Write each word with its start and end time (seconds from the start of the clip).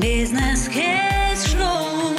Бизнес-кейс-шоу. 0.00 2.14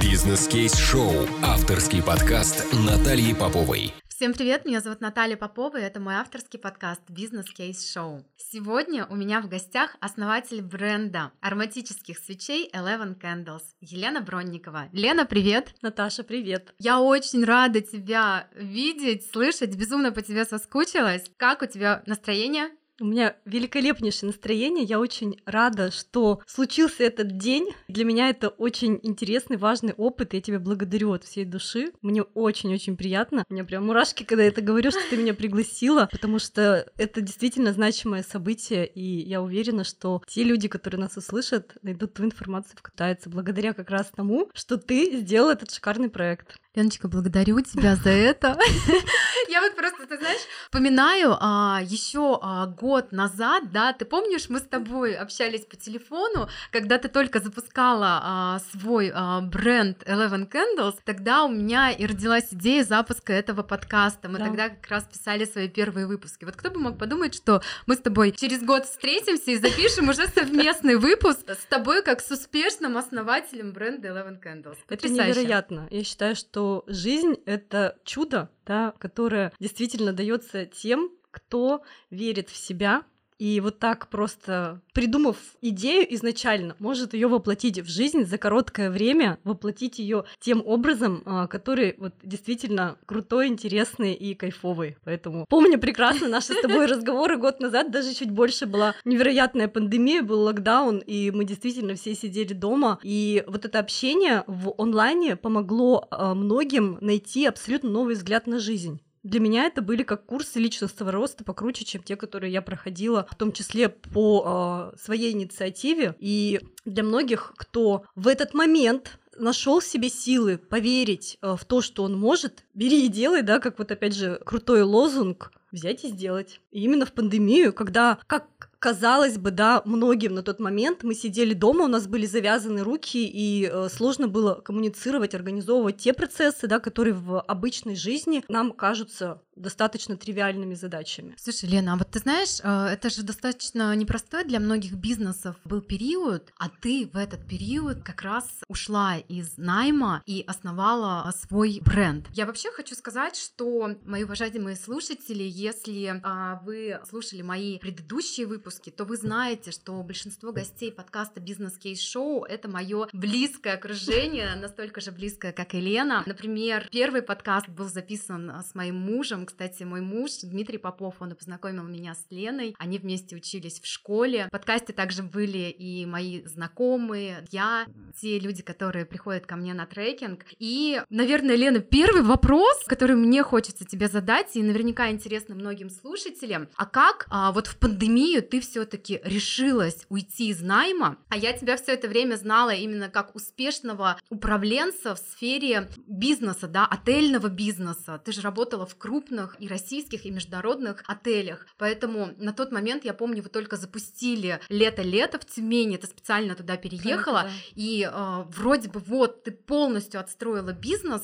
Бизнес-кейс-шоу. 0.00 1.26
Авторский 1.42 2.00
подкаст 2.00 2.64
Натальи 2.86 3.32
Поповой. 3.32 3.92
Всем 4.08 4.32
привет, 4.32 4.64
меня 4.64 4.80
зовут 4.80 5.00
Наталья 5.00 5.36
Попова, 5.36 5.78
и 5.78 5.82
это 5.82 5.98
мой 5.98 6.14
авторский 6.14 6.60
подкаст 6.60 7.02
«Бизнес 7.08 7.50
Кейс 7.50 7.92
Шоу». 7.92 8.24
Сегодня 8.36 9.06
у 9.06 9.16
меня 9.16 9.40
в 9.40 9.48
гостях 9.48 9.96
основатель 10.00 10.62
бренда 10.62 11.32
ароматических 11.40 12.18
свечей 12.18 12.70
Eleven 12.72 13.20
Candles 13.20 13.62
Елена 13.80 14.20
Бронникова. 14.20 14.90
Лена, 14.92 15.26
привет! 15.26 15.74
Наташа, 15.82 16.22
привет! 16.22 16.72
Я 16.78 17.00
очень 17.00 17.44
рада 17.44 17.80
тебя 17.80 18.46
видеть, 18.54 19.28
слышать, 19.30 19.74
безумно 19.74 20.12
по 20.12 20.22
тебе 20.22 20.44
соскучилась. 20.44 21.24
Как 21.36 21.62
у 21.62 21.66
тебя 21.66 22.04
настроение? 22.06 22.70
У 23.00 23.04
меня 23.04 23.36
великолепнейшее 23.44 24.28
настроение. 24.28 24.84
Я 24.84 24.98
очень 24.98 25.40
рада, 25.46 25.92
что 25.92 26.40
случился 26.46 27.04
этот 27.04 27.38
день. 27.38 27.68
Для 27.86 28.04
меня 28.04 28.28
это 28.28 28.48
очень 28.48 28.98
интересный, 29.04 29.56
важный 29.56 29.92
опыт. 29.92 30.34
Я 30.34 30.40
тебя 30.40 30.58
благодарю 30.58 31.12
от 31.12 31.22
всей 31.22 31.44
души. 31.44 31.92
Мне 32.02 32.22
очень-очень 32.22 32.96
приятно. 32.96 33.44
У 33.48 33.54
меня 33.54 33.64
прям 33.64 33.86
мурашки, 33.86 34.24
когда 34.24 34.42
я 34.42 34.48
это 34.48 34.62
говорю, 34.62 34.90
что 34.90 35.00
ты 35.10 35.16
меня 35.16 35.32
пригласила, 35.32 36.08
потому 36.10 36.40
что 36.40 36.90
это 36.96 37.20
действительно 37.20 37.72
значимое 37.72 38.24
событие, 38.24 38.84
и 38.84 39.20
я 39.28 39.42
уверена, 39.42 39.84
что 39.84 40.20
те 40.26 40.42
люди, 40.42 40.66
которые 40.66 41.00
нас 41.00 41.16
услышат, 41.16 41.76
найдут 41.82 42.14
ту 42.14 42.24
информацию, 42.24 42.76
катаются 42.82 43.30
благодаря 43.30 43.74
как 43.74 43.90
раз 43.90 44.10
тому, 44.14 44.50
что 44.54 44.76
ты 44.76 45.20
сделал 45.20 45.50
этот 45.50 45.70
шикарный 45.70 46.10
проект. 46.10 46.56
Леночка, 46.74 47.08
благодарю 47.08 47.60
тебя 47.62 47.96
за 47.96 48.10
это. 48.10 48.58
Я 49.48 49.62
вот 49.62 49.74
просто, 49.74 50.06
ты 50.06 50.18
знаешь, 50.18 50.40
вспоминаю 50.64 51.34
а, 51.40 51.80
еще 51.82 52.38
а, 52.42 52.66
год 52.66 53.10
назад, 53.10 53.72
да, 53.72 53.94
ты 53.94 54.04
помнишь, 54.04 54.50
мы 54.50 54.58
с 54.58 54.62
тобой 54.62 55.14
общались 55.14 55.64
по 55.64 55.76
телефону, 55.76 56.48
когда 56.70 56.98
ты 56.98 57.08
только 57.08 57.40
запускала 57.40 58.20
а, 58.22 58.60
свой 58.70 59.10
а, 59.14 59.40
бренд 59.40 60.02
Eleven 60.02 60.46
Candles, 60.48 60.96
тогда 61.04 61.44
у 61.44 61.48
меня 61.48 61.90
и 61.90 62.04
родилась 62.04 62.48
идея 62.52 62.84
запуска 62.84 63.32
этого 63.32 63.62
подкаста. 63.62 64.28
Мы 64.28 64.38
Да. 64.38 64.44
тогда 64.44 64.68
как 64.68 64.86
раз 64.88 65.04
писали 65.04 65.46
свои 65.46 65.68
первые 65.68 66.06
выпуски. 66.06 66.44
Вот 66.44 66.54
кто 66.54 66.70
бы 66.70 66.78
мог 66.80 66.98
подумать, 66.98 67.34
что 67.34 67.62
мы 67.86 67.94
с 67.94 67.98
тобой 67.98 68.32
через 68.32 68.62
год 68.62 68.84
встретимся 68.84 69.52
и 69.52 69.56
запишем 69.56 70.10
уже 70.10 70.28
совместный 70.28 70.96
выпуск 70.96 71.48
с 71.48 71.64
тобой 71.70 72.02
как 72.02 72.20
с 72.20 72.30
успешным 72.30 72.98
основателем 72.98 73.72
бренда 73.72 74.08
Eleven 74.08 74.38
Candles. 74.40 74.76
Это 74.90 75.08
невероятно. 75.08 75.88
Я 75.90 76.04
считаю, 76.04 76.36
что 76.36 76.57
жизнь— 76.86 77.36
это 77.46 77.98
чудо, 78.04 78.50
да, 78.66 78.92
которое 78.98 79.52
действительно 79.58 80.12
дается 80.12 80.66
тем, 80.66 81.10
кто 81.30 81.82
верит 82.10 82.48
в 82.48 82.56
себя, 82.56 83.04
и 83.38 83.60
вот 83.60 83.78
так 83.78 84.08
просто 84.08 84.80
придумав 84.92 85.36
идею 85.60 86.12
изначально, 86.14 86.74
может 86.78 87.14
ее 87.14 87.28
воплотить 87.28 87.78
в 87.78 87.88
жизнь 87.88 88.24
за 88.24 88.36
короткое 88.36 88.90
время, 88.90 89.38
воплотить 89.44 89.98
ее 89.98 90.24
тем 90.40 90.62
образом, 90.66 91.22
а, 91.24 91.46
который 91.46 91.94
вот 91.98 92.14
действительно 92.22 92.96
крутой, 93.06 93.48
интересный 93.48 94.14
и 94.14 94.34
кайфовый. 94.34 94.96
Поэтому 95.04 95.46
помню 95.48 95.78
прекрасно 95.78 96.28
наши 96.28 96.54
с 96.54 96.60
тобой 96.60 96.86
разговоры 96.86 97.36
год 97.36 97.60
назад, 97.60 97.90
даже 97.90 98.12
чуть 98.12 98.30
больше 98.30 98.66
была 98.66 98.94
невероятная 99.04 99.68
пандемия, 99.68 100.22
был 100.22 100.40
локдаун, 100.42 100.98
и 100.98 101.30
мы 101.30 101.44
действительно 101.44 101.94
все 101.94 102.14
сидели 102.14 102.52
дома. 102.52 102.98
И 103.02 103.44
вот 103.46 103.64
это 103.64 103.78
общение 103.78 104.44
в 104.46 104.74
онлайне 104.78 105.36
помогло 105.36 106.08
а, 106.10 106.34
многим 106.34 106.98
найти 107.00 107.46
абсолютно 107.46 107.90
новый 107.90 108.14
взгляд 108.14 108.46
на 108.46 108.58
жизнь. 108.58 109.00
Для 109.22 109.40
меня 109.40 109.66
это 109.66 109.82
были 109.82 110.02
как 110.02 110.26
курсы 110.26 110.58
личностного 110.58 111.12
роста 111.12 111.44
покруче, 111.44 111.84
чем 111.84 112.02
те, 112.02 112.16
которые 112.16 112.52
я 112.52 112.62
проходила, 112.62 113.26
в 113.30 113.34
том 113.34 113.52
числе 113.52 113.88
по 113.88 114.92
э, 114.94 114.96
своей 114.98 115.32
инициативе. 115.32 116.14
И 116.18 116.60
для 116.84 117.02
многих, 117.02 117.52
кто 117.56 118.04
в 118.14 118.28
этот 118.28 118.54
момент 118.54 119.18
нашел 119.36 119.80
себе 119.80 120.08
силы 120.08 120.58
поверить 120.58 121.38
э, 121.42 121.56
в 121.58 121.64
то, 121.64 121.80
что 121.80 122.02
он 122.04 122.18
может, 122.18 122.64
бери 122.74 123.06
и 123.06 123.08
делай, 123.08 123.42
да, 123.42 123.58
как 123.58 123.78
вот 123.78 123.90
опять 123.90 124.14
же 124.14 124.40
крутой 124.44 124.82
лозунг, 124.82 125.52
взять 125.72 126.04
и 126.04 126.08
сделать. 126.08 126.60
И 126.70 126.82
именно 126.82 127.06
в 127.06 127.12
пандемию, 127.12 127.72
когда, 127.72 128.18
как 128.26 128.67
казалось 128.78 129.38
бы, 129.38 129.50
да, 129.50 129.82
многим 129.84 130.34
на 130.34 130.42
тот 130.42 130.60
момент 130.60 131.02
мы 131.02 131.14
сидели 131.14 131.54
дома, 131.54 131.84
у 131.84 131.88
нас 131.88 132.06
были 132.06 132.26
завязаны 132.26 132.82
руки, 132.82 133.26
и 133.26 133.68
э, 133.70 133.88
сложно 133.88 134.28
было 134.28 134.54
коммуницировать, 134.54 135.34
организовывать 135.34 135.98
те 135.98 136.12
процессы, 136.12 136.66
да, 136.66 136.78
которые 136.78 137.14
в 137.14 137.40
обычной 137.40 137.96
жизни 137.96 138.44
нам 138.48 138.72
кажутся 138.72 139.42
достаточно 139.58 140.16
тривиальными 140.16 140.74
задачами. 140.74 141.34
Слушай, 141.36 141.68
Лена, 141.68 141.94
а 141.94 141.96
вот 141.96 142.10
ты 142.10 142.20
знаешь, 142.20 142.60
э, 142.62 142.86
это 142.92 143.10
же 143.10 143.22
достаточно 143.22 143.94
непростой 143.96 144.44
для 144.44 144.60
многих 144.60 144.94
бизнесов 144.94 145.56
был 145.64 145.80
период, 145.80 146.52
а 146.58 146.68
ты 146.68 147.10
в 147.12 147.16
этот 147.16 147.46
период 147.46 148.02
как 148.04 148.22
раз 148.22 148.44
ушла 148.68 149.16
из 149.16 149.56
найма 149.56 150.22
и 150.26 150.44
основала 150.46 151.28
э, 151.28 151.46
свой 151.46 151.80
бренд. 151.84 152.26
Я 152.32 152.46
вообще 152.46 152.70
хочу 152.70 152.94
сказать, 152.94 153.36
что 153.36 153.96
мои 154.04 154.24
уважаемые 154.24 154.76
слушатели, 154.76 155.42
если 155.42 156.20
а, 156.22 156.60
вы 156.64 157.00
слушали 157.08 157.42
мои 157.42 157.78
предыдущие 157.78 158.46
выпуски, 158.46 158.67
то 158.70 159.04
вы 159.04 159.16
знаете, 159.16 159.70
что 159.70 160.02
большинство 160.02 160.52
гостей 160.52 160.92
подкаста 160.92 161.40
Бизнес 161.40 161.78
Кейс 161.78 162.00
Шоу 162.00 162.44
это 162.44 162.68
мое 162.68 163.08
близкое 163.12 163.74
окружение, 163.74 164.54
настолько 164.56 165.00
же 165.00 165.10
близкое, 165.10 165.52
как 165.52 165.74
и 165.74 165.80
Лена. 165.80 166.22
Например, 166.26 166.86
первый 166.90 167.22
подкаст 167.22 167.68
был 167.68 167.88
записан 167.88 168.50
а, 168.50 168.62
с 168.62 168.74
моим 168.74 168.96
мужем. 168.96 169.46
Кстати, 169.46 169.84
мой 169.84 170.00
муж 170.00 170.30
Дмитрий 170.42 170.78
Попов, 170.78 171.16
он 171.20 171.34
познакомил 171.34 171.84
меня 171.84 172.14
с 172.14 172.26
Леной. 172.30 172.74
Они 172.78 172.98
вместе 172.98 173.36
учились 173.36 173.80
в 173.80 173.86
школе. 173.86 174.46
В 174.48 174.50
подкасте 174.50 174.92
также 174.92 175.22
были 175.22 175.70
и 175.70 176.04
мои 176.06 176.44
знакомые, 176.44 177.46
я, 177.50 177.86
те 178.20 178.38
люди, 178.38 178.62
которые 178.62 179.06
приходят 179.06 179.46
ко 179.46 179.56
мне 179.56 179.74
на 179.74 179.86
трекинг. 179.86 180.44
И, 180.58 181.02
наверное, 181.08 181.56
Лена, 181.56 181.80
первый 181.80 182.22
вопрос, 182.22 182.84
который 182.86 183.16
мне 183.16 183.42
хочется 183.42 183.84
тебе 183.84 184.08
задать, 184.08 184.56
и 184.56 184.62
наверняка 184.62 185.10
интересно 185.10 185.54
многим 185.54 185.90
слушателям, 185.90 186.68
а 186.76 186.86
как 186.86 187.26
а, 187.30 187.52
вот 187.52 187.66
в 187.66 187.78
пандемию 187.78 188.42
ты 188.42 188.57
все-таки 188.60 189.20
решилась 189.24 190.04
уйти 190.08 190.48
из 190.50 190.60
найма, 190.60 191.18
а 191.28 191.36
я 191.36 191.52
тебя 191.52 191.76
все 191.76 191.92
это 191.92 192.08
время 192.08 192.36
знала 192.36 192.70
именно 192.70 193.08
как 193.08 193.34
успешного 193.34 194.18
управленца 194.30 195.14
в 195.14 195.18
сфере 195.18 195.90
бизнеса, 196.06 196.66
да, 196.68 196.86
отельного 196.86 197.48
бизнеса. 197.48 198.20
Ты 198.24 198.32
же 198.32 198.40
работала 198.40 198.86
в 198.86 198.96
крупных 198.96 199.56
и 199.60 199.68
российских, 199.68 200.24
и 200.24 200.30
международных 200.30 201.02
отелях. 201.06 201.66
Поэтому 201.76 202.30
на 202.38 202.52
тот 202.52 202.72
момент, 202.72 203.04
я 203.04 203.14
помню, 203.14 203.42
вы 203.42 203.48
только 203.48 203.76
запустили 203.76 204.60
лето-лето 204.68 205.38
в 205.38 205.44
Тюмени, 205.46 205.96
ты 205.96 206.06
специально 206.06 206.54
туда 206.54 206.76
переехала, 206.76 207.42
Да. 207.44 207.50
и 207.74 208.08
э, 208.10 208.44
вроде 208.48 208.88
бы 208.88 209.00
вот 209.00 209.44
ты 209.44 209.50
полностью 209.52 210.20
отстроила 210.20 210.72
бизнес, 210.72 211.22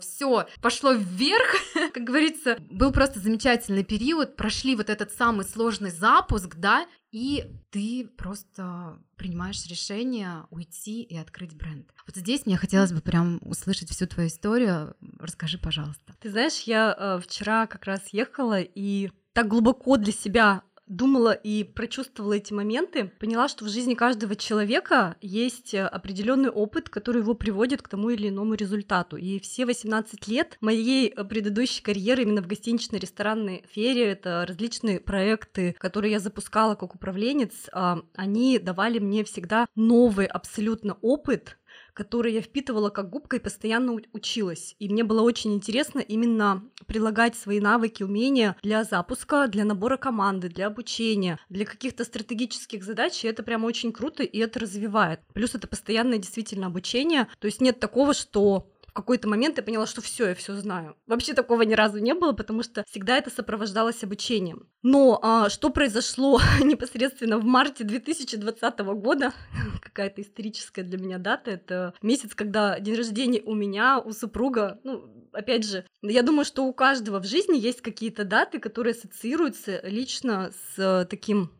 все 0.00 0.46
пошло 0.60 0.92
вверх, 0.92 1.54
как 1.92 2.04
говорится, 2.04 2.58
был 2.70 2.92
просто 2.92 3.20
замечательный 3.20 3.84
период, 3.84 4.36
прошли 4.36 4.76
вот 4.76 4.90
этот 4.90 5.12
самый 5.12 5.44
сложный 5.44 5.90
запуск, 5.90 6.56
да, 6.56 6.75
и 7.16 7.50
ты 7.70 8.06
просто 8.18 8.98
принимаешь 9.16 9.64
решение 9.68 10.44
уйти 10.50 11.02
и 11.02 11.16
открыть 11.16 11.56
бренд. 11.56 11.90
Вот 12.06 12.14
здесь 12.14 12.44
мне 12.44 12.58
хотелось 12.58 12.92
бы 12.92 13.00
прям 13.00 13.40
услышать 13.40 13.88
всю 13.88 14.06
твою 14.06 14.28
историю. 14.28 14.94
Расскажи, 15.18 15.56
пожалуйста. 15.56 16.14
Ты 16.20 16.30
знаешь, 16.30 16.60
я 16.66 16.94
э, 16.94 17.18
вчера 17.22 17.66
как 17.68 17.86
раз 17.86 18.02
ехала 18.12 18.60
и 18.60 19.10
так 19.32 19.48
глубоко 19.48 19.96
для 19.96 20.12
себя 20.12 20.60
думала 20.86 21.32
и 21.32 21.64
прочувствовала 21.64 22.34
эти 22.34 22.52
моменты, 22.52 23.10
поняла, 23.18 23.48
что 23.48 23.64
в 23.64 23.68
жизни 23.68 23.94
каждого 23.94 24.36
человека 24.36 25.16
есть 25.20 25.74
определенный 25.74 26.50
опыт, 26.50 26.88
который 26.88 27.22
его 27.22 27.34
приводит 27.34 27.82
к 27.82 27.88
тому 27.88 28.10
или 28.10 28.28
иному 28.28 28.54
результату. 28.54 29.16
И 29.16 29.38
все 29.40 29.66
18 29.66 30.28
лет 30.28 30.56
моей 30.60 31.10
предыдущей 31.10 31.82
карьеры 31.82 32.22
именно 32.22 32.42
в 32.42 32.46
гостиничной 32.46 32.98
ресторанной 32.98 33.64
сфере, 33.70 34.06
это 34.06 34.44
различные 34.48 35.00
проекты, 35.00 35.74
которые 35.78 36.12
я 36.12 36.20
запускала 36.20 36.74
как 36.74 36.94
управленец, 36.94 37.52
а, 37.72 38.00
они 38.14 38.58
давали 38.58 38.98
мне 38.98 39.24
всегда 39.24 39.66
новый 39.74 40.26
абсолютно 40.26 40.96
опыт, 41.02 41.58
который 41.96 42.34
я 42.34 42.42
впитывала 42.42 42.90
как 42.90 43.08
губка 43.08 43.36
и 43.36 43.40
постоянно 43.40 43.98
училась. 44.12 44.76
И 44.78 44.88
мне 44.88 45.02
было 45.02 45.22
очень 45.22 45.54
интересно 45.54 46.00
именно 46.00 46.62
прилагать 46.86 47.34
свои 47.36 47.58
навыки, 47.58 48.02
умения 48.02 48.54
для 48.62 48.84
запуска, 48.84 49.48
для 49.48 49.64
набора 49.64 49.96
команды, 49.96 50.50
для 50.50 50.66
обучения, 50.66 51.40
для 51.48 51.64
каких-то 51.64 52.04
стратегических 52.04 52.84
задач. 52.84 53.24
И 53.24 53.28
это 53.28 53.42
прям 53.42 53.64
очень 53.64 53.92
круто, 53.92 54.22
и 54.22 54.38
это 54.38 54.60
развивает. 54.60 55.20
Плюс 55.32 55.54
это 55.54 55.66
постоянное 55.66 56.18
действительно 56.18 56.66
обучение. 56.66 57.28
То 57.38 57.46
есть 57.46 57.62
нет 57.62 57.80
такого, 57.80 58.12
что 58.12 58.68
какой-то 58.96 59.28
момент 59.28 59.58
я 59.58 59.62
поняла, 59.62 59.86
что 59.86 60.00
все, 60.00 60.28
я 60.28 60.34
все 60.34 60.54
знаю. 60.56 60.96
Вообще 61.06 61.34
такого 61.34 61.62
ни 61.62 61.74
разу 61.74 61.98
не 61.98 62.14
было, 62.14 62.32
потому 62.32 62.62
что 62.62 62.84
всегда 62.88 63.18
это 63.18 63.30
сопровождалось 63.30 64.02
обучением. 64.02 64.68
Но 64.82 65.20
а, 65.22 65.48
что 65.50 65.70
произошло 65.70 66.40
непосредственно 66.64 67.38
в 67.38 67.44
марте 67.44 67.84
2020 67.84 68.78
года, 68.80 69.32
какая-то 69.82 70.22
историческая 70.22 70.82
для 70.82 70.98
меня 70.98 71.18
дата, 71.18 71.50
это 71.52 71.94
месяц, 72.02 72.34
когда 72.34 72.80
день 72.80 72.96
рождения 72.96 73.42
у 73.44 73.54
меня, 73.54 74.00
у 74.00 74.12
супруга, 74.12 74.80
ну, 74.82 75.28
опять 75.32 75.64
же, 75.64 75.84
я 76.02 76.22
думаю, 76.22 76.44
что 76.44 76.64
у 76.64 76.72
каждого 76.72 77.20
в 77.20 77.26
жизни 77.26 77.58
есть 77.58 77.82
какие-то 77.82 78.24
даты, 78.24 78.58
которые 78.58 78.92
ассоциируются 78.92 79.80
лично 79.84 80.52
с 80.74 80.78
э, 80.78 81.06
таким 81.06 81.50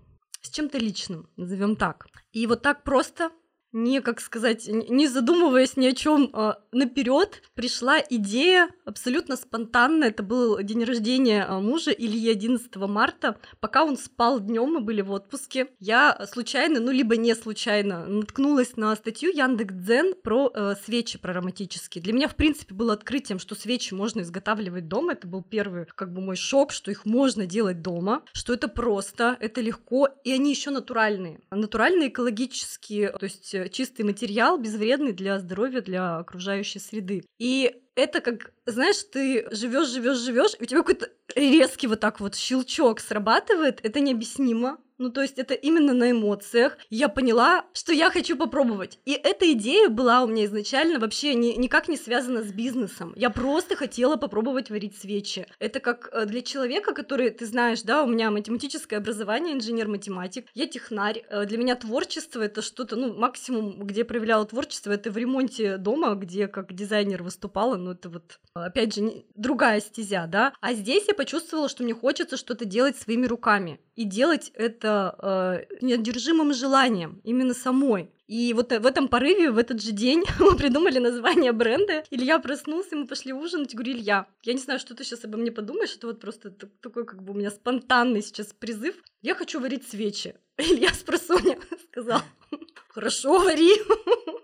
с 0.40 0.50
чем-то 0.50 0.78
личным, 0.78 1.28
назовем 1.36 1.76
так. 1.76 2.06
И 2.32 2.46
вот 2.46 2.62
так 2.62 2.84
просто 2.84 3.30
не, 3.76 4.00
как 4.00 4.20
сказать, 4.20 4.66
не 4.66 5.06
задумываясь 5.06 5.76
ни 5.76 5.86
о 5.86 5.92
чем 5.92 6.30
а, 6.32 6.58
наперед, 6.72 7.42
пришла 7.54 7.98
идея 8.08 8.70
абсолютно 8.86 9.36
спонтанно. 9.36 10.04
Это 10.04 10.22
был 10.22 10.62
день 10.62 10.82
рождения 10.82 11.44
а, 11.46 11.60
мужа 11.60 11.90
Ильи 11.90 12.30
11 12.30 12.74
марта. 12.76 13.38
Пока 13.60 13.84
он 13.84 13.98
спал 13.98 14.40
днем, 14.40 14.72
мы 14.72 14.80
были 14.80 15.02
в 15.02 15.10
отпуске. 15.10 15.68
Я 15.78 16.26
случайно, 16.32 16.80
ну 16.80 16.90
либо 16.90 17.16
не 17.16 17.34
случайно, 17.34 18.06
наткнулась 18.06 18.76
на 18.76 18.96
статью 18.96 19.30
Яндекс.Дзен 19.30 20.14
про 20.22 20.50
э, 20.54 20.74
свечи, 20.82 21.18
про 21.18 21.32
ароматические. 21.32 22.02
Для 22.02 22.14
меня, 22.14 22.28
в 22.28 22.34
принципе, 22.34 22.74
было 22.74 22.94
открытием, 22.94 23.38
что 23.38 23.54
свечи 23.54 23.92
можно 23.92 24.22
изготавливать 24.22 24.88
дома. 24.88 25.12
Это 25.12 25.26
был 25.26 25.42
первый, 25.42 25.84
как 25.84 26.14
бы, 26.14 26.22
мой 26.22 26.36
шок, 26.36 26.72
что 26.72 26.90
их 26.90 27.04
можно 27.04 27.44
делать 27.44 27.82
дома, 27.82 28.22
что 28.32 28.54
это 28.54 28.68
просто, 28.68 29.36
это 29.38 29.60
легко, 29.60 30.08
и 30.24 30.32
они 30.32 30.50
еще 30.50 30.70
натуральные. 30.70 31.40
Натуральные, 31.50 32.08
экологические, 32.08 33.10
то 33.12 33.24
есть 33.24 33.52
э, 33.54 33.65
чистый 33.68 34.02
материал, 34.02 34.58
безвредный 34.58 35.12
для 35.12 35.38
здоровья, 35.38 35.80
для 35.80 36.18
окружающей 36.18 36.78
среды. 36.78 37.24
И 37.38 37.74
это 37.94 38.20
как, 38.20 38.52
знаешь, 38.66 39.02
ты 39.10 39.46
живешь, 39.50 39.88
живешь, 39.88 40.18
живешь, 40.18 40.52
и 40.58 40.62
у 40.62 40.66
тебя 40.66 40.80
какой-то 40.80 41.10
резкий 41.34 41.86
вот 41.86 42.00
так 42.00 42.20
вот 42.20 42.34
щелчок 42.34 43.00
срабатывает, 43.00 43.80
это 43.82 44.00
необъяснимо. 44.00 44.78
Ну, 44.98 45.10
то 45.10 45.22
есть 45.22 45.38
это 45.38 45.54
именно 45.54 45.92
на 45.92 46.10
эмоциях. 46.10 46.78
Я 46.90 47.08
поняла, 47.08 47.66
что 47.72 47.92
я 47.92 48.10
хочу 48.10 48.36
попробовать. 48.36 48.98
И 49.04 49.12
эта 49.12 49.52
идея 49.52 49.88
была 49.88 50.22
у 50.22 50.26
меня 50.26 50.46
изначально 50.46 50.98
вообще 50.98 51.34
ни, 51.34 51.48
никак 51.52 51.88
не 51.88 51.96
связана 51.96 52.42
с 52.42 52.52
бизнесом. 52.52 53.12
Я 53.16 53.30
просто 53.30 53.76
хотела 53.76 54.16
попробовать 54.16 54.70
варить 54.70 54.96
свечи. 54.96 55.46
Это 55.58 55.80
как 55.80 56.08
э, 56.12 56.24
для 56.26 56.40
человека, 56.42 56.94
который, 56.94 57.30
ты 57.30 57.44
знаешь, 57.46 57.82
да, 57.82 58.02
у 58.04 58.06
меня 58.06 58.30
математическое 58.30 58.96
образование, 58.96 59.54
инженер-математик, 59.54 60.46
я 60.54 60.66
технарь. 60.66 61.24
Э, 61.28 61.44
для 61.44 61.58
меня 61.58 61.76
творчество 61.76 62.40
это 62.40 62.62
что-то, 62.62 62.96
ну, 62.96 63.14
максимум, 63.14 63.86
где 63.86 64.00
я 64.00 64.04
проявляла 64.06 64.46
творчество, 64.46 64.92
это 64.92 65.10
в 65.10 65.16
ремонте 65.16 65.76
дома, 65.76 66.14
где 66.14 66.48
как 66.48 66.72
дизайнер 66.72 67.22
выступала, 67.22 67.76
ну, 67.76 67.92
это 67.92 68.08
вот, 68.08 68.38
опять 68.54 68.94
же, 68.94 69.02
не, 69.02 69.26
другая 69.34 69.80
стезя, 69.80 70.26
да. 70.26 70.54
А 70.60 70.72
здесь 70.72 71.08
я 71.08 71.14
почувствовала, 71.14 71.68
что 71.68 71.82
мне 71.82 71.94
хочется 71.94 72.36
что-то 72.36 72.64
делать 72.64 72.96
своими 72.96 73.26
руками. 73.26 73.80
И 73.94 74.04
делать 74.04 74.50
это 74.54 74.85
э, 74.86 75.64
неодержимым 75.80 76.52
желанием, 76.54 77.20
именно 77.24 77.54
самой. 77.54 78.10
И 78.26 78.52
вот 78.54 78.72
в 78.72 78.86
этом 78.86 79.08
порыве, 79.08 79.50
в 79.50 79.58
этот 79.58 79.80
же 79.80 79.92
день 79.92 80.24
мы 80.40 80.56
придумали 80.56 80.98
название 80.98 81.52
бренда. 81.52 82.04
Илья 82.10 82.38
проснулся, 82.38 82.96
мы 82.96 83.06
пошли 83.06 83.32
ужинать. 83.32 83.74
Говорю, 83.74 83.92
Илья, 83.92 84.26
я 84.42 84.52
не 84.52 84.60
знаю, 84.60 84.80
что 84.80 84.94
ты 84.94 85.04
сейчас 85.04 85.24
обо 85.24 85.38
мне 85.38 85.52
подумаешь. 85.52 85.94
Это 85.94 86.08
вот 86.08 86.20
просто 86.20 86.50
такой 86.50 87.04
как 87.04 87.22
бы 87.22 87.32
у 87.32 87.36
меня 87.36 87.50
спонтанный 87.50 88.22
сейчас 88.22 88.48
призыв. 88.48 88.96
Я 89.22 89.34
хочу 89.34 89.60
варить 89.60 89.88
свечи. 89.88 90.34
Илья 90.56 90.92
с 90.92 91.02
просоня 91.02 91.58
сказал, 91.90 92.20
хорошо, 92.88 93.38
вари. 93.38 93.72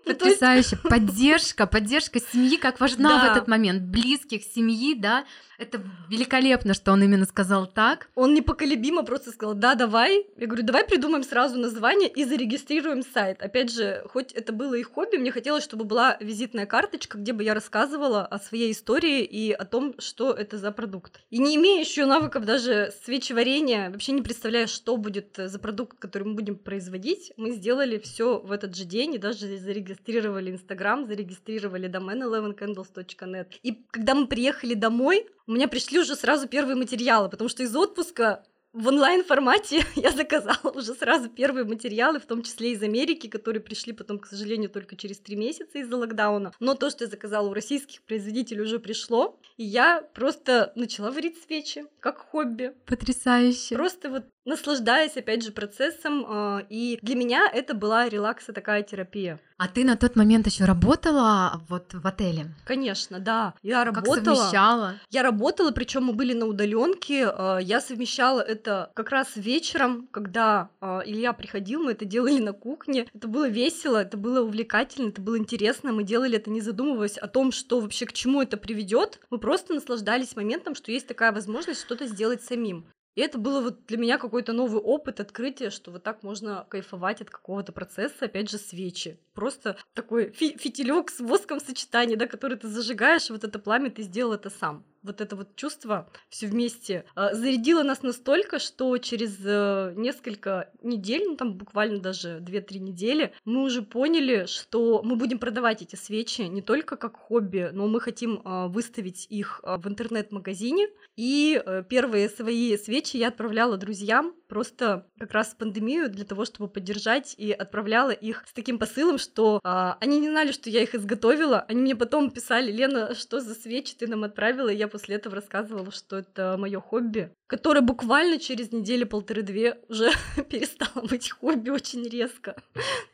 Потрясающе. 0.05 0.77
Поддержка, 0.83 1.65
поддержка 1.65 2.19
семьи, 2.19 2.57
как 2.57 2.79
важна 2.79 3.09
да. 3.09 3.27
в 3.27 3.31
этот 3.31 3.47
момент. 3.47 3.83
Близких, 3.83 4.43
семьи, 4.43 4.95
да. 4.95 5.25
Это 5.57 5.81
великолепно, 6.09 6.73
что 6.73 6.91
он 6.91 7.03
именно 7.03 7.25
сказал 7.25 7.67
так. 7.67 8.09
Он 8.15 8.33
непоколебимо 8.33 9.03
просто 9.03 9.31
сказал, 9.31 9.53
да, 9.53 9.75
давай. 9.75 10.25
Я 10.35 10.47
говорю, 10.47 10.63
давай 10.63 10.83
придумаем 10.83 11.23
сразу 11.23 11.57
название 11.57 12.09
и 12.09 12.25
зарегистрируем 12.25 13.03
сайт. 13.03 13.41
Опять 13.41 13.71
же, 13.71 14.03
хоть 14.11 14.33
это 14.33 14.51
было 14.51 14.73
и 14.73 14.83
хобби, 14.83 15.17
мне 15.17 15.31
хотелось, 15.31 15.63
чтобы 15.63 15.85
была 15.85 16.17
визитная 16.19 16.65
карточка, 16.65 17.17
где 17.17 17.31
бы 17.31 17.43
я 17.43 17.53
рассказывала 17.53 18.25
о 18.25 18.39
своей 18.39 18.71
истории 18.71 19.23
и 19.23 19.51
о 19.51 19.63
том, 19.63 19.95
что 19.99 20.31
это 20.31 20.57
за 20.57 20.71
продукт. 20.71 21.21
И 21.29 21.37
не 21.37 21.55
имея 21.55 21.79
еще 21.79 22.05
навыков 22.05 22.45
даже 22.45 22.91
свечеварения, 23.05 23.89
вообще 23.89 24.11
не 24.11 24.21
представляя, 24.21 24.67
что 24.67 24.97
будет 24.97 25.35
за 25.37 25.59
продукт, 25.59 25.97
который 25.99 26.23
мы 26.23 26.33
будем 26.33 26.57
производить, 26.57 27.31
мы 27.37 27.51
сделали 27.51 27.99
все 27.99 28.39
в 28.39 28.51
этот 28.51 28.75
же 28.75 28.83
день 28.85 29.15
и 29.15 29.17
даже 29.17 29.57
зарегистрировали 29.57 29.92
Инстаграм, 29.93 31.05
зарегистрировали 31.05 31.87
домен 31.87 32.23
11candles.net. 32.23 33.47
И 33.63 33.83
когда 33.91 34.15
мы 34.15 34.27
приехали 34.27 34.73
домой, 34.73 35.27
у 35.47 35.53
меня 35.53 35.67
пришли 35.67 35.99
уже 35.99 36.15
сразу 36.15 36.47
первые 36.47 36.75
материалы, 36.75 37.29
потому 37.29 37.49
что 37.49 37.63
из 37.63 37.75
отпуска 37.75 38.43
в 38.73 38.87
онлайн-формате 38.87 39.85
я 39.95 40.11
заказала 40.11 40.71
уже 40.73 40.95
сразу 40.95 41.29
первые 41.29 41.63
материалы, 41.63 42.19
в 42.19 42.25
том 42.25 42.41
числе 42.41 42.71
из 42.71 42.81
Америки, 42.81 43.27
которые 43.27 43.61
пришли 43.61 43.93
потом, 43.93 44.17
к 44.17 44.25
сожалению, 44.25 44.69
только 44.69 44.95
через 44.95 45.19
три 45.19 45.35
месяца 45.35 45.77
из-за 45.77 45.95
локдауна. 45.95 46.53
Но 46.59 46.73
то, 46.73 46.89
что 46.89 47.03
я 47.03 47.09
заказала 47.09 47.47
у 47.47 47.53
российских 47.53 48.01
производителей, 48.01 48.61
уже 48.61 48.79
пришло. 48.79 49.39
И 49.57 49.63
я 49.63 50.01
просто 50.01 50.73
начала 50.75 51.11
варить 51.11 51.37
свечи, 51.43 51.85
как 51.99 52.17
хобби. 52.17 52.73
Потрясающе. 52.87 53.75
Просто 53.75 54.09
вот 54.09 54.25
наслаждаясь, 54.45 55.17
опять 55.17 55.43
же, 55.43 55.51
процессом. 55.51 56.25
А, 56.27 56.65
и 56.69 56.99
для 57.01 57.15
меня 57.15 57.49
это 57.51 57.73
была 57.73 58.09
релакса 58.09 58.53
такая 58.53 58.83
терапия. 58.83 59.39
А 59.57 59.67
ты 59.67 59.85
на 59.85 59.95
тот 59.95 60.15
момент 60.15 60.47
еще 60.47 60.65
работала 60.65 61.61
вот 61.69 61.93
в 61.93 62.05
отеле? 62.05 62.47
Конечно, 62.65 63.19
да. 63.19 63.53
Я 63.61 63.85
как 63.85 63.95
работала. 63.97 64.35
совмещала? 64.35 64.95
Я 65.09 65.23
работала, 65.23 65.71
причем 65.71 66.05
мы 66.05 66.13
были 66.13 66.33
на 66.33 66.45
удаленке. 66.45 67.27
А, 67.27 67.59
я 67.59 67.79
совмещала 67.79 68.41
это 68.41 68.91
как 68.93 69.09
раз 69.09 69.35
вечером, 69.35 70.07
когда 70.11 70.69
а, 70.81 71.01
Илья 71.05 71.33
приходил, 71.33 71.83
мы 71.83 71.91
это 71.91 72.05
делали 72.05 72.39
на 72.39 72.53
кухне. 72.53 73.07
Это 73.13 73.27
было 73.27 73.47
весело, 73.47 73.97
это 73.97 74.17
было 74.17 74.41
увлекательно, 74.41 75.09
это 75.09 75.21
было 75.21 75.37
интересно. 75.37 75.91
Мы 75.93 76.03
делали 76.03 76.37
это 76.37 76.49
не 76.49 76.61
задумываясь 76.61 77.17
о 77.17 77.27
том, 77.27 77.51
что 77.51 77.79
вообще 77.79 78.05
к 78.05 78.13
чему 78.13 78.41
это 78.41 78.57
приведет. 78.57 79.19
Мы 79.29 79.37
просто 79.37 79.73
наслаждались 79.73 80.35
моментом, 80.35 80.75
что 80.75 80.91
есть 80.91 81.07
такая 81.07 81.31
возможность 81.31 81.81
что-то 81.81 82.07
сделать 82.07 82.43
самим. 82.43 82.85
И 83.15 83.21
это 83.21 83.37
было 83.37 83.61
вот 83.61 83.85
для 83.85 83.97
меня 83.97 84.17
какой-то 84.17 84.53
новый 84.53 84.81
опыт, 84.81 85.19
открытие, 85.19 85.69
что 85.69 85.91
вот 85.91 86.03
так 86.03 86.23
можно 86.23 86.65
кайфовать 86.69 87.21
от 87.21 87.29
какого-то 87.29 87.71
процесса, 87.71 88.25
опять 88.25 88.49
же, 88.49 88.57
свечи. 88.57 89.19
Просто 89.33 89.77
такой 89.93 90.31
фи- 90.31 90.57
фитилек 90.57 91.09
с 91.09 91.19
воском 91.19 91.59
в 91.59 91.63
сочетании, 91.63 92.15
да, 92.15 92.27
который 92.27 92.57
ты 92.57 92.67
зажигаешь, 92.67 93.29
вот 93.29 93.43
это 93.43 93.59
пламя 93.59 93.91
ты 93.91 94.03
сделал 94.03 94.33
это 94.33 94.49
сам 94.49 94.85
вот 95.03 95.21
это 95.21 95.35
вот 95.35 95.55
чувство 95.55 96.09
все 96.29 96.47
вместе 96.47 97.05
э, 97.15 97.33
зарядило 97.33 97.83
нас 97.83 98.01
настолько, 98.01 98.59
что 98.59 98.97
через 98.97 99.37
э, 99.43 99.93
несколько 99.95 100.71
недель, 100.81 101.25
ну 101.27 101.35
там 101.35 101.53
буквально 101.57 101.99
даже 101.99 102.39
2-3 102.39 102.79
недели, 102.79 103.33
мы 103.45 103.63
уже 103.63 103.81
поняли, 103.81 104.45
что 104.45 105.01
мы 105.03 105.15
будем 105.15 105.39
продавать 105.39 105.81
эти 105.81 105.95
свечи 105.95 106.41
не 106.41 106.61
только 106.61 106.95
как 106.95 107.17
хобби, 107.17 107.69
но 107.73 107.87
мы 107.87 107.99
хотим 107.99 108.41
э, 108.43 108.67
выставить 108.67 109.27
их 109.29 109.59
в 109.63 109.87
интернет-магазине. 109.87 110.87
И 111.15 111.61
первые 111.89 112.29
свои 112.29 112.77
свечи 112.77 113.17
я 113.17 113.27
отправляла 113.27 113.77
друзьям 113.77 114.33
просто 114.53 115.07
как 115.17 115.31
раз 115.31 115.47
в 115.47 115.57
пандемию 115.57 116.09
для 116.09 116.25
того, 116.25 116.45
чтобы 116.45 116.69
поддержать, 116.69 117.33
и 117.37 117.51
отправляла 117.51 118.11
их 118.11 118.43
с 118.47 118.53
таким 118.53 118.77
посылом, 118.77 119.17
что 119.17 119.59
а, 119.63 119.97
они 119.99 120.19
не 120.19 120.29
знали, 120.29 120.51
что 120.51 120.69
я 120.69 120.83
их 120.83 120.93
изготовила. 120.93 121.61
Они 121.67 121.81
мне 121.81 121.95
потом 121.95 122.29
писали, 122.29 122.71
Лена, 122.71 123.15
что 123.15 123.39
за 123.39 123.55
свечи 123.55 123.95
ты 123.95 124.05
нам 124.05 124.23
отправила? 124.23 124.69
И 124.69 124.77
я 124.77 124.87
после 124.87 125.15
этого 125.15 125.35
рассказывала, 125.35 125.91
что 125.91 126.17
это 126.17 126.55
мое 126.59 126.79
хобби, 126.79 127.31
которое 127.47 127.81
буквально 127.81 128.37
через 128.37 128.71
недели 128.71 129.05
полторы-две 129.05 129.79
уже 129.89 130.11
перестало 130.49 131.07
быть 131.07 131.31
хобби 131.31 131.71
очень 131.71 132.07
резко, 132.07 132.55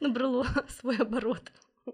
набрало 0.01 0.45
свой 0.79 0.97
оборот. 0.97 1.51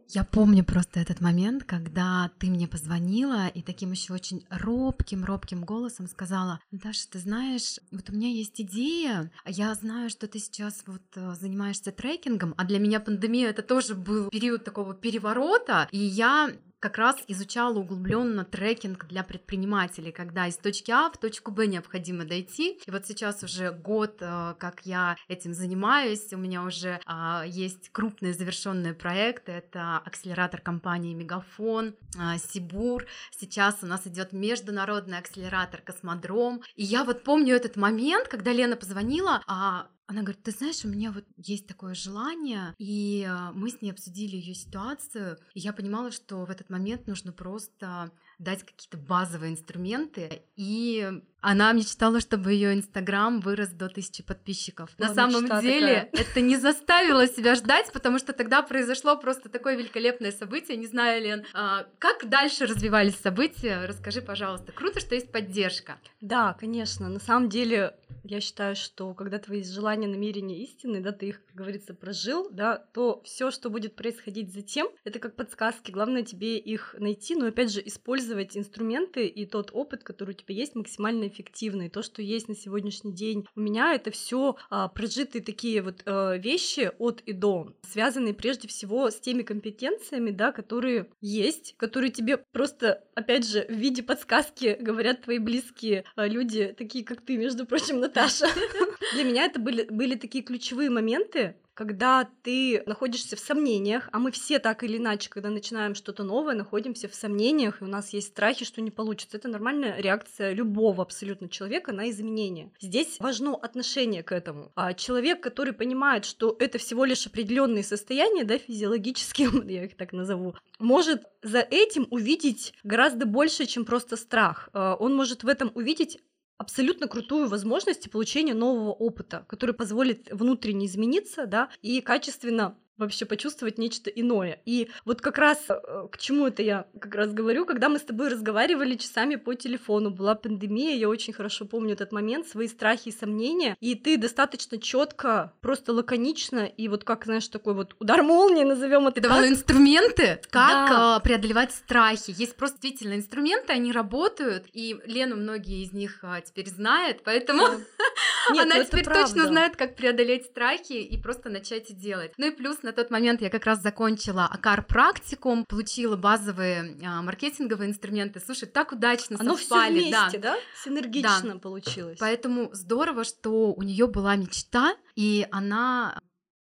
Я 0.10 0.24
помню 0.24 0.64
просто 0.64 1.00
этот 1.00 1.22
момент, 1.22 1.64
когда 1.64 2.32
ты 2.40 2.48
мне 2.48 2.68
позвонила 2.68 3.48
и 3.48 3.62
таким 3.62 3.92
еще 3.92 4.14
очень 4.14 4.46
робким, 4.50 5.26
робким 5.26 5.64
голосом 5.64 6.08
сказала, 6.08 6.60
Даша, 6.72 7.10
ты 7.10 7.20
знаешь, 7.20 7.80
вот 7.92 8.10
у 8.10 8.14
меня 8.14 8.30
есть 8.30 8.60
идея, 8.62 9.32
я 9.46 9.74
знаю, 9.76 10.10
что 10.10 10.28
ты 10.28 10.40
сейчас 10.40 10.84
вот 10.86 11.04
э, 11.16 11.34
занимаешься 11.36 11.92
трекингом, 11.92 12.54
а 12.58 12.66
для 12.66 12.80
меня 12.80 13.00
пандемия 13.00 13.50
это 13.50 13.62
тоже 13.62 13.96
был 13.96 14.30
период 14.30 14.64
такого 14.64 14.94
переворота, 14.94 15.88
и 15.92 15.98
я 15.98 16.52
как 16.86 17.00
раз 17.00 17.16
изучала 17.28 17.80
углубленно 17.80 18.46
трекинг 18.46 19.08
для 19.08 19.24
предпринимателей, 19.24 20.12
когда 20.12 20.46
из 20.46 20.56
точки 20.56 20.92
А 20.92 21.10
в 21.10 21.18
точку 21.18 21.52
Б 21.52 21.66
необходимо 21.66 22.26
дойти. 22.26 22.80
И 22.86 22.92
вот 22.92 23.08
сейчас 23.08 23.42
уже 23.42 23.72
год, 23.72 24.18
э, 24.20 24.54
как 24.60 24.86
я 24.86 25.18
этим 25.28 25.56
занимаюсь, 25.56 26.32
у 26.32 26.38
меня 26.38 26.62
уже 26.62 27.00
а, 27.08 27.44
есть 27.48 27.90
крупные 27.90 28.34
завершенные 28.34 28.94
проекты. 28.94 29.52
Это 29.54 29.98
акселератор 29.98 30.62
компании 30.62 31.16
Мегафон, 31.16 31.96
а, 32.20 32.38
Сибур. 32.38 33.08
Сейчас 33.32 33.78
у 33.82 33.88
нас 33.88 34.06
идет 34.06 34.32
международный 34.32 35.18
акселератор 35.18 35.82
Космодром. 35.82 36.62
И 36.76 36.84
я 36.84 37.04
вот 37.04 37.24
помню 37.24 37.56
этот 37.56 37.78
момент, 37.78 38.28
когда 38.28 38.52
Лена 38.52 38.76
позвонила, 38.76 39.42
а 39.48 39.88
она 40.08 40.22
говорит, 40.22 40.44
ты 40.44 40.52
знаешь, 40.52 40.86
у 40.86 40.88
меня 40.88 41.12
вот 41.12 41.26
есть 41.38 41.68
такое 41.68 41.96
желание, 41.96 42.76
и 42.78 43.26
а, 43.28 43.52
мы 43.54 43.70
с 43.70 43.82
ней 43.82 43.92
обсудили 43.92 44.36
ее 44.36 44.54
ситуацию, 44.54 45.38
и 45.54 45.60
я 45.60 45.74
понимала, 45.74 46.12
что 46.12 46.46
в 46.46 46.52
этот 46.52 46.70
момент 46.70 47.08
нужно 47.08 47.32
просто 47.32 48.12
дать 48.38 48.64
какие-то 48.64 48.98
базовые 48.98 49.54
инструменты. 49.54 50.44
И 50.56 51.22
она 51.48 51.72
мечтала, 51.74 52.20
чтобы 52.22 52.54
ее 52.54 52.74
Инстаграм 52.74 53.40
вырос 53.40 53.70
до 53.70 53.88
тысячи 53.88 54.24
подписчиков. 54.24 54.90
Была 54.98 55.10
На 55.10 55.14
самом 55.14 55.62
деле 55.62 56.10
такая. 56.10 56.10
это 56.12 56.42
не 56.42 56.58
заставило 56.58 57.28
себя 57.28 57.54
ждать, 57.54 57.92
потому 57.94 58.18
что 58.18 58.34
тогда 58.34 58.64
произошло 58.64 59.16
просто 59.16 59.48
такое 59.50 59.76
великолепное 59.76 60.32
событие. 60.32 60.76
Не 60.76 60.88
знаю, 60.88 61.22
Лен, 61.22 61.46
а, 61.54 61.86
как 62.00 62.28
дальше 62.30 62.66
развивались 62.66 63.18
события? 63.18 63.86
Расскажи, 63.86 64.24
пожалуйста. 64.24 64.72
Круто, 64.72 65.00
что 65.00 65.14
есть 65.14 65.32
поддержка. 65.32 66.00
Да, 66.20 66.56
конечно. 66.60 67.10
На 67.10 67.20
самом 67.20 67.48
деле, 67.50 67.96
я 68.24 68.42
считаю, 68.42 68.76
что 68.76 69.14
когда 69.14 69.38
твои 69.38 69.64
желания, 69.64 70.08
намерения 70.08 70.64
истины, 70.64 71.00
да, 71.00 71.12
ты 71.12 71.28
их, 71.28 71.46
как 71.46 71.56
говорится, 71.56 71.94
прожил, 71.94 72.50
да, 72.50 72.78
то 72.78 73.22
все, 73.24 73.52
что 73.52 73.70
будет 73.70 73.96
происходить 73.96 74.52
затем, 74.52 74.88
это 75.04 75.20
как 75.20 75.36
подсказки. 75.36 75.92
Главное 75.92 76.24
тебе 76.24 76.58
их 76.58 76.96
найти, 76.98 77.36
но 77.36 77.46
опять 77.46 77.72
же 77.72 77.84
использовать 77.86 78.58
инструменты 78.58 79.28
и 79.28 79.46
тот 79.46 79.70
опыт, 79.74 80.04
который 80.04 80.32
у 80.32 80.34
тебя 80.34 80.56
есть, 80.56 80.74
максимально 80.74 81.30
эффективно. 81.36 81.84
И 81.84 81.90
то, 81.90 82.02
что 82.02 82.22
есть 82.22 82.48
на 82.48 82.56
сегодняшний 82.56 83.14
день 83.14 83.48
у 83.56 83.60
меня, 83.60 83.94
это 83.94 84.12
все 84.12 84.56
прожитые 84.94 85.44
такие 85.44 85.82
вот 85.82 86.02
э, 86.06 86.38
вещи 86.40 86.92
от 86.98 87.22
и 87.22 87.34
до, 87.34 87.74
связанные 87.90 88.34
прежде 88.34 88.68
всего 88.68 89.10
с 89.10 89.16
теми 89.16 89.44
компетенциями, 89.44 90.32
да, 90.32 90.52
которые 90.52 91.10
есть, 91.22 91.76
которые 91.78 92.12
тебе 92.12 92.38
просто, 92.38 93.04
опять 93.16 93.48
же, 93.48 93.66
в 93.68 93.74
виде 93.74 94.04
подсказки 94.04 94.78
говорят 94.80 95.24
твои 95.24 95.40
близкие 95.40 96.06
э, 96.16 96.28
люди, 96.28 96.74
такие 96.78 97.04
как 97.04 97.22
ты, 97.22 97.38
между 97.38 97.66
прочим, 97.66 98.00
Наташа. 98.00 98.48
Для 99.14 99.24
меня 99.24 99.46
это 99.46 99.60
были, 99.60 99.84
были 99.84 100.16
такие 100.16 100.44
ключевые 100.44 100.90
моменты, 100.90 101.56
когда 101.76 102.28
ты 102.42 102.82
находишься 102.86 103.36
в 103.36 103.40
сомнениях, 103.40 104.10
а 104.12 104.20
мы 104.20 104.32
все 104.32 104.60
так 104.60 104.84
или 104.84 104.98
иначе, 104.98 105.30
когда 105.30 105.50
начинаем 105.50 105.94
что-то 105.94 106.24
новое, 106.24 106.56
находимся 106.56 107.08
в 107.08 107.14
сомнениях, 107.14 107.82
и 107.82 107.84
у 107.86 107.88
нас 107.88 108.14
есть 108.14 108.30
страхи, 108.30 108.66
что 108.66 108.82
не 108.82 108.92
получится. 108.92 109.38
Это 109.38 109.50
нормальная 109.50 110.00
реакция 110.00 110.54
любого 110.54 111.04
абсолютно 111.04 111.50
человека 111.50 111.92
на 111.92 112.10
изменения. 112.10 112.72
Здесь 112.80 113.20
важно 113.20 113.56
отношение 113.56 114.24
к 114.24 114.32
этому. 114.32 114.72
А 114.76 114.94
человек, 114.94 115.44
который 115.44 115.74
понимает, 115.74 116.26
что 116.26 116.56
это 116.60 116.78
всего 116.78 117.06
лишь 117.06 117.28
определенные 117.28 117.84
состояния, 117.84 118.46
да, 118.46 118.58
физиологические, 118.58 119.50
я 119.68 119.86
их 119.86 119.98
так 119.98 120.14
назову, 120.14 120.56
может 120.80 121.24
за 121.44 121.60
этим 121.60 122.08
увидеть 122.10 122.74
гораздо 122.84 123.26
больше, 123.26 123.66
чем 123.66 123.84
просто 123.84 124.16
страх. 124.16 124.70
А, 124.74 124.96
Он 124.96 125.14
может 125.14 125.44
в 125.44 125.48
этом 125.48 125.72
увидеть 125.76 126.20
абсолютно 126.58 127.08
крутую 127.08 127.48
возможность 127.48 128.10
получения 128.12 128.54
нового 128.54 128.92
опыта, 128.92 129.46
который 129.48 129.76
позволит 129.76 130.30
внутренне 130.32 130.86
измениться, 130.86 131.46
да, 131.46 131.70
и 131.82 132.02
качественно 132.02 132.78
вообще 132.98 133.26
почувствовать 133.26 133.78
нечто 133.78 134.10
иное. 134.10 134.62
И 134.66 134.90
вот 135.04 135.22
как 135.22 135.38
раз 135.38 135.60
э, 135.70 136.08
к 136.12 136.18
чему 136.18 136.48
это 136.48 136.62
я 136.62 136.86
как 137.00 137.16
раз 137.16 137.34
говорю, 137.34 137.66
когда 137.66 137.90
мы 137.90 138.00
с 138.00 138.04
тобой 138.04 138.30
разговаривали 138.30 138.96
часами 138.96 139.36
по 139.36 139.54
телефону, 139.54 140.12
была 140.12 140.36
пандемия, 140.36 140.96
я 140.96 141.10
очень 141.10 141.34
хорошо 141.34 141.66
помню 141.66 141.94
этот 141.94 142.12
момент, 142.12 142.48
свои 142.48 142.68
страхи 142.68 143.10
и 143.10 143.12
сомнения, 143.12 143.76
и 143.80 143.96
ты 143.96 144.18
достаточно 144.18 144.78
четко, 144.78 145.54
просто 145.62 145.94
лаконично, 145.94 146.66
и 146.66 146.88
вот 146.88 147.04
как, 147.04 147.26
знаешь, 147.26 147.48
такой 147.48 147.74
вот 147.74 147.96
удар 148.00 148.24
молнии, 148.24 148.64
назовем 148.64 149.08
это 149.08 149.16
Ты 149.16 149.22
давала 149.22 149.48
инструменты, 149.48 150.40
как 150.50 150.90
Да. 150.90 151.16
а, 151.16 151.20
преодолевать 151.20 151.72
страхи. 151.72 152.34
Есть 152.38 152.56
просто 152.56 152.80
действительно 152.82 153.16
инструменты, 153.16 153.74
они 153.74 153.92
работают, 153.92 154.66
и 154.74 154.98
Лену 155.06 155.36
многие 155.36 155.84
из 155.84 155.92
них 155.92 156.20
а, 156.24 156.42
теперь 156.42 156.70
знает, 156.70 157.22
поэтому 157.24 157.64
Нет, 158.52 158.66
она 158.66 158.76
ну 158.76 158.84
теперь 158.84 159.06
точно 159.06 159.48
знает, 159.48 159.76
как 159.76 159.96
преодолеть 159.96 160.46
страхи 160.46 160.94
и 160.94 161.18
просто 161.22 161.50
начать 161.50 161.90
и 161.90 161.94
делать. 161.94 162.34
Ну 162.38 162.48
и 162.48 162.52
плюс 162.52 162.84
на 162.84 162.92
тот 162.92 163.10
момент 163.12 163.42
я 163.42 163.50
как 163.50 163.66
раз 163.66 163.82
закончила 163.82 164.46
АКАР 164.46 164.86
практикум, 164.86 165.66
получила 165.66 166.16
базовые 166.16 166.98
а, 167.04 167.22
маркетинговые 167.22 167.90
инструменты. 167.90 168.40
Слушай, 168.40 168.68
так 168.68 168.92
удачно 168.92 169.38
Оно 169.40 169.56
все 169.56 169.68
совпали, 169.68 169.94
вместе, 169.94 170.38
да. 170.40 170.54
да? 170.54 170.58
Синергично 170.84 171.60
получилось. 171.60 172.18
Поэтому 172.20 172.70
здорово, 172.74 173.24
что 173.24 173.74
у 173.74 173.82
нее 173.82 174.08
была 174.08 174.36
мечта, 174.36 174.96
и 175.16 175.48
она 175.52 176.20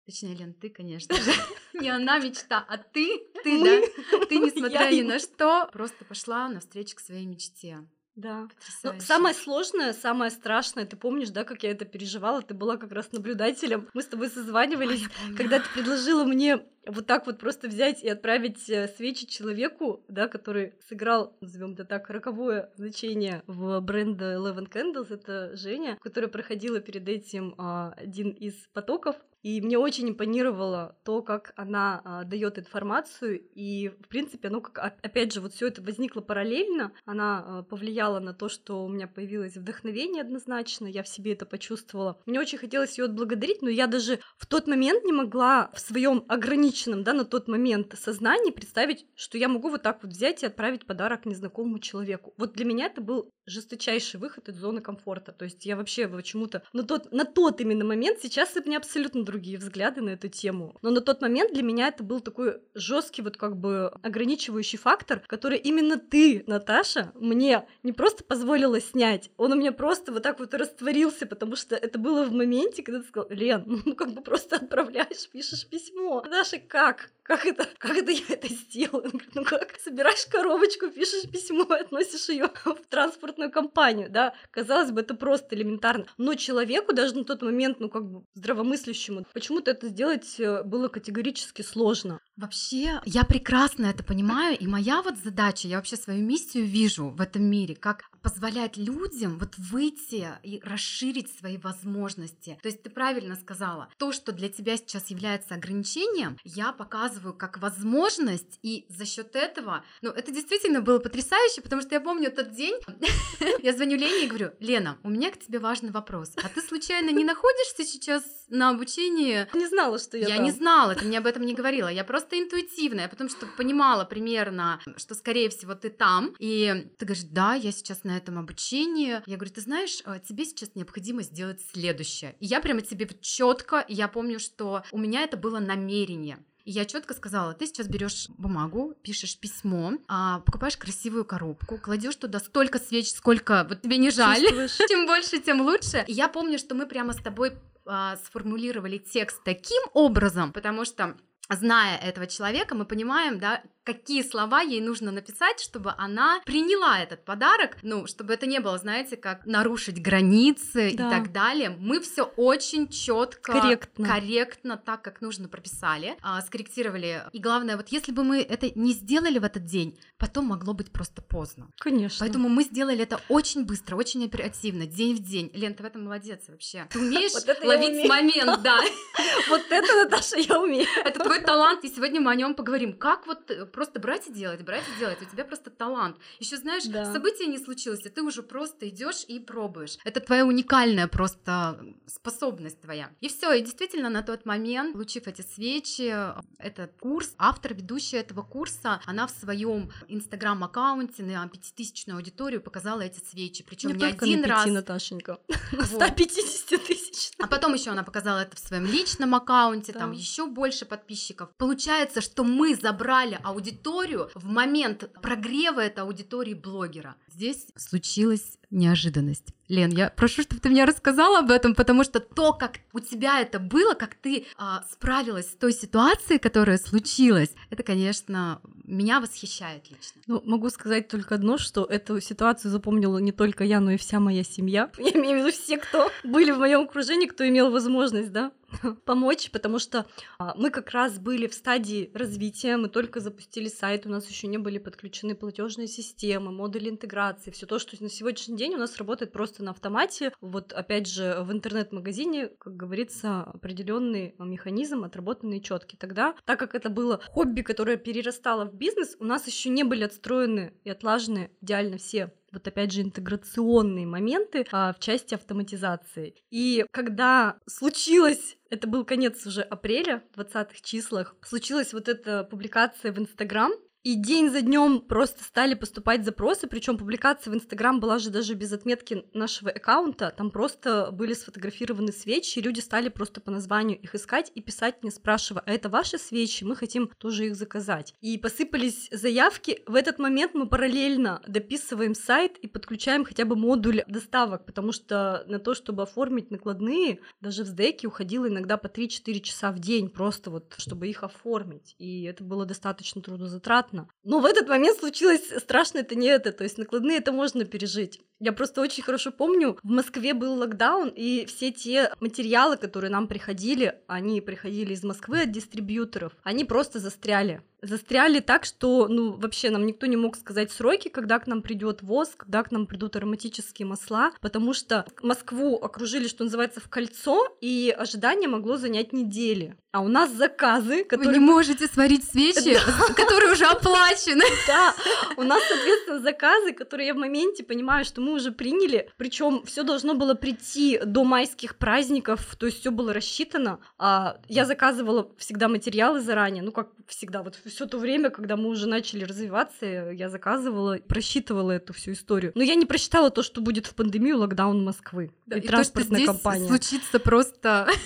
Точнее, 0.10 0.34
Лен, 0.34 0.56
ты, 0.56 0.72
конечно 0.72 1.16
же. 1.16 1.32
Не 1.80 1.90
она 1.90 2.18
мечта, 2.18 2.66
а 2.68 2.80
ты, 2.80 3.30
ты, 3.44 3.64
да. 3.64 4.26
Ты, 4.26 4.38
несмотря 4.40 4.90
ни 4.90 5.04
на 5.04 5.20
что, 5.20 5.70
просто 5.72 6.04
пошла 6.04 6.50
навстречу 6.50 6.96
к 6.96 7.00
своей 7.00 7.28
мечте. 7.28 7.88
Да. 8.20 8.42
Ну, 8.42 8.48
Потрясающе. 8.50 9.02
самое 9.06 9.36
сложное, 9.36 9.94
самое 9.94 10.30
страшное, 10.30 10.86
ты 10.86 10.98
помнишь, 10.98 11.30
да, 11.30 11.46
как 11.46 11.64
я 11.64 11.72
это 11.72 11.86
переживала? 11.86 12.42
Ты 12.42 12.54
была 12.54 12.76
как 12.76 12.92
раз 12.92 13.12
наблюдателем. 13.14 13.88
Мы 13.94 14.02
с 14.02 14.08
тобой 14.08 14.28
Ой, 14.28 14.34
созванивались, 14.34 15.04
помню. 15.22 15.38
когда 15.38 15.60
ты 15.60 15.66
предложила 15.74 16.26
мне 16.26 16.60
вот 16.86 17.08
так 17.08 17.26
вот 17.28 17.40
просто 17.40 17.68
взять 17.68 18.04
и 18.04 18.10
отправить 18.10 18.70
э, 18.70 18.88
свечи 18.90 19.26
человеку, 19.26 20.04
да, 20.10 20.28
который 20.28 20.74
сыграл, 20.88 21.38
назовем 21.40 21.74
это 21.74 21.86
так, 21.86 22.10
роковое 22.10 22.72
значение 22.76 23.42
в 23.48 23.80
бренде 23.80 24.26
Eleven 24.26 24.70
Candles, 24.70 25.14
это 25.14 25.56
Женя, 25.56 25.98
которая 26.02 26.30
проходила 26.30 26.80
перед 26.80 27.08
этим 27.08 27.56
а, 27.58 27.94
один 27.96 28.32
из 28.32 28.54
потоков. 28.74 29.16
И 29.42 29.62
мне 29.62 29.78
очень 29.78 30.10
импонировало 30.10 30.98
то, 31.04 31.22
как 31.22 31.54
она 31.56 32.24
дает 32.26 32.60
информацию, 32.60 33.42
и 33.54 33.90
в 33.90 34.08
принципе, 34.08 34.50
оно 34.50 34.62
как 34.62 34.98
опять 35.02 35.34
же 35.34 35.42
вот 35.42 35.54
все 35.54 35.68
это 35.68 35.82
возникло 35.82 36.22
параллельно, 36.22 36.92
она 37.06 37.44
а, 37.46 37.64
повлияла 37.64 38.20
на 38.20 38.34
то, 38.34 38.50
что 38.50 38.84
у 38.84 38.90
меня 38.90 39.08
появилось 39.08 39.56
вдохновение 39.56 40.22
однозначно, 40.22 40.88
я 40.88 41.04
в 41.04 41.08
себе 41.08 41.34
это 41.34 41.46
почувствовала. 41.46 42.22
Мне 42.26 42.40
очень 42.40 42.58
хотелось 42.58 42.98
ее 42.98 43.06
отблагодарить, 43.06 43.62
но 43.62 43.70
я 43.70 43.88
даже 43.88 44.20
в 44.38 44.46
тот 44.46 44.68
момент 44.68 45.04
не 45.04 45.14
могла 45.14 45.72
в 45.74 45.80
своем 45.80 46.26
ограниченном, 46.28 47.04
да, 47.04 47.14
на 47.14 47.26
тот 47.26 47.48
момент 47.48 47.96
сознании 47.98 48.52
представить, 48.52 49.06
что 49.16 49.38
я 49.38 49.48
могу 49.48 49.70
вот 49.70 49.84
так 49.84 50.04
вот 50.04 50.12
взять 50.12 50.44
и 50.44 50.46
отправить 50.46 50.86
подарок 50.86 51.26
незнакомому 51.26 51.80
человеку. 51.80 52.34
Вот 52.38 52.54
для 52.54 52.66
меня 52.66 52.88
это 52.88 53.02
был 53.02 53.32
жесточайший 53.46 54.20
выход 54.20 54.50
из 54.50 54.56
зоны 54.56 54.82
комфорта. 54.82 55.32
То 55.32 55.46
есть 55.46 55.66
я 55.66 55.76
вообще 55.76 56.08
почему-то 56.08 56.64
на 56.74 56.84
тот, 56.84 57.12
на 57.12 57.26
тот 57.26 57.62
именно 57.62 57.86
момент, 57.86 58.20
сейчас 58.22 58.56
у 58.56 58.64
меня 58.64 58.78
абсолютно 58.78 59.24
другие 59.30 59.60
взгляды 59.60 60.02
на 60.02 60.10
эту 60.10 60.28
тему. 60.28 60.76
Но 60.82 60.90
на 60.90 61.02
тот 61.02 61.22
момент 61.22 61.54
для 61.54 61.62
меня 61.62 61.90
это 61.90 62.04
был 62.04 62.20
такой 62.20 62.62
жесткий 62.74 63.22
вот 63.22 63.38
как 63.38 63.56
бы 63.58 63.90
ограничивающий 64.02 64.80
фактор, 64.80 65.22
который 65.28 65.60
именно 65.60 65.98
ты, 65.98 66.44
Наташа, 66.48 67.12
мне 67.14 67.68
не 67.84 67.94
просто 67.94 68.24
позволила 68.24 68.82
снять, 68.82 69.30
он 69.38 69.52
у 69.52 69.56
меня 69.56 69.72
просто 69.72 70.12
вот 70.12 70.24
так 70.24 70.40
вот 70.40 70.56
растворился, 70.56 71.28
потому 71.28 71.56
что 71.56 71.76
это 71.76 72.00
было 72.00 72.26
в 72.26 72.32
моменте, 72.32 72.82
когда 72.82 73.02
ты 73.02 73.08
сказал, 73.08 73.30
Лен, 73.30 73.64
ну 73.86 73.96
как 73.96 74.14
бы 74.14 74.22
просто 74.22 74.56
отправляешь, 74.56 75.30
пишешь 75.30 75.68
письмо. 75.68 76.22
Наташа, 76.24 76.58
как? 76.58 77.12
Как 77.30 77.46
это, 77.46 77.68
как 77.78 77.96
это 77.96 78.12
я 78.12 78.24
это 78.30 78.48
сделала? 78.48 79.02
Говорит, 79.02 79.36
ну 79.36 79.44
как? 79.44 79.78
Собираешь 79.84 80.26
коробочку, 80.26 80.90
пишешь 80.90 81.30
письмо 81.30 81.62
относишь 81.62 82.28
ее 82.30 82.50
в 82.66 82.88
транспортную 82.90 83.52
компанию, 83.52 84.10
да? 84.10 84.34
Казалось 84.50 84.90
бы, 84.90 85.02
это 85.02 85.14
просто 85.14 85.56
элементарно. 85.56 86.08
Но 86.18 86.34
человеку 86.34 86.92
даже 86.92 87.16
на 87.16 87.26
тот 87.26 87.44
момент, 87.44 87.80
ну 87.80 87.88
как 87.88 88.10
бы 88.10 88.24
здравомыслящему, 88.34 89.19
почему-то 89.34 89.72
это 89.72 89.88
сделать 89.88 90.40
э, 90.40 90.64
было 90.64 90.88
категорически 90.88 91.62
сложно. 91.62 92.20
Вообще, 92.38 93.02
я 93.06 93.24
прекрасно 93.24 93.86
это 93.88 94.04
понимаю, 94.04 94.58
и 94.58 94.68
моя 94.68 95.02
вот 95.02 95.18
задача, 95.18 95.68
я 95.68 95.78
вообще 95.78 95.98
свою 95.98 96.24
миссию 96.24 96.66
вижу 96.66 97.10
в 97.10 97.22
этом 97.22 97.44
мире, 97.44 97.76
как 97.76 98.09
позволять 98.22 98.78
людям 98.78 99.38
вот 99.38 99.56
выйти 99.58 100.28
и 100.44 100.62
расширить 100.64 101.36
свои 101.38 101.58
возможности. 101.58 102.58
То 102.62 102.68
есть 102.68 102.84
ты 102.84 102.90
правильно 102.90 103.36
сказала, 103.36 103.90
то, 103.98 104.12
что 104.12 104.32
для 104.32 104.50
тебя 104.50 104.78
сейчас 104.78 105.10
является 105.10 105.56
ограничением, 105.56 106.38
я 106.44 106.72
показываю 106.72 107.34
как 107.34 107.60
возможность, 107.60 108.60
и 108.62 108.86
за 108.90 109.06
счет 109.06 109.36
этого, 109.36 109.84
ну, 110.02 110.10
это 110.10 110.32
действительно 110.32 110.82
было 110.82 111.00
потрясающе, 111.00 111.62
потому 111.62 111.82
что 111.82 111.96
я 111.96 112.02
помню 112.02 112.32
тот 112.32 112.52
день, 112.52 112.76
я 113.62 113.74
звоню 113.74 113.98
Лене 113.98 114.26
и 114.26 114.28
говорю, 114.28 114.52
Лена, 114.60 114.98
у 115.04 115.10
меня 115.10 115.32
к 115.32 115.40
тебе 115.40 115.60
важный 115.60 115.92
вопрос, 115.92 116.34
а 116.38 116.50
ты 116.50 116.62
случайно 116.62 117.10
не 117.12 117.24
находишься 117.24 117.84
сейчас 117.84 118.24
на 118.50 118.70
обучении 118.70 119.48
Не 119.54 119.68
знала, 119.68 120.00
что 120.00 120.18
я 120.18 120.28
я 120.28 120.38
не 120.38 120.52
знала, 120.52 120.96
ты 120.96 121.06
мне 121.06 121.18
об 121.18 121.26
этом 121.26 121.46
не 121.46 121.54
говорила. 121.54 121.88
Я 121.88 122.04
просто 122.04 122.40
интуитивно, 122.40 123.02
я 123.02 123.10
потому 123.10 123.30
что 123.30 123.46
понимала 123.58 124.06
примерно, 124.06 124.80
что, 124.98 125.16
скорее 125.16 125.50
всего, 125.50 125.76
ты 125.76 125.90
там. 125.90 126.36
И 126.40 126.88
ты 126.98 127.06
говоришь, 127.06 127.26
да, 127.26 127.54
я 127.54 127.72
сейчас 127.72 128.04
на 128.10 128.18
этом 128.18 128.40
обучении. 128.40 129.22
Я 129.26 129.38
говорю, 129.38 129.54
ты 129.54 129.62
знаешь, 129.62 130.02
э, 130.06 130.20
тебе 130.28 130.46
сейчас 130.46 130.76
необходимо 130.76 131.22
сделать 131.22 131.62
следующее. 131.72 132.36
И 132.40 132.46
я 132.48 132.60
прямо 132.60 132.82
тебе 132.82 133.08
четко, 133.22 133.86
я 133.88 134.08
помню, 134.08 134.40
что 134.40 134.84
у 134.92 134.98
меня 134.98 135.24
это 135.24 135.38
было 135.38 135.60
намерение. 135.60 136.40
И 136.66 136.72
я 136.72 136.86
четко 136.86 137.14
сказала, 137.14 137.54
ты 137.54 137.68
сейчас 137.68 137.88
берешь 137.88 138.28
бумагу, 138.30 138.96
пишешь 139.02 139.38
письмо, 139.40 139.94
а, 140.08 140.40
покупаешь 140.40 140.78
красивую 140.78 141.26
коробку, 141.26 141.78
кладешь 141.78 142.16
туда 142.16 142.40
столько 142.40 142.80
свеч, 142.80 143.12
сколько 143.12 143.66
вот 143.68 143.82
тебе 143.82 143.98
не 143.98 144.12
жаль. 144.12 144.42
Чем 144.88 145.06
больше, 145.08 145.40
тем 145.40 145.62
лучше. 145.62 146.04
И 146.08 146.14
я 146.14 146.28
помню, 146.28 146.60
что 146.60 146.76
мы 146.76 146.86
прямо 146.86 147.14
с 147.14 147.18
тобой 147.18 147.54
а, 147.86 148.18
сформулировали 148.18 148.98
текст 148.98 149.44
таким 149.44 149.82
образом, 149.94 150.52
потому 150.52 150.86
что 150.86 151.16
зная 151.50 151.98
этого 151.98 152.28
человека, 152.28 152.76
мы 152.76 152.86
понимаем, 152.86 153.40
да, 153.40 153.64
какие 153.94 154.22
слова 154.22 154.62
ей 154.62 154.82
нужно 154.82 155.12
написать, 155.12 155.60
чтобы 155.60 155.96
она 155.98 156.42
приняла 156.46 157.00
этот 157.00 157.26
подарок, 157.26 157.78
ну, 157.82 158.06
чтобы 158.06 158.34
это 158.36 158.46
не 158.46 158.60
было, 158.60 158.78
знаете, 158.78 159.18
как 159.18 159.48
нарушить 159.48 160.00
границы 160.00 160.94
да. 160.96 161.08
и 161.08 161.10
так 161.10 161.32
далее. 161.32 161.76
Мы 161.80 162.00
все 162.00 162.24
очень 162.38 162.88
четко, 162.90 163.54
корректно. 163.54 164.08
корректно, 164.08 164.78
так 164.78 165.02
как 165.02 165.22
нужно 165.22 165.48
прописали, 165.48 166.16
а, 166.22 166.40
скорректировали. 166.42 167.24
И 167.34 167.40
главное, 167.40 167.78
вот 167.78 167.88
если 167.88 168.12
бы 168.12 168.24
мы 168.24 168.42
это 168.42 168.72
не 168.76 168.94
сделали 168.94 169.40
в 169.40 169.44
этот 169.44 169.66
день, 169.66 169.98
потом 170.20 170.46
могло 170.46 170.74
быть 170.74 170.92
просто 170.92 171.24
поздно. 171.24 171.70
Конечно. 171.80 172.20
Поэтому 172.20 172.48
мы 172.48 172.64
сделали 172.64 173.02
это 173.02 173.20
очень 173.28 173.66
быстро, 173.66 173.96
очень 173.96 174.24
оперативно, 174.24 174.86
день 174.86 175.16
в 175.16 175.20
день. 175.20 175.50
Лен, 175.56 175.74
ты 175.74 175.82
в 175.82 175.86
этом 175.88 176.04
молодец 176.04 176.42
вообще. 176.48 176.86
Ты 176.92 177.00
умеешь 177.00 177.32
ловить 177.64 178.08
момент, 178.08 178.62
да. 178.62 178.80
Вот 179.50 179.62
это, 179.70 180.04
Наташа, 180.04 180.38
я 180.38 180.60
умею. 180.60 180.86
Это 181.04 181.24
твой 181.24 181.42
талант, 181.42 181.84
и 181.84 181.90
сегодня 181.90 182.22
мы 182.22 182.32
о 182.32 182.36
нем 182.36 182.54
поговорим. 182.54 182.94
Как 182.94 183.26
вот 183.26 183.50
э, 183.50 183.66
просто 183.80 184.02
брать 184.02 184.28
и 184.28 184.34
делать, 184.34 184.62
брать 184.62 184.84
и 184.94 185.00
делать. 185.00 185.22
У 185.22 185.26
тебя 185.26 185.46
просто 185.46 185.70
талант. 185.70 186.18
Еще 186.40 186.58
знаешь, 186.58 186.84
да. 186.84 187.14
событие 187.14 187.48
не 187.48 187.58
случилось, 187.58 188.06
а 188.06 188.10
ты 188.10 188.22
уже 188.22 188.44
просто 188.44 188.90
идешь 188.90 189.24
и 189.26 189.40
пробуешь. 189.40 189.98
Это 190.04 190.20
твоя 190.20 190.46
уникальная 190.46 191.08
просто 191.08 191.80
способность 192.06 192.82
твоя. 192.82 193.10
И 193.22 193.30
все. 193.30 193.54
И 193.54 193.62
действительно 193.62 194.10
на 194.10 194.22
тот 194.22 194.46
момент, 194.46 194.92
получив 194.92 195.28
эти 195.28 195.44
свечи, 195.44 196.14
этот 196.58 196.92
курс, 197.00 197.34
автор, 197.38 197.74
ведущая 197.74 198.18
этого 198.18 198.42
курса, 198.42 199.00
она 199.06 199.28
в 199.28 199.32
своем 199.32 199.90
инстаграм-аккаунте 200.10 201.24
на 201.24 201.48
пятитысячную 201.48 202.18
аудиторию 202.18 202.60
показала 202.60 203.00
эти 203.00 203.24
свечи. 203.24 203.64
Причем 203.64 203.92
не, 203.92 203.96
не 203.96 204.06
один 204.08 204.42
на 204.42 204.48
5, 204.48 204.50
раз. 204.50 204.66
Наташенька. 204.66 205.40
На 205.72 205.86
150 205.86 206.86
тысяч. 206.86 207.32
А 207.40 207.48
потом 207.48 207.74
еще 207.76 207.92
она 207.92 208.04
показала 208.04 208.40
это 208.40 208.58
в 208.58 208.60
своем 208.60 208.86
личном 208.86 209.36
аккаунте, 209.36 209.94
там 209.94 210.12
еще 210.12 210.48
больше 210.48 210.86
подписчиков. 210.86 211.50
Получается, 211.58 212.20
что 212.20 212.44
мы 212.44 212.76
забрали 212.76 213.40
аудиторию 213.42 213.69
аудиторию 213.70 214.30
в 214.34 214.46
момент 214.46 215.10
прогрева 215.22 215.80
этой 215.82 216.04
аудитории 216.04 216.54
блогера. 216.54 217.16
Здесь 217.32 217.68
случилась 217.76 218.58
неожиданность. 218.72 219.54
Лен, 219.68 219.92
я 219.92 220.10
прошу, 220.10 220.42
чтобы 220.42 220.62
ты 220.62 220.70
мне 220.70 220.86
рассказала 220.86 221.40
об 221.40 221.52
этом, 221.52 221.76
потому 221.76 222.04
что 222.04 222.20
то, 222.20 222.54
как 222.54 222.80
у 222.94 223.00
тебя 223.00 223.40
это 223.40 223.60
было, 223.60 223.94
как 223.94 224.16
ты 224.16 224.46
а, 224.58 224.84
справилась 224.92 225.46
с 225.46 225.56
той 225.56 225.74
ситуацией, 225.74 226.40
которая 226.40 226.78
случилась, 226.78 227.52
это, 227.70 227.84
конечно, 227.84 228.62
меня 228.84 229.20
восхищает 229.20 229.90
лично. 229.90 230.22
Ну, 230.28 230.42
могу 230.44 230.70
сказать 230.70 231.08
только 231.08 231.36
одно, 231.36 231.58
что 231.58 231.86
эту 231.86 232.20
ситуацию 232.20 232.72
запомнила 232.72 233.20
не 233.20 233.32
только 233.32 233.64
я, 233.64 233.80
но 233.80 233.92
и 233.92 233.98
вся 233.98 234.20
моя 234.20 234.44
семья. 234.44 234.92
Я 234.98 235.12
имею 235.12 235.38
в 235.38 235.42
виду 235.42 235.52
все, 235.52 235.78
кто 235.78 236.12
были 236.24 236.52
в 236.52 236.58
моем 236.58 236.82
окружении, 236.82 237.28
кто 237.28 237.48
имел 237.48 237.72
возможность, 237.72 238.32
да, 238.32 238.52
помочь, 239.06 239.52
потому 239.52 239.80
что 239.80 240.06
а, 240.38 240.54
мы 240.56 240.70
как 240.70 240.92
раз 240.92 241.20
были 241.20 241.48
в 241.48 241.54
стадии 241.54 242.12
развития, 242.14 242.78
мы 242.78 242.90
только 242.90 243.20
запустили 243.20 243.68
сайт, 243.68 244.06
у 244.06 244.10
нас 244.10 244.30
еще 244.30 244.48
не 244.48 244.58
были 244.58 244.78
подключены 244.78 245.36
платежные 245.36 245.88
системы, 245.88 246.52
модули 246.52 246.90
интеграции, 246.90 247.52
все 247.52 247.66
то, 247.66 247.80
что 247.80 248.02
на 248.02 248.10
сегодняшний 248.10 248.58
день 248.58 248.76
у 248.76 248.78
нас 248.78 248.98
работает 248.98 249.32
просто 249.32 249.64
на 249.64 249.72
автомате. 249.72 250.32
Вот 250.42 250.74
опять 250.74 251.08
же 251.08 251.40
в 251.42 251.52
интернет-магазине, 251.52 252.48
как 252.60 252.76
говорится, 252.76 253.42
определенный 253.42 254.36
механизм 254.40 255.04
отработанный 255.04 255.62
четкий. 255.62 255.98
Тогда, 255.98 256.36
так 256.46 256.60
как 256.60 256.76
это 256.76 256.90
было 256.90 257.20
хобби, 257.28 257.62
которое 257.62 257.98
перерастало 257.98 258.66
в 258.66 258.74
бизнес, 258.74 259.16
у 259.20 259.26
нас 259.26 259.48
еще 259.48 259.70
не 259.70 259.84
были 259.84 260.04
отстроены 260.04 260.74
и 260.84 260.90
отлажены 260.90 261.52
идеально 261.62 261.98
все 261.98 262.34
вот 262.52 262.68
опять 262.68 262.92
же 262.92 263.02
интеграционные 263.02 264.06
моменты 264.06 264.66
а, 264.72 264.94
в 264.94 265.00
части 265.00 265.34
автоматизации. 265.34 266.36
И 266.50 266.86
когда 266.92 267.58
случилось 267.68 268.58
это 268.70 268.88
был 268.88 269.04
конец 269.04 269.46
уже 269.46 269.62
апреля, 269.62 270.24
в 270.36 270.40
20-х 270.40 270.76
числах, 270.84 271.36
случилась 271.42 271.94
вот 271.94 272.08
эта 272.08 272.44
публикация 272.44 273.12
в 273.12 273.20
Инстаграм, 273.20 273.72
и 274.10 274.16
день 274.16 274.50
за 274.50 274.64
днем 274.64 275.02
просто 275.02 275.44
стали 275.44 275.76
поступать 275.76 276.26
запросы, 276.26 276.66
причем 276.66 276.98
публикация 276.98 277.52
в 277.52 277.56
Инстаграм 277.56 278.00
была 278.00 278.18
же 278.18 278.32
даже 278.32 278.56
без 278.56 278.74
отметки 278.74 279.24
нашего 279.36 279.70
аккаунта, 279.70 280.34
там 280.36 280.50
просто 280.50 281.12
были 281.12 281.36
сфотографированы 281.36 282.12
свечи, 282.12 282.58
и 282.58 282.62
люди 282.64 282.80
стали 282.80 283.10
просто 283.10 283.40
по 283.40 283.52
названию 283.52 284.00
их 284.02 284.16
искать 284.16 284.52
и 284.56 284.62
писать 284.62 285.04
мне, 285.04 285.12
спрашивая, 285.12 285.62
а 285.64 285.72
это 285.72 285.90
ваши 285.90 286.18
свечи, 286.18 286.64
мы 286.64 286.76
хотим 286.76 287.12
тоже 287.20 287.46
их 287.46 287.56
заказать. 287.56 288.16
И 288.20 288.40
посыпались 288.40 289.10
заявки, 289.12 289.84
в 289.86 289.94
этот 289.94 290.18
момент 290.18 290.56
мы 290.56 290.68
параллельно 290.68 291.44
дописываем 291.48 292.16
сайт 292.16 292.58
и 292.58 292.68
подключаем 292.68 293.24
хотя 293.24 293.46
бы 293.46 293.56
модуль 293.56 294.02
доставок, 294.08 294.66
потому 294.66 294.92
что 294.92 295.44
на 295.46 295.60
то, 295.60 295.76
чтобы 295.76 296.02
оформить 296.02 296.50
накладные, 296.50 297.20
даже 297.42 297.64
в 297.64 297.68
сдеке 297.68 298.08
уходило 298.08 298.48
иногда 298.48 298.78
по 298.78 298.88
3-4 298.88 299.40
часа 299.42 299.72
в 299.72 299.78
день, 299.78 300.10
просто 300.10 300.50
вот, 300.50 300.74
чтобы 300.80 301.08
их 301.08 301.22
оформить, 301.24 301.94
и 302.00 302.24
это 302.24 302.44
было 302.44 302.66
достаточно 302.66 303.22
трудозатратно, 303.22 303.99
приятно. 304.00 304.14
Но 304.24 304.40
в 304.40 304.46
этот 304.46 304.68
момент 304.68 305.00
случилось 305.00 305.50
страшно 305.58 306.00
это 306.00 306.16
не 306.16 306.28
это, 306.28 306.52
то 306.52 306.64
есть 306.64 306.78
накладные 306.78 307.18
это 307.18 307.32
можно 307.32 307.66
пережить. 307.66 308.22
Я 308.40 308.54
просто 308.54 308.82
очень 308.82 309.04
хорошо 309.04 309.32
помню, 309.32 309.78
в 309.84 309.90
Москве 309.90 310.34
был 310.34 310.54
локдаун, 310.56 311.10
и 311.10 311.46
все 311.46 311.72
те 311.72 312.12
материалы, 312.20 312.78
которые 312.78 313.12
нам 313.12 313.28
приходили, 313.28 313.96
они 314.08 314.42
приходили 314.42 314.94
из 314.94 315.04
Москвы 315.04 315.42
от 315.42 315.52
дистрибьюторов, 315.52 316.34
они 316.44 316.66
просто 316.66 317.00
застряли 317.00 317.62
застряли 317.82 318.40
так, 318.40 318.66
что, 318.66 319.08
ну, 319.08 319.32
вообще 319.32 319.70
нам 319.70 319.86
никто 319.86 320.06
не 320.06 320.18
мог 320.18 320.36
сказать 320.36 320.72
сроки, 320.72 321.10
когда 321.10 321.40
к 321.40 321.48
нам 321.48 321.62
придет 321.62 322.02
воск, 322.02 322.38
когда 322.38 322.64
к 322.64 322.72
нам 322.72 322.88
придут 322.88 323.16
ароматические 323.16 323.86
масла, 323.86 324.32
потому 324.42 324.74
что 324.74 325.06
Москву 325.22 325.78
окружили, 325.78 326.28
что 326.28 326.44
называется, 326.44 326.80
в 326.80 326.90
кольцо, 326.90 327.48
и 327.62 327.96
ожидание 327.98 328.50
могло 328.50 328.78
занять 328.78 329.14
недели. 329.14 329.76
А 329.92 330.02
у 330.02 330.08
нас 330.08 330.32
заказы, 330.32 331.04
которые... 331.04 331.28
Вы 331.28 331.40
не 331.40 331.40
можете 331.40 331.88
сварить 331.88 332.24
свечи, 332.24 332.78
которые 333.16 333.54
уже 333.54 333.66
оплачены. 333.66 334.44
Да, 334.68 334.94
у 335.38 335.44
нас, 335.44 335.64
соответственно, 335.68 336.20
заказы, 336.20 336.74
которые 336.74 337.08
я 337.08 337.14
в 337.16 337.18
моменте 337.18 337.64
понимаю, 337.64 338.06
что 338.06 338.22
мы 338.22 338.34
уже 338.34 338.52
приняли, 338.52 339.10
причем 339.18 339.64
все 339.66 339.82
должно 339.82 340.14
было 340.14 340.36
прийти 340.36 341.00
до 341.04 341.24
майских 341.24 341.78
праздников, 341.78 342.56
то 342.56 342.68
есть 342.68 342.82
все 342.82 342.92
было 342.92 343.14
рассчитано. 343.14 343.80
А 343.98 344.40
я 344.48 344.66
заказывала 344.66 345.32
всегда 345.38 345.68
материалы 345.68 346.20
заранее, 346.20 346.62
ну, 346.62 346.72
как 346.72 346.90
всегда, 347.08 347.42
вот 347.42 347.56
все 347.70 347.86
то 347.86 347.98
время, 347.98 348.30
когда 348.30 348.58
мы 348.58 348.70
уже 348.70 348.88
начали 348.88 349.24
развиваться, 349.24 349.86
я 349.86 350.30
заказывала, 350.30 350.98
просчитывала 350.98 351.72
эту 351.72 351.94
всю 351.94 352.14
историю. 352.14 352.52
Но 352.56 352.64
я 352.64 352.76
не 352.76 352.86
просчитала 352.86 353.30
то, 353.30 353.44
что 353.44 353.62
будет 353.62 353.88
в 353.88 353.96
пандемию 353.96 354.38
локдаун 354.38 354.84
Москвы 354.84 355.32
да, 355.46 355.58
и, 355.58 355.62
и 355.62 355.68
транспортная 355.68 356.22
то, 356.22 356.34
компания. 356.34 356.68
случится 356.68 357.20
просто... 357.20 357.88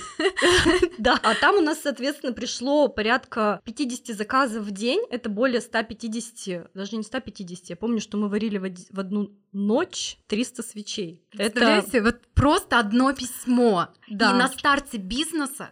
Да, 0.97 1.19
а 1.23 1.35
там 1.35 1.55
у 1.55 1.61
нас, 1.61 1.81
соответственно, 1.81 2.33
пришло 2.33 2.87
порядка 2.87 3.61
50 3.65 4.15
заказов 4.15 4.63
в 4.63 4.71
день, 4.71 5.01
это 5.09 5.29
более 5.29 5.61
150, 5.61 6.71
даже 6.73 6.97
не 6.97 7.03
150, 7.03 7.69
я 7.69 7.75
помню, 7.75 7.99
что 7.99 8.17
мы 8.17 8.29
варили 8.29 8.57
в 8.57 8.99
одну 8.99 9.31
ночь 9.51 10.17
300 10.27 10.63
свечей. 10.63 11.23
Представляете, 11.31 12.01
вот 12.01 12.21
просто 12.33 12.79
одно 12.79 13.13
письмо. 13.13 13.89
И 14.07 14.15
на 14.15 14.47
старте 14.47 14.97
бизнеса 14.97 15.71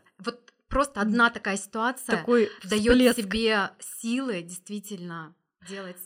просто 0.71 1.01
одна 1.01 1.29
такая 1.29 1.57
ситуация 1.57 2.17
Такой 2.17 2.49
дает 2.63 3.15
тебе 3.15 3.69
силы 4.01 4.41
действительно 4.41 5.35
делать. 5.67 5.97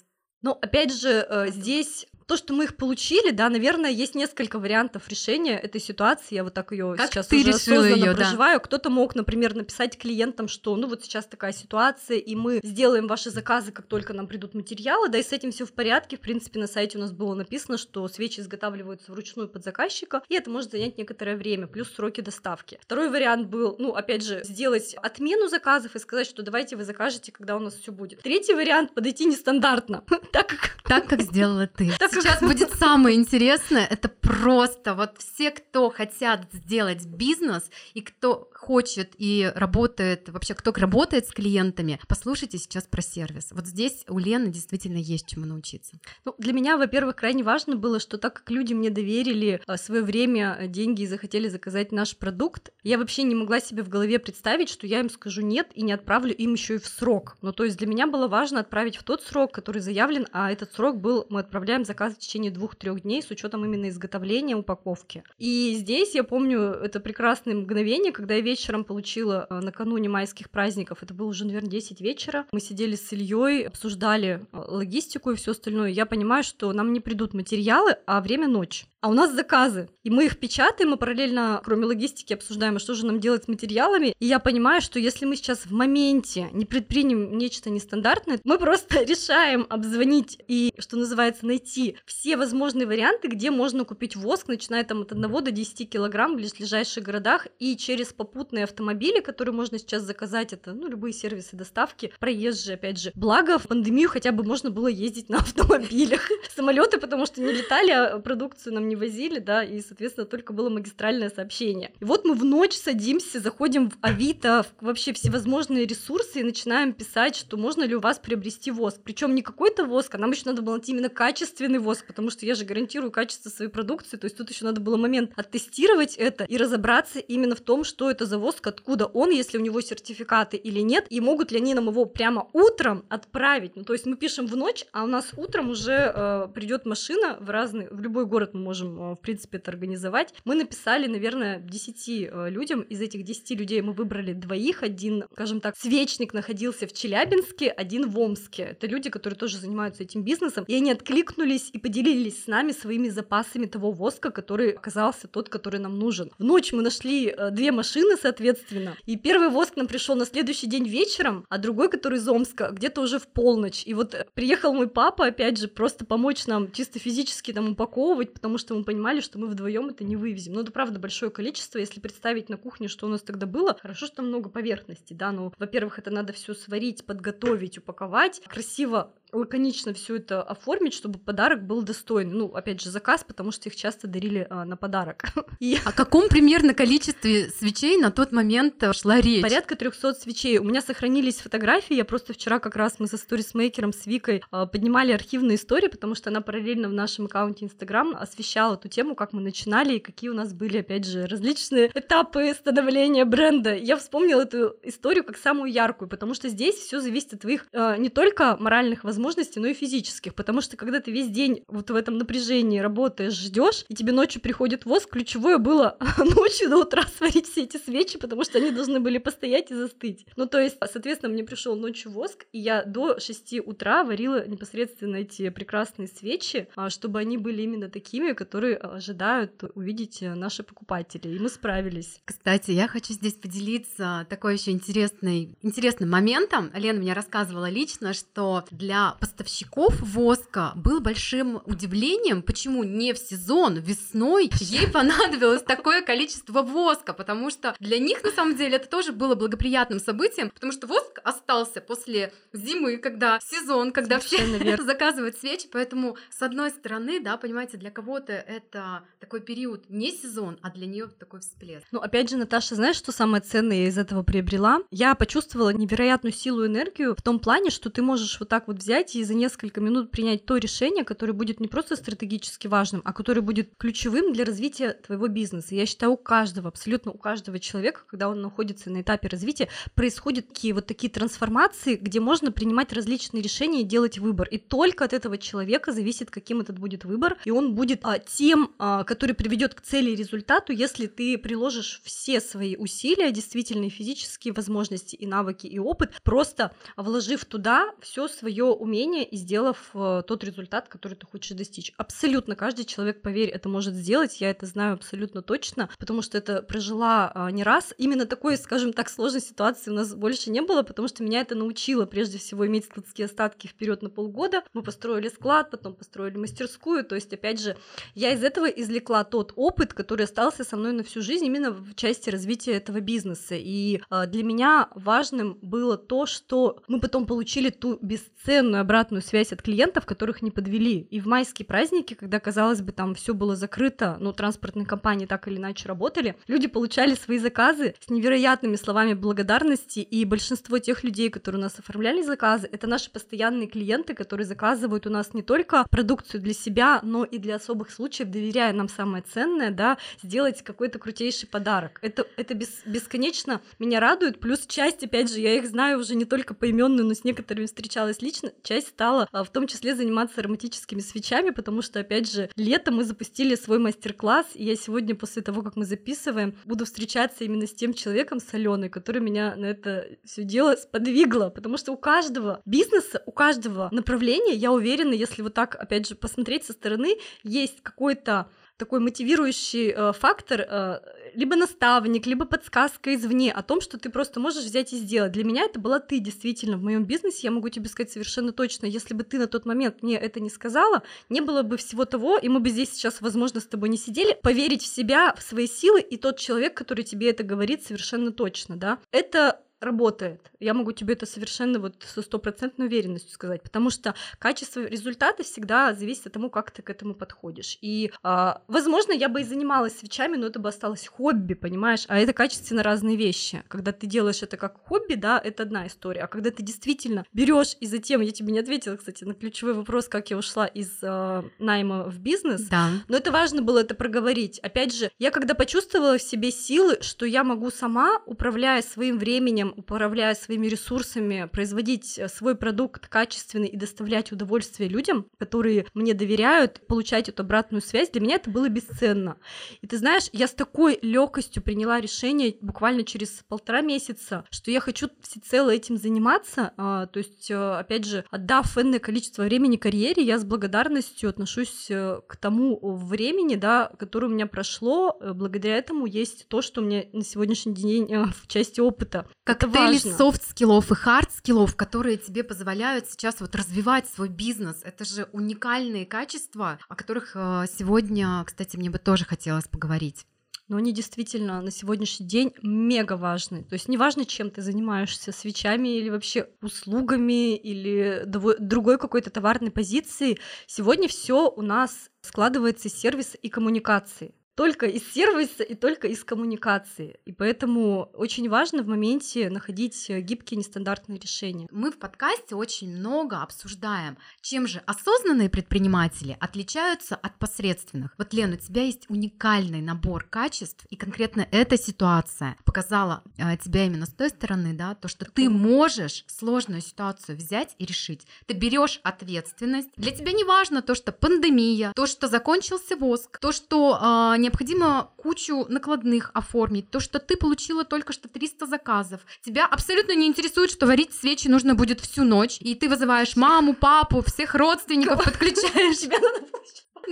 Ну, 0.41 0.51
опять 0.51 0.93
же, 0.93 1.25
э, 1.29 1.47
здесь 1.51 2.07
то, 2.27 2.37
что 2.37 2.53
мы 2.53 2.63
их 2.65 2.75
получили, 2.75 3.31
да, 3.31 3.49
наверное, 3.49 3.91
есть 3.91 4.15
несколько 4.15 4.59
вариантов 4.59 5.07
решения 5.07 5.57
этой 5.57 5.79
ситуации. 5.79 6.35
Я 6.35 6.43
вот 6.43 6.53
так 6.53 6.71
ее 6.71 6.95
сейчас 6.97 7.27
ты 7.27 7.37
уже 7.37 7.51
осознанно 7.51 7.95
её, 7.95 8.15
проживаю. 8.15 8.59
Да. 8.59 8.63
Кто-то 8.63 8.89
мог, 8.89 9.15
например, 9.15 9.55
написать 9.55 9.97
клиентам, 9.97 10.47
что 10.47 10.75
ну 10.75 10.87
вот 10.87 11.03
сейчас 11.03 11.25
такая 11.25 11.53
ситуация, 11.53 12.17
и 12.17 12.35
мы 12.35 12.59
сделаем 12.63 13.07
ваши 13.07 13.29
заказы, 13.29 13.71
как 13.71 13.85
только 13.85 14.13
нам 14.13 14.27
придут 14.27 14.55
материалы, 14.55 15.09
да, 15.09 15.17
и 15.19 15.23
с 15.23 15.31
этим 15.31 15.51
все 15.51 15.65
в 15.65 15.73
порядке. 15.73 16.17
В 16.17 16.21
принципе, 16.21 16.59
на 16.59 16.67
сайте 16.67 16.97
у 16.97 17.01
нас 17.01 17.11
было 17.11 17.35
написано, 17.35 17.77
что 17.77 18.07
свечи 18.07 18.39
изготавливаются 18.39 19.11
вручную 19.11 19.47
под 19.47 19.63
заказчика, 19.63 20.23
и 20.27 20.35
это 20.35 20.49
может 20.49 20.71
занять 20.71 20.97
некоторое 20.97 21.35
время, 21.35 21.67
плюс 21.67 21.91
сроки 21.93 22.21
доставки. 22.21 22.79
Второй 22.81 23.09
вариант 23.09 23.47
был, 23.47 23.75
ну, 23.77 23.93
опять 23.93 24.23
же, 24.23 24.43
сделать 24.43 24.95
отмену 24.95 25.47
заказов 25.47 25.95
и 25.95 25.99
сказать, 25.99 26.27
что 26.27 26.41
давайте 26.41 26.75
вы 26.75 26.83
закажете, 26.85 27.31
когда 27.31 27.55
у 27.55 27.59
нас 27.59 27.75
все 27.75 27.91
будет. 27.91 28.21
Третий 28.21 28.53
вариант 28.53 28.93
подойти 28.95 29.25
нестандартно, 29.25 30.03
так 30.31 30.47
как 30.47 30.75
так 30.87 31.07
как 31.07 31.21
сделала 31.21 31.67
ты. 31.67 31.91
Сейчас 32.21 32.39
будет 32.39 32.71
самое 32.71 33.17
интересное. 33.17 33.85
Это 33.85 34.07
просто 34.07 34.95
вот 34.95 35.17
все, 35.17 35.51
кто 35.51 35.89
хотят 35.89 36.47
сделать 36.53 37.05
бизнес 37.05 37.63
и 37.93 38.01
кто 38.01 38.49
хочет 38.53 39.11
и 39.17 39.51
работает, 39.53 40.29
вообще 40.29 40.53
кто 40.53 40.71
работает 40.71 41.27
с 41.27 41.31
клиентами, 41.31 41.99
послушайте 42.07 42.57
сейчас 42.57 42.85
про 42.85 43.01
сервис. 43.01 43.49
Вот 43.51 43.67
здесь 43.67 44.05
у 44.07 44.17
Лены 44.17 44.49
действительно 44.49 44.97
есть 44.97 45.27
чему 45.27 45.45
научиться. 45.45 45.99
Ну, 46.23 46.33
для 46.37 46.53
меня, 46.53 46.77
во-первых, 46.77 47.17
крайне 47.17 47.43
важно 47.43 47.75
было, 47.75 47.99
что 47.99 48.17
так 48.17 48.33
как 48.33 48.49
люди 48.49 48.73
мне 48.73 48.89
доверили 48.89 49.61
э, 49.67 49.77
свое 49.77 50.01
время, 50.01 50.57
э, 50.59 50.67
деньги 50.67 51.03
и 51.03 51.07
захотели 51.07 51.47
заказать 51.47 51.91
наш 51.91 52.17
продукт, 52.17 52.71
я 52.83 52.97
вообще 52.97 53.23
не 53.23 53.35
могла 53.35 53.59
себе 53.59 53.83
в 53.83 53.89
голове 53.89 54.19
представить, 54.19 54.69
что 54.69 54.87
я 54.87 54.99
им 54.99 55.09
скажу 55.09 55.41
нет 55.41 55.67
и 55.75 55.83
не 55.83 55.91
отправлю 55.91 56.33
им 56.33 56.53
еще 56.53 56.75
и 56.75 56.79
в 56.79 56.87
срок. 56.87 57.37
Ну, 57.41 57.51
то 57.51 57.65
есть 57.65 57.77
для 57.77 57.87
меня 57.87 58.07
было 58.07 58.27
важно 58.27 58.61
отправить 58.61 58.95
в 58.95 59.03
тот 59.03 59.21
срок, 59.21 59.51
который 59.51 59.81
заявлен, 59.81 60.27
а 60.31 60.51
этот 60.51 60.73
срок 60.73 60.99
был, 60.99 61.27
мы 61.29 61.41
отправляем 61.41 61.85
заказ 61.85 62.04
заказ 62.05 62.15
в 62.15 62.19
течение 62.19 62.51
двух-трех 62.51 63.01
дней 63.01 63.21
с 63.21 63.31
учетом 63.31 63.65
именно 63.65 63.89
изготовления 63.89 64.55
упаковки. 64.55 65.23
И 65.37 65.75
здесь 65.77 66.15
я 66.15 66.23
помню 66.23 66.59
это 66.59 66.99
прекрасное 66.99 67.55
мгновение, 67.55 68.11
когда 68.11 68.35
я 68.35 68.41
вечером 68.41 68.83
получила 68.83 69.47
э, 69.49 69.59
накануне 69.59 70.09
майских 70.09 70.49
праздников, 70.49 70.99
это 71.01 71.13
было 71.13 71.27
уже, 71.27 71.45
наверное, 71.45 71.69
10 71.69 72.01
вечера, 72.01 72.45
мы 72.51 72.59
сидели 72.59 72.95
с 72.95 73.11
Ильей, 73.11 73.67
обсуждали 73.67 74.41
э, 74.51 74.63
логистику 74.67 75.31
и 75.31 75.35
все 75.35 75.51
остальное. 75.51 75.89
Я 75.89 76.05
понимаю, 76.05 76.43
что 76.43 76.71
нам 76.73 76.93
не 76.93 76.99
придут 76.99 77.33
материалы, 77.33 77.97
а 78.05 78.21
время 78.21 78.47
ночь 78.47 78.85
а 79.05 79.07
у 79.07 79.13
нас 79.13 79.35
заказы. 79.35 79.87
И 80.03 80.09
мы 80.09 80.25
их 80.25 80.39
печатаем, 80.39 80.89
мы 80.89 80.97
параллельно, 80.97 81.61
кроме 81.63 81.85
логистики, 81.85 82.33
обсуждаем, 82.33 82.79
что 82.79 82.95
же 82.95 83.05
нам 83.05 83.19
делать 83.19 83.43
с 83.43 83.47
материалами. 83.47 84.15
И 84.19 84.25
я 84.25 84.39
понимаю, 84.39 84.81
что 84.81 84.97
если 84.97 85.25
мы 85.25 85.35
сейчас 85.35 85.59
в 85.59 85.71
моменте 85.71 86.49
не 86.53 86.65
предпримем 86.65 87.37
нечто 87.37 87.69
нестандартное, 87.69 88.39
мы 88.43 88.57
просто 88.57 89.03
решаем 89.03 89.67
обзвонить 89.69 90.39
и, 90.47 90.73
что 90.79 90.97
называется, 90.97 91.45
найти 91.45 91.94
все 92.05 92.37
возможные 92.37 92.87
варианты, 92.87 93.27
где 93.27 93.51
можно 93.51 93.85
купить 93.85 94.15
воск, 94.15 94.47
начиная 94.47 94.83
там 94.83 95.01
от 95.01 95.11
1 95.11 95.21
до 95.43 95.51
10 95.51 95.89
килограмм 95.89 96.33
в 96.33 96.35
ближайших 96.35 97.03
городах, 97.03 97.47
и 97.59 97.77
через 97.77 98.13
попутные 98.13 98.63
автомобили, 98.63 99.19
которые 99.19 99.53
можно 99.53 99.77
сейчас 99.77 100.03
заказать, 100.03 100.53
это, 100.53 100.73
ну, 100.73 100.87
любые 100.87 101.13
сервисы 101.13 101.55
доставки, 101.55 102.13
проезжие, 102.19 102.75
опять 102.75 102.99
же. 102.99 103.11
Благо, 103.15 103.59
в 103.59 103.67
пандемию 103.67 104.09
хотя 104.09 104.31
бы 104.31 104.43
можно 104.43 104.69
было 104.71 104.87
ездить 104.87 105.29
на 105.29 105.37
автомобилях. 105.39 106.29
Самолеты, 106.55 106.99
потому 106.99 107.25
что 107.25 107.41
не 107.41 107.51
летали, 107.51 107.91
а 107.91 108.19
продукцию 108.19 108.73
нам 108.73 108.87
не 108.87 108.95
возили, 108.95 109.39
да, 109.39 109.63
и, 109.63 109.81
соответственно, 109.81 110.25
только 110.25 110.53
было 110.53 110.69
магистральное 110.69 111.29
сообщение. 111.29 111.91
И 111.99 112.05
вот 112.05 112.25
мы 112.25 112.33
в 112.33 112.43
ночь 112.43 112.73
садимся, 112.73 113.39
заходим 113.39 113.89
в 113.89 113.97
Авито, 114.01 114.65
в 114.79 114.85
вообще 114.95 115.11
всевозможные 115.11 115.85
ресурсы 115.85 116.39
и 116.39 116.43
начинаем 116.43 116.93
писать, 116.93 117.35
что 117.35 117.57
можно 117.57 117.83
ли 117.83 117.95
у 117.95 117.99
вас 117.99 118.17
приобрести 118.17 118.71
воск. 118.71 119.01
Причем 119.03 119.35
не 119.35 119.41
какой-то 119.41 119.83
воск, 119.83 120.15
а 120.15 120.17
нам 120.17 120.31
еще 120.31 120.43
надо 120.45 120.61
было 120.61 120.75
найти 120.75 120.93
именно 120.93 121.09
качественный 121.09 121.79
воск, 121.85 122.05
потому 122.05 122.29
что 122.29 122.45
я 122.45 122.55
же 122.55 122.65
гарантирую 122.65 123.11
качество 123.11 123.49
своей 123.49 123.71
продукции, 123.71 124.17
то 124.17 124.25
есть 124.25 124.37
тут 124.37 124.49
еще 124.49 124.65
надо 124.65 124.81
было 124.81 124.97
момент 124.97 125.31
оттестировать 125.35 126.15
это 126.15 126.43
и 126.43 126.57
разобраться 126.57 127.19
именно 127.19 127.55
в 127.55 127.61
том, 127.61 127.83
что 127.83 128.11
это 128.11 128.25
за 128.25 128.37
воск, 128.37 128.67
откуда 128.67 129.05
он, 129.05 129.29
если 129.29 129.57
у 129.57 129.61
него 129.61 129.79
сертификаты 129.81 130.57
или 130.57 130.81
нет, 130.81 131.07
и 131.09 131.21
могут 131.21 131.51
ли 131.51 131.57
они 131.57 131.73
нам 131.73 131.87
его 131.87 132.05
прямо 132.05 132.49
утром 132.53 133.05
отправить. 133.09 133.75
Ну, 133.75 133.83
то 133.83 133.93
есть 133.93 134.05
мы 134.05 134.17
пишем 134.17 134.47
в 134.47 134.55
ночь, 134.55 134.85
а 134.91 135.03
у 135.03 135.07
нас 135.07 135.31
утром 135.37 135.69
уже 135.69 136.11
э, 136.13 136.47
придет 136.53 136.85
машина 136.85 137.37
в 137.39 137.49
разный, 137.49 137.87
в 137.89 137.99
любой 137.99 138.25
город 138.25 138.51
мы 138.53 138.61
можем, 138.61 139.11
э, 139.11 139.15
в 139.15 139.19
принципе, 139.19 139.57
это 139.57 139.71
организовать. 139.71 140.33
Мы 140.43 140.55
написали, 140.55 141.07
наверное, 141.07 141.59
10 141.59 142.09
э, 142.09 142.49
людям. 142.49 142.81
Из 142.81 143.01
этих 143.01 143.23
10 143.23 143.51
людей 143.51 143.81
мы 143.81 143.93
выбрали 143.93 144.33
двоих. 144.33 144.83
Один, 144.83 145.25
скажем 145.33 145.61
так, 145.61 145.75
свечник 145.77 146.33
находился 146.33 146.87
в 146.87 146.93
Челябинске, 146.93 147.69
один 147.69 148.09
в 148.09 148.19
Омске. 148.19 148.63
Это 148.71 148.87
люди, 148.87 149.09
которые 149.09 149.37
тоже 149.37 149.57
занимаются 149.57 150.03
этим 150.03 150.23
бизнесом. 150.23 150.65
И 150.67 150.75
они 150.75 150.91
откликнулись 150.91 151.69
и 151.75 151.77
поделились 151.77 152.45
с 152.45 152.47
нами 152.47 152.71
своими 152.71 153.09
запасами 153.09 153.65
того 153.65 153.91
воска, 153.91 154.31
который 154.31 154.71
оказался 154.71 155.27
тот, 155.27 155.49
который 155.49 155.81
нам 155.81 155.99
нужен. 155.99 156.31
В 156.39 156.43
ночь 156.43 156.71
мы 156.71 156.81
нашли 156.81 157.27
э, 157.27 157.51
две 157.51 157.73
машины, 157.73 158.15
соответственно. 158.15 158.95
И 159.05 159.17
первый 159.17 159.49
воск 159.49 159.75
нам 159.75 159.87
пришел 159.87 160.15
на 160.15 160.25
следующий 160.25 160.67
день 160.67 160.87
вечером, 160.87 161.45
а 161.49 161.57
другой, 161.57 161.89
который 161.89 162.19
из 162.19 162.27
Омска, 162.29 162.69
где-то 162.71 163.01
уже 163.01 163.19
в 163.19 163.27
полночь. 163.27 163.83
И 163.85 163.93
вот 163.93 164.15
приехал 164.33 164.73
мой 164.73 164.87
папа, 164.87 165.25
опять 165.25 165.59
же, 165.59 165.67
просто 165.67 166.05
помочь 166.05 166.47
нам 166.47 166.71
чисто 166.71 166.97
физически 166.97 167.51
там 167.51 167.73
упаковывать, 167.73 168.33
потому 168.33 168.57
что 168.57 168.73
мы 168.73 168.85
понимали, 168.85 169.19
что 169.19 169.37
мы 169.37 169.47
вдвоем 169.47 169.89
это 169.89 170.05
не 170.05 170.15
вывезем. 170.15 170.53
Ну, 170.53 170.61
это 170.61 170.71
правда 170.71 170.97
большое 170.97 171.29
количество. 171.29 171.79
Если 171.79 171.99
представить 171.99 172.47
на 172.47 172.55
кухне, 172.55 172.87
что 172.87 173.05
у 173.05 173.09
нас 173.09 173.21
тогда 173.21 173.47
было, 173.47 173.77
хорошо, 173.81 174.05
что 174.05 174.21
много 174.21 174.49
поверхности, 174.49 175.13
да, 175.13 175.33
но, 175.33 175.51
во-первых, 175.57 175.99
это 175.99 176.09
надо 176.09 176.31
все 176.31 176.53
сварить, 176.53 177.05
подготовить, 177.05 177.79
упаковать, 177.79 178.41
красиво 178.47 179.11
лаконично 179.31 179.93
все 179.93 180.15
это 180.17 180.41
оформить, 180.41 180.93
чтобы 180.93 181.19
подарок 181.19 181.65
был 181.65 181.81
достойный. 181.81 182.33
Ну, 182.33 182.47
опять 182.53 182.81
же, 182.81 182.89
заказ, 182.89 183.23
потому 183.23 183.51
что 183.51 183.69
их 183.69 183.75
часто 183.75 184.07
дарили 184.07 184.47
а, 184.49 184.65
на 184.65 184.77
подарок. 184.77 185.25
И... 185.59 185.77
О 185.83 185.91
каком 185.91 186.29
примерно 186.29 186.73
количестве 186.73 187.49
свечей 187.49 187.97
на 187.97 188.11
тот 188.11 188.31
момент 188.31 188.81
э, 188.83 188.93
шла 188.93 189.21
речь? 189.21 189.41
Порядка 189.41 189.75
300 189.75 190.15
свечей. 190.15 190.57
У 190.57 190.63
меня 190.63 190.81
сохранились 190.81 191.37
фотографии. 191.37 191.95
Я 191.95 192.05
просто 192.05 192.33
вчера 192.33 192.59
как 192.59 192.75
раз 192.75 192.95
мы 192.99 193.07
со 193.07 193.17
сторисмейкером, 193.17 193.93
с 193.93 194.05
Викой 194.05 194.43
а, 194.51 194.65
поднимали 194.65 195.11
архивные 195.11 195.55
истории, 195.55 195.87
потому 195.87 196.15
что 196.15 196.29
она 196.29 196.41
параллельно 196.41 196.87
в 196.87 196.93
нашем 196.93 197.25
аккаунте 197.25 197.65
Инстаграм 197.65 198.15
освещала 198.15 198.75
эту 198.75 198.87
тему, 198.87 199.15
как 199.15 199.33
мы 199.33 199.41
начинали 199.41 199.95
и 199.95 199.99
какие 199.99 200.29
у 200.29 200.33
нас 200.33 200.53
были, 200.53 200.79
опять 200.79 201.05
же, 201.05 201.25
различные 201.25 201.91
этапы 201.93 202.53
становления 202.53 203.25
бренда. 203.25 203.75
Я 203.75 203.97
вспомнила 203.97 204.41
эту 204.41 204.75
историю 204.83 205.23
как 205.23 205.37
самую 205.37 205.71
яркую, 205.71 206.09
потому 206.09 206.33
что 206.33 206.49
здесь 206.49 206.75
все 206.75 206.99
зависит 206.99 207.33
от 207.33 207.41
твоих 207.41 207.67
а, 207.73 207.97
не 207.97 208.09
только 208.09 208.57
моральных 208.59 209.03
возможностей, 209.03 209.14
возможностей, 209.15 209.59
но 209.59 209.67
и 209.67 209.73
физических, 209.73 210.35
потому 210.35 210.61
что 210.61 210.75
когда 210.77 210.99
ты 210.99 211.11
весь 211.11 211.29
день 211.29 211.63
вот 211.67 211.89
в 211.89 211.95
этом 211.95 212.17
напряжении 212.17 212.79
работаешь, 212.79 213.33
ждешь, 213.33 213.85
и 213.87 213.95
тебе 213.95 214.11
ночью 214.11 214.41
приходит 214.41 214.85
воск, 214.85 215.09
ключевое 215.09 215.57
было 215.57 215.97
ночью 216.17 216.69
до 216.69 216.77
утра 216.77 217.03
сварить 217.17 217.47
все 217.47 217.63
эти 217.63 217.77
свечи, 217.77 218.17
потому 218.19 218.43
что 218.43 218.57
они 218.57 218.71
должны 218.71 218.99
были 218.99 219.17
постоять 219.17 219.71
и 219.71 219.75
застыть. 219.75 220.25
Ну, 220.35 220.45
то 220.45 220.59
есть, 220.59 220.77
соответственно, 220.91 221.33
мне 221.33 221.43
пришел 221.43 221.75
ночью 221.75 222.11
воск, 222.11 222.45
и 222.51 222.59
я 222.59 222.83
до 222.83 223.19
6 223.19 223.61
утра 223.65 224.03
варила 224.03 224.45
непосредственно 224.47 225.17
эти 225.17 225.49
прекрасные 225.49 226.07
свечи, 226.07 226.67
а, 226.75 226.89
чтобы 226.89 227.19
они 227.19 227.37
были 227.37 227.61
именно 227.61 227.89
такими, 227.89 228.33
которые 228.33 228.75
ожидают 228.75 229.63
увидеть 229.75 230.19
наши 230.21 230.63
покупатели. 230.63 231.35
И 231.35 231.39
мы 231.39 231.49
справились. 231.49 232.19
Кстати, 232.25 232.71
я 232.71 232.87
хочу 232.87 233.13
здесь 233.13 233.33
поделиться 233.33 234.25
такой 234.29 234.55
еще 234.55 234.71
интересный, 234.71 235.57
интересным 235.61 236.09
моментом. 236.09 236.71
Лена 236.73 236.99
мне 236.99 237.13
рассказывала 237.13 237.69
лично, 237.69 238.13
что 238.13 238.65
для 238.71 239.04
поставщиков 239.13 239.99
воска 240.01 240.73
был 240.75 240.99
большим 240.99 241.61
удивлением, 241.65 242.41
почему 242.41 242.83
не 242.83 243.13
в 243.13 243.17
сезон, 243.17 243.77
весной 243.79 244.49
ей 244.59 244.87
понадобилось 244.87 245.63
такое 245.63 246.01
количество 246.01 246.61
воска, 246.61 247.13
потому 247.13 247.49
что 247.49 247.75
для 247.79 247.99
них 247.99 248.23
на 248.23 248.31
самом 248.31 248.55
деле 248.55 248.77
это 248.77 248.89
тоже 248.89 249.11
было 249.11 249.35
благоприятным 249.35 249.99
событием, 249.99 250.49
потому 250.49 250.71
что 250.71 250.87
воск 250.87 251.19
остался 251.23 251.81
после 251.81 252.33
зимы, 252.53 252.97
когда 252.97 253.39
сезон, 253.41 253.91
когда 253.91 254.19
Совершенно 254.19 254.55
все 254.55 254.63
верно. 254.65 254.85
заказывают 254.85 255.37
свечи, 255.37 255.67
поэтому 255.71 256.17
с 256.29 256.41
одной 256.41 256.71
стороны, 256.71 257.19
да, 257.19 257.37
понимаете, 257.37 257.77
для 257.77 257.91
кого-то 257.91 258.33
это 258.33 259.03
такой 259.19 259.41
период 259.41 259.89
не 259.89 260.11
сезон, 260.11 260.57
а 260.61 260.69
для 260.71 260.87
нее 260.87 261.07
такой 261.07 261.39
всплеск. 261.41 261.85
Ну, 261.91 261.99
опять 261.99 262.29
же, 262.29 262.37
Наташа, 262.37 262.75
знаешь, 262.75 262.95
что 262.95 263.11
самое 263.11 263.41
ценное 263.41 263.77
я 263.77 263.87
из 263.87 263.97
этого 263.97 264.23
приобрела? 264.23 264.79
Я 264.91 265.15
почувствовала 265.15 265.69
невероятную 265.69 266.33
силу 266.33 266.63
и 266.63 266.67
энергию 266.67 267.15
в 267.15 267.21
том 267.21 267.39
плане, 267.39 267.69
что 267.69 267.89
ты 267.89 268.01
можешь 268.01 268.39
вот 268.39 268.49
так 268.49 268.67
вот 268.67 268.77
взять 268.77 268.94
взять 268.95 269.15
и 269.15 269.23
за 269.23 269.33
несколько 269.33 269.81
минут 269.81 270.11
принять 270.11 270.45
то 270.45 270.57
решение, 270.57 271.03
которое 271.03 271.33
будет 271.33 271.59
не 271.59 271.67
просто 271.67 271.95
стратегически 271.95 272.67
важным, 272.67 273.01
а 273.03 273.13
которое 273.13 273.41
будет 273.41 273.69
ключевым 273.77 274.31
для 274.31 274.45
развития 274.45 274.93
твоего 274.93 275.27
бизнеса. 275.27 275.75
Я 275.75 275.85
считаю, 275.85 276.13
у 276.13 276.17
каждого, 276.17 276.69
абсолютно 276.69 277.11
у 277.11 277.17
каждого 277.17 277.59
человека, 277.59 278.01
когда 278.07 278.29
он 278.29 278.41
находится 278.41 278.89
на 278.89 279.01
этапе 279.01 279.27
развития, 279.27 279.67
происходят 279.95 280.47
такие 280.47 280.73
вот 280.73 280.85
такие 280.85 281.11
трансформации, 281.11 281.95
где 281.95 282.19
можно 282.19 282.51
принимать 282.51 282.93
различные 282.93 283.43
решения 283.43 283.81
и 283.81 283.83
делать 283.83 284.17
выбор. 284.17 284.47
И 284.47 284.57
только 284.57 285.03
от 285.03 285.13
этого 285.13 285.37
человека 285.37 285.91
зависит, 285.91 286.31
каким 286.31 286.61
этот 286.61 286.79
будет 286.79 287.03
выбор, 287.05 287.37
и 287.45 287.51
он 287.51 287.75
будет 287.75 287.99
а, 288.03 288.19
тем, 288.19 288.71
а, 288.79 289.03
который 289.03 289.35
приведет 289.35 289.73
к 289.73 289.81
цели 289.81 290.11
и 290.11 290.15
результату, 290.15 290.71
если 290.71 291.07
ты 291.07 291.37
приложишь 291.37 292.01
все 292.03 292.39
свои 292.39 292.75
усилия, 292.77 293.31
действительно 293.31 293.89
физические 293.89 294.53
возможности 294.53 295.15
и 295.15 295.27
навыки 295.27 295.67
и 295.67 295.79
опыт, 295.79 296.13
просто 296.23 296.71
вложив 296.95 297.43
туда 297.45 297.91
все 297.99 298.27
свое 298.27 298.65
умение 298.85 299.25
и 299.25 299.35
сделав 299.35 299.89
э, 299.93 300.21
тот 300.25 300.43
результат, 300.43 300.87
который 300.87 301.15
ты 301.15 301.25
хочешь 301.25 301.57
достичь. 301.57 301.91
Абсолютно 301.97 302.55
каждый 302.55 302.85
человек, 302.85 303.21
поверь, 303.21 303.49
это 303.49 303.67
может 303.67 303.93
сделать, 303.93 304.39
я 304.39 304.51
это 304.51 304.65
знаю 304.65 304.93
абсолютно 304.93 305.41
точно, 305.41 305.89
потому 305.99 306.21
что 306.21 306.37
это 306.37 306.61
прожила 306.61 307.31
э, 307.33 307.51
не 307.51 307.63
раз. 307.63 307.93
Именно 307.97 308.25
такой, 308.25 308.57
скажем 308.57 308.93
так, 308.93 309.09
сложной 309.09 309.41
ситуации 309.41 309.91
у 309.91 309.95
нас 309.95 310.13
больше 310.15 310.51
не 310.51 310.61
было, 310.61 310.83
потому 310.83 311.07
что 311.07 311.23
меня 311.23 311.41
это 311.41 311.55
научило 311.55 312.05
прежде 312.05 312.37
всего 312.37 312.65
иметь 312.67 312.85
складские 312.85 313.25
остатки 313.25 313.67
вперед 313.67 314.01
на 314.01 314.09
полгода. 314.09 314.63
Мы 314.73 314.83
построили 314.83 315.29
склад, 315.29 315.71
потом 315.71 315.95
построили 315.95 316.37
мастерскую, 316.37 317.03
то 317.03 317.15
есть, 317.15 317.33
опять 317.33 317.59
же, 317.59 317.75
я 318.13 318.31
из 318.33 318.43
этого 318.43 318.67
извлекла 318.67 319.23
тот 319.23 319.53
опыт, 319.55 319.93
который 319.93 320.25
остался 320.25 320.63
со 320.63 320.77
мной 320.77 320.93
на 320.93 321.03
всю 321.03 321.21
жизнь 321.21 321.45
именно 321.45 321.71
в 321.71 321.95
части 321.95 322.29
развития 322.29 322.73
этого 322.73 322.99
бизнеса. 322.99 323.55
И 323.55 324.01
э, 324.09 324.27
для 324.27 324.43
меня 324.43 324.89
важным 324.95 325.57
было 325.61 325.97
то, 325.97 326.25
что 326.25 326.83
мы 326.87 326.99
потом 326.99 327.25
получили 327.25 327.69
ту 327.69 327.97
бесценную 328.01 328.74
полную 328.75 328.81
обратную 328.81 329.21
связь 329.21 329.53
от 329.53 329.61
клиентов, 329.61 330.05
которых 330.05 330.41
не 330.41 330.51
подвели. 330.51 331.07
И 331.11 331.19
в 331.21 331.27
майские 331.27 331.65
праздники, 331.65 332.13
когда, 332.13 332.39
казалось 332.39 332.81
бы, 332.81 332.91
там 332.91 333.15
все 333.15 333.33
было 333.33 333.55
закрыто, 333.55 334.17
но 334.19 334.33
транспортные 334.33 334.85
компании 334.85 335.25
так 335.25 335.47
или 335.47 335.57
иначе 335.57 335.87
работали, 335.87 336.35
люди 336.47 336.67
получали 336.67 337.15
свои 337.15 337.37
заказы 337.37 337.95
с 338.05 338.09
невероятными 338.09 338.75
словами 338.75 339.13
благодарности, 339.13 339.99
и 339.99 340.25
большинство 340.25 340.79
тех 340.79 341.03
людей, 341.03 341.29
которые 341.29 341.59
у 341.59 341.63
нас 341.63 341.79
оформляли 341.79 342.21
заказы, 342.21 342.67
это 342.71 342.87
наши 342.87 343.09
постоянные 343.09 343.67
клиенты, 343.67 344.13
которые 344.13 344.45
заказывают 344.45 345.07
у 345.07 345.09
нас 345.09 345.33
не 345.33 345.41
только 345.41 345.85
продукцию 345.89 346.41
для 346.41 346.53
себя, 346.53 346.99
но 347.03 347.23
и 347.23 347.37
для 347.37 347.55
особых 347.55 347.91
случаев, 347.91 348.29
доверяя 348.29 348.73
нам 348.73 348.89
самое 348.89 349.23
ценное, 349.23 349.71
да, 349.71 349.97
сделать 350.21 350.63
какой-то 350.63 350.99
крутейший 350.99 351.47
подарок. 351.47 351.99
Это, 352.01 352.25
это 352.35 352.53
бес, 352.53 352.81
бесконечно 352.85 353.61
меня 353.79 353.99
радует, 353.99 354.39
плюс 354.39 354.65
часть, 354.67 355.03
опять 355.03 355.31
же, 355.31 355.39
я 355.39 355.53
их 355.55 355.65
знаю 355.67 355.99
уже 355.99 356.15
не 356.15 356.25
только 356.25 356.53
поименно, 356.53 357.03
но 357.03 357.13
с 357.13 357.23
некоторыми 357.23 357.67
встречалась 357.67 358.21
лично, 358.21 358.51
часть 358.65 358.89
стала 358.89 359.27
а, 359.31 359.43
в 359.43 359.49
том 359.49 359.67
числе 359.67 359.95
заниматься 359.95 360.41
ароматическими 360.41 360.99
свечами, 360.99 361.51
потому 361.51 361.81
что, 361.81 361.99
опять 361.99 362.29
же, 362.29 362.49
летом 362.55 362.95
мы 362.95 363.03
запустили 363.03 363.55
свой 363.55 363.79
мастер-класс, 363.79 364.47
и 364.55 364.65
я 364.65 364.75
сегодня 364.75 365.15
после 365.15 365.41
того, 365.41 365.61
как 365.61 365.75
мы 365.75 365.85
записываем, 365.85 366.57
буду 366.65 366.85
встречаться 366.85 367.43
именно 367.43 367.67
с 367.67 367.73
тем 367.73 367.93
человеком, 367.93 368.39
с 368.39 368.53
Аленой, 368.53 368.89
который 368.89 369.21
меня 369.21 369.55
на 369.55 369.65
это 369.65 370.07
все 370.25 370.43
дело 370.43 370.75
сподвигло, 370.75 371.49
потому 371.49 371.77
что 371.77 371.93
у 371.93 371.97
каждого 371.97 372.61
бизнеса, 372.65 373.21
у 373.25 373.31
каждого 373.31 373.89
направления, 373.91 374.55
я 374.55 374.71
уверена, 374.71 375.13
если 375.13 375.41
вот 375.41 375.53
так, 375.53 375.75
опять 375.75 376.07
же, 376.07 376.15
посмотреть 376.15 376.65
со 376.65 376.73
стороны, 376.73 377.17
есть 377.43 377.81
какой-то 377.81 378.49
такой 378.77 378.99
мотивирующий 378.99 379.91
э, 379.91 380.11
фактор, 380.13 380.61
э, 380.61 380.99
либо 381.35 381.55
наставник, 381.55 382.25
либо 382.25 382.45
подсказка 382.45 383.13
извне 383.15 383.51
о 383.51 383.61
том, 383.61 383.81
что 383.81 383.97
ты 383.97 384.09
просто 384.09 384.39
можешь 384.39 384.63
взять 384.63 384.93
и 384.93 384.97
сделать. 384.97 385.31
Для 385.31 385.43
меня 385.43 385.63
это 385.63 385.79
была 385.79 385.99
ты 385.99 386.19
действительно 386.19 386.77
в 386.77 386.83
моем 386.83 387.05
бизнесе. 387.05 387.41
Я 387.43 387.51
могу 387.51 387.69
тебе 387.69 387.89
сказать 387.89 388.11
совершенно 388.11 388.51
точно, 388.51 388.85
если 388.85 389.13
бы 389.13 389.23
ты 389.23 389.37
на 389.37 389.47
тот 389.47 389.65
момент 389.65 390.03
мне 390.03 390.17
это 390.17 390.39
не 390.39 390.49
сказала, 390.49 391.03
не 391.29 391.41
было 391.41 391.61
бы 391.61 391.77
всего 391.77 392.05
того, 392.05 392.37
и 392.37 392.47
мы 392.49 392.59
бы 392.59 392.69
здесь 392.69 392.93
сейчас, 392.93 393.21
возможно, 393.21 393.59
с 393.59 393.65
тобой 393.65 393.89
не 393.89 393.97
сидели. 393.97 394.37
Поверить 394.41 394.83
в 394.83 394.87
себя, 394.87 395.33
в 395.35 395.41
свои 395.41 395.67
силы, 395.67 396.01
и 396.01 396.17
тот 396.17 396.39
человек, 396.39 396.75
который 396.75 397.03
тебе 397.03 397.29
это 397.29 397.43
говорит, 397.43 397.83
совершенно 397.83 398.31
точно, 398.31 398.75
да. 398.77 398.99
Это 399.11 399.61
работает. 399.85 400.51
Я 400.59 400.73
могу 400.73 400.91
тебе 400.91 401.13
это 401.13 401.25
совершенно 401.25 401.79
вот 401.79 401.95
со 402.05 402.21
стопроцентной 402.21 402.87
уверенностью 402.87 403.31
сказать, 403.31 403.63
потому 403.63 403.89
что 403.89 404.15
качество 404.39 404.85
результата 404.85 405.43
всегда 405.43 405.93
зависит 405.93 406.27
от 406.27 406.33
того, 406.33 406.49
как 406.49 406.71
ты 406.71 406.81
к 406.81 406.89
этому 406.89 407.15
подходишь. 407.15 407.77
И, 407.81 408.11
а, 408.23 408.61
возможно, 408.67 409.13
я 409.13 409.29
бы 409.29 409.41
и 409.41 409.43
занималась 409.43 409.97
свечами, 409.97 410.35
но 410.35 410.47
это 410.47 410.59
бы 410.59 410.69
осталось 410.69 411.07
хобби, 411.07 411.53
понимаешь? 411.53 412.05
А 412.07 412.17
это 412.17 412.33
качественно 412.33 412.83
разные 412.83 413.15
вещи. 413.15 413.63
Когда 413.67 413.91
ты 413.91 414.07
делаешь 414.07 414.43
это 414.43 414.57
как 414.57 414.77
хобби, 414.85 415.13
да, 415.13 415.39
это 415.43 415.63
одна 415.63 415.87
история. 415.87 416.21
А 416.21 416.27
когда 416.27 416.51
ты 416.51 416.63
действительно 416.63 417.25
берешь 417.31 417.77
и 417.79 417.85
затем, 417.85 418.21
я 418.21 418.31
тебе 418.31 418.51
не 418.51 418.59
ответила, 418.59 418.95
кстати, 418.95 419.23
на 419.23 419.33
ключевой 419.33 419.73
вопрос, 419.73 420.07
как 420.07 420.29
я 420.31 420.37
ушла 420.37 420.65
из 420.65 420.89
а, 421.03 421.45
найма 421.59 422.03
в 422.09 422.19
бизнес. 422.19 422.61
Да. 422.63 422.89
Но 423.07 423.17
это 423.17 423.31
важно 423.31 423.61
было 423.61 423.79
это 423.79 423.95
проговорить. 423.95 424.59
Опять 424.59 424.95
же, 424.95 425.11
я 425.19 425.31
когда 425.31 425.53
почувствовала 425.53 426.17
в 426.17 426.21
себе 426.21 426.51
силы, 426.51 426.97
что 427.01 427.25
я 427.25 427.43
могу 427.43 427.69
сама, 427.71 428.21
управляя 428.25 428.81
своим 428.81 429.19
временем, 429.19 429.73
управляя 429.77 430.35
своими 430.35 430.67
ресурсами, 430.67 431.49
производить 431.51 432.17
э, 432.17 432.27
свой 432.27 432.55
продукт 432.55 433.07
качественный 433.07 433.67
и 433.67 433.77
доставлять 433.77 434.31
удовольствие 434.31 434.89
людям, 434.89 435.27
которые 435.37 435.85
мне 435.93 436.13
доверяют, 436.13 436.85
получать 436.87 437.29
эту 437.29 437.43
обратную 437.43 437.81
связь, 437.81 438.09
для 438.09 438.21
меня 438.21 438.35
это 438.35 438.49
было 438.49 438.69
бесценно. 438.69 439.37
И 439.81 439.87
ты 439.87 439.97
знаешь, 439.97 440.29
я 440.31 440.47
с 440.47 440.53
такой 440.53 440.99
легкостью 441.01 441.63
приняла 441.63 441.99
решение 441.99 442.55
буквально 442.61 443.03
через 443.03 443.43
полтора 443.47 443.81
месяца, 443.81 444.45
что 444.51 444.71
я 444.71 444.79
хочу 444.79 445.09
всецело 445.21 445.69
этим 445.69 445.97
заниматься, 445.97 446.73
а, 446.77 447.07
то 447.07 447.19
есть, 447.19 447.49
э, 447.49 447.55
опять 447.55 448.05
же, 448.05 448.25
отдав 448.31 448.77
энное 448.77 448.99
количество 448.99 449.43
времени 449.43 449.77
карьере, 449.77 450.23
я 450.23 450.39
с 450.39 450.45
благодарностью 450.45 451.29
отношусь 451.29 451.87
э, 451.89 452.19
к 452.27 452.35
тому 452.37 452.79
времени, 452.97 453.55
да, 453.55 453.91
которое 453.97 454.27
у 454.27 454.31
меня 454.31 454.47
прошло, 454.47 455.17
благодаря 455.33 455.77
этому 455.77 456.05
есть 456.05 456.47
то, 456.47 456.61
что 456.61 456.81
у 456.81 456.85
меня 456.85 457.03
на 457.13 457.23
сегодняшний 457.23 457.73
день 457.73 458.07
в 458.07 458.47
части 458.47 458.79
опыта. 458.79 459.27
Как 459.43 459.54
коктейли 459.55 459.97
софт-скиллов 459.97 460.91
и 460.91 460.95
хард-скиллов, 460.95 461.75
которые 461.75 462.17
тебе 462.17 462.43
позволяют 462.43 463.09
сейчас 463.09 463.39
вот 463.39 463.55
развивать 463.55 464.07
свой 464.07 464.29
бизнес. 464.29 464.77
Это 464.83 465.05
же 465.05 465.27
уникальные 465.31 466.05
качества, 466.05 466.79
о 466.87 466.95
которых 466.95 467.31
э, 467.35 467.65
сегодня, 467.77 468.43
кстати, 468.45 468.77
мне 468.77 468.89
бы 468.89 468.99
тоже 468.99 469.25
хотелось 469.25 469.67
поговорить 469.67 470.25
но 470.67 470.77
они 470.77 470.91
действительно 470.91 471.61
на 471.61 471.71
сегодняшний 471.71 472.25
день 472.25 472.53
мега 472.61 473.17
важны. 473.17 473.63
То 473.63 473.73
есть 473.73 473.87
неважно, 473.87 474.25
чем 474.25 474.49
ты 474.49 474.61
занимаешься, 474.61 475.31
свечами 475.31 475.89
или 475.89 476.09
вообще 476.09 476.49
услугами 476.61 477.55
или 477.55 478.23
другой 478.25 478.97
какой-то 478.97 479.29
товарной 479.29 479.71
позиции, 479.71 480.39
сегодня 480.65 481.07
все 481.07 481.49
у 481.49 481.61
нас 481.61 482.09
складывается 482.21 482.87
из 482.87 482.95
сервиса 482.95 483.37
и 483.37 483.49
коммуникации 483.49 484.33
только 484.55 484.85
из 484.85 485.03
сервиса 485.13 485.63
и 485.63 485.75
только 485.75 486.07
из 486.07 486.23
коммуникации. 486.23 487.19
И 487.25 487.33
поэтому 487.33 488.09
очень 488.13 488.49
важно 488.49 488.83
в 488.83 488.87
моменте 488.87 489.49
находить 489.49 490.09
э, 490.09 490.21
гибкие 490.21 490.57
нестандартные 490.57 491.19
решения. 491.19 491.67
Мы 491.71 491.91
в 491.91 491.99
подкасте 491.99 492.55
очень 492.55 492.95
много 492.95 493.41
обсуждаем, 493.41 494.17
чем 494.41 494.67
же 494.67 494.81
осознанные 494.85 495.49
предприниматели 495.49 496.37
отличаются 496.39 497.15
от 497.15 497.37
посредственных. 497.37 498.15
Вот, 498.17 498.33
Лен, 498.33 498.53
у 498.53 498.57
тебя 498.57 498.83
есть 498.83 499.09
уникальный 499.09 499.81
набор 499.81 500.23
качеств, 500.23 500.85
и 500.89 500.95
конкретно 500.95 501.47
эта 501.51 501.77
ситуация 501.77 502.55
показала 502.65 503.23
э, 503.37 503.57
тебя 503.57 503.85
именно 503.85 504.05
с 504.05 504.13
той 504.13 504.29
стороны, 504.29 504.73
да, 504.73 504.95
то, 504.95 505.07
что 505.07 505.25
ты 505.25 505.49
можешь 505.49 506.23
сложную 506.27 506.81
ситуацию 506.81 507.37
взять 507.37 507.75
и 507.77 507.85
решить. 507.85 508.25
Ты 508.45 508.53
берешь 508.53 509.01
ответственность. 509.03 509.89
Для 509.97 510.11
тебя 510.11 510.31
не 510.31 510.43
важно 510.43 510.81
то, 510.81 510.95
что 510.95 511.11
пандемия, 511.11 511.91
то, 511.93 512.07
что 512.07 512.27
закончился 512.27 512.95
воск, 512.95 513.37
то, 513.39 513.51
что 513.51 513.99
э, 514.33 514.44
необходимо 514.45 515.11
кучу 515.17 515.65
накладных 515.67 516.31
оформить, 516.33 516.89
то, 516.89 516.99
что 516.99 517.19
ты 517.19 517.35
получила 517.35 517.83
только 517.83 518.13
что 518.13 518.27
300 518.27 518.67
заказов. 518.67 519.21
Тебя 519.43 519.65
абсолютно 519.65 520.15
не 520.15 520.27
интересует, 520.27 520.71
что 520.71 520.85
варить 520.85 521.13
свечи 521.13 521.47
нужно 521.47 521.75
будет 521.75 521.99
всю 521.99 522.23
ночь, 522.23 522.57
и 522.59 522.75
ты 522.75 522.87
вызываешь 522.87 523.35
маму, 523.35 523.73
папу, 523.73 524.21
всех 524.21 524.55
родственников, 524.55 525.23
подключаешь. 525.25 525.97
Тебя 525.97 526.19
надо 526.19 526.45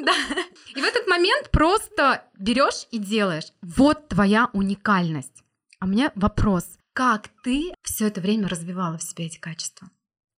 да. 0.01 0.13
И 0.75 0.81
в 0.81 0.83
этот 0.83 1.07
момент 1.07 1.51
просто 1.51 2.23
берешь 2.37 2.87
и 2.91 2.97
делаешь. 2.97 3.51
Вот 3.61 4.07
твоя 4.07 4.49
уникальность. 4.53 5.43
А 5.79 5.85
у 5.85 5.87
меня 5.87 6.11
вопрос. 6.15 6.65
Как 6.93 7.29
ты 7.43 7.73
все 7.81 8.07
это 8.07 8.21
время 8.21 8.47
развивала 8.47 8.97
в 8.97 9.03
себе 9.03 9.25
эти 9.25 9.39
качества? 9.39 9.89